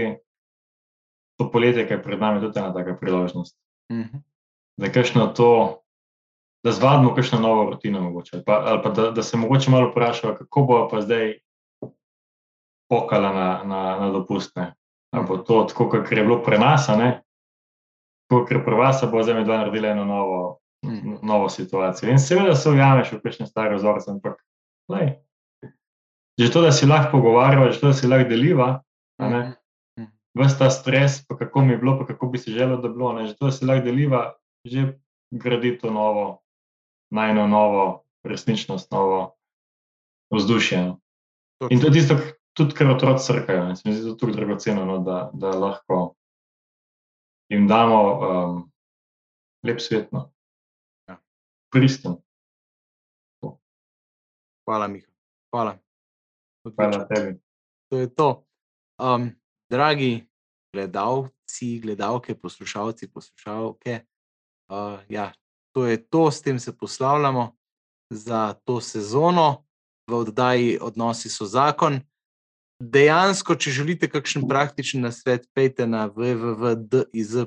to 1.38 1.46
poletje, 1.52 1.86
ki 1.86 1.96
je 1.96 2.02
pred 2.02 2.20
nami, 2.20 2.42
tudi 2.42 2.58
ena 2.60 2.72
taka 2.74 2.96
priložnost. 3.00 3.56
Mm 3.92 4.02
-hmm. 4.02 4.22
Da 4.78 4.86
je 4.86 4.92
kakšno 4.92 5.26
to, 5.36 5.82
da 6.64 6.72
zvadimo 6.72 7.14
kakšno 7.14 7.40
novo 7.40 7.70
rutino, 7.70 8.00
mogoče, 8.00 8.42
pa, 8.46 8.62
ali 8.66 8.82
pa 8.82 8.90
da, 8.90 9.10
da 9.10 9.22
se 9.22 9.36
mogoče 9.36 9.70
malo 9.70 9.90
vprašamo, 9.90 10.34
kako 10.34 10.62
bo 10.62 10.88
pa 10.88 11.00
zdaj 11.00 11.38
pokala 12.90 13.32
na, 13.32 13.62
na, 13.64 14.00
na 14.00 14.10
dopustne. 14.10 14.74
Ali 15.14 15.26
bo 15.26 15.36
to 15.36 15.64
tako, 15.64 15.88
kot 15.88 16.12
je 16.12 16.22
bilo 16.22 16.42
pre 16.42 16.58
nas, 16.58 16.86
kot 16.86 16.98
je 18.30 18.64
pre 18.64 18.76
vas, 18.78 19.02
bo 19.10 19.22
zdaj 19.22 19.40
med 19.40 19.48
dva 19.48 19.62
naredila 19.64 19.94
eno 19.94 20.04
novo. 20.04 20.40
Mm. 20.86 21.18
Novo 21.22 21.48
situacijo. 21.52 22.08
In 22.08 22.18
seveda 22.18 22.54
se 22.56 22.70
ujameš 22.70 23.10
v 23.12 23.18
kakšne 23.20 23.46
stare 23.46 23.76
vzorce, 23.76 24.10
ampak 24.10 24.38
lej, 24.88 25.10
že 26.40 26.48
to, 26.48 26.62
da 26.64 26.72
si 26.72 26.88
lahko 26.88 27.18
pogovarjava, 27.18 27.68
že 27.68 27.82
to, 27.82 27.90
da 27.92 27.96
si 27.98 28.08
lahko 28.08 28.30
deliva, 28.30 28.68
mhm. 29.20 29.52
vse 30.40 30.56
ta 30.56 30.70
stres, 30.72 31.20
pa 31.28 31.36
kako 31.36 31.66
mi 31.66 31.76
je 31.76 31.82
bilo, 31.82 31.98
pa 31.98 32.06
kako 32.08 32.30
bi 32.32 32.40
si 32.40 32.56
želel, 32.56 32.80
da 32.80 32.88
bi 32.88 32.96
bilo, 32.96 33.12
ne? 33.12 33.26
že 33.28 33.36
to, 33.36 33.50
da 33.50 33.52
si 33.52 33.68
lahko 33.68 33.84
deliva, 33.84 34.22
že 34.64 34.96
gradi 35.30 35.76
to 35.78 35.92
novo, 35.92 36.40
najno 37.12 37.46
novo 37.46 37.84
resničnost, 38.24 38.88
novo 38.90 39.36
vzdušje. 40.32 40.80
No. 40.80 40.98
In 41.70 41.80
to 41.80 41.86
je 41.86 41.92
tisto, 41.92 42.16
tudi 42.56 42.74
kar 42.74 42.90
otroci 42.90 43.24
srkajo. 43.24 43.76
Se 43.76 43.88
mi 43.88 43.94
zdi 43.94 44.08
to 44.08 44.14
tudi 44.14 44.32
dragoceno, 44.32 44.84
no, 44.84 44.98
da, 45.04 45.30
da 45.32 45.50
lahko 45.50 46.14
jim 47.50 47.66
damo 47.68 47.98
um, 48.18 48.72
lep 49.66 49.80
svet. 49.80 50.12
No. 50.12 50.30
Ja. 51.08 51.18
Pristen. 51.70 52.16
Hvala, 54.66 54.88
Miha. 54.88 55.08
Hvala. 55.50 55.78
Hvala 56.76 57.06
tebi. 57.08 57.40
To 57.90 57.98
je 57.98 58.14
to. 58.14 58.46
Um, 59.02 59.32
dragi 59.70 60.30
gledalci, 60.72 61.80
gledalke, 61.82 62.34
poslušalci, 62.34 63.10
poslušalke, 63.10 64.00
uh, 64.70 65.00
ja, 65.08 65.32
to 65.74 65.86
je 65.86 66.08
to, 66.08 66.30
s 66.30 66.42
tem 66.42 66.58
se 66.58 66.76
poslavljamo 66.76 67.56
za 68.10 68.54
to 68.64 68.80
sezono 68.80 69.64
v 70.10 70.14
oddaji 70.14 70.78
Odnosi 70.82 71.28
so 71.28 71.46
zakon. 71.46 72.00
Dejansko, 72.80 73.54
če 73.60 73.70
želite 73.70 74.08
kakšen 74.08 74.48
praktičen 74.48 75.00
nasvet, 75.04 75.44
pejte 75.54 75.86
na 75.86 76.08
www.diz.si, 76.08 77.46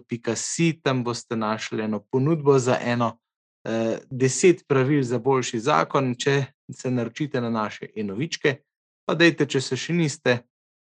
tam 0.83 1.03
boste 1.03 1.35
našli 1.35 1.83
eno 1.83 1.99
ponudbo 2.11 2.59
za 2.59 2.77
eno 2.81 3.17
eh, 3.65 3.97
deset 4.11 4.67
pravil 4.67 5.03
za 5.03 5.19
boljši 5.19 5.59
zakon, 5.59 6.15
če 6.15 6.45
se 6.69 6.91
naročite 6.91 7.41
na 7.41 7.49
naše 7.49 7.89
enovičke 7.95 8.61
pa 9.05 9.15
dejte, 9.15 9.47
če 9.47 9.61
se 9.61 9.77
še 9.79 9.95
niste, 9.95 10.37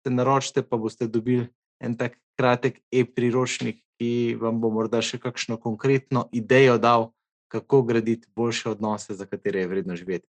se 0.03 0.13
naročite, 0.13 0.65
pa 0.67 0.79
boste 0.81 1.09
dobili 1.09 1.49
en 1.83 1.95
tak 1.99 2.19
kratek 2.39 2.81
e-priročnik, 2.91 3.81
ki 3.99 4.39
vam 4.39 4.61
bo 4.63 4.71
morda 4.71 5.01
še 5.03 5.19
kakšno 5.23 5.59
konkretno 5.63 6.29
idejo 6.35 6.79
dal, 6.79 7.11
kako 7.51 7.83
graditi 7.89 8.29
boljše 8.37 8.75
odnose, 8.75 9.15
za 9.15 9.27
katere 9.27 9.65
je 9.65 9.71
vredno 9.71 9.97
živeti. 9.99 10.29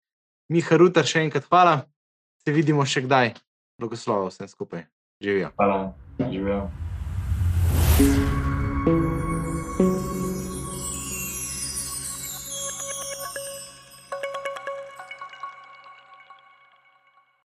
Miha 0.54 0.78
Rutar, 0.78 1.08
še 1.08 1.24
enkrat 1.26 1.48
hvala, 1.50 1.86
se 2.44 2.54
vidimo 2.54 2.86
še 2.86 3.06
kdaj. 3.06 3.34
Blagoslovo 3.80 4.28
vsem 4.28 4.48
skupaj. 4.48 4.84
Živijo. 5.22 5.50
Hvala, 5.56 5.94
živijo. 6.32 6.70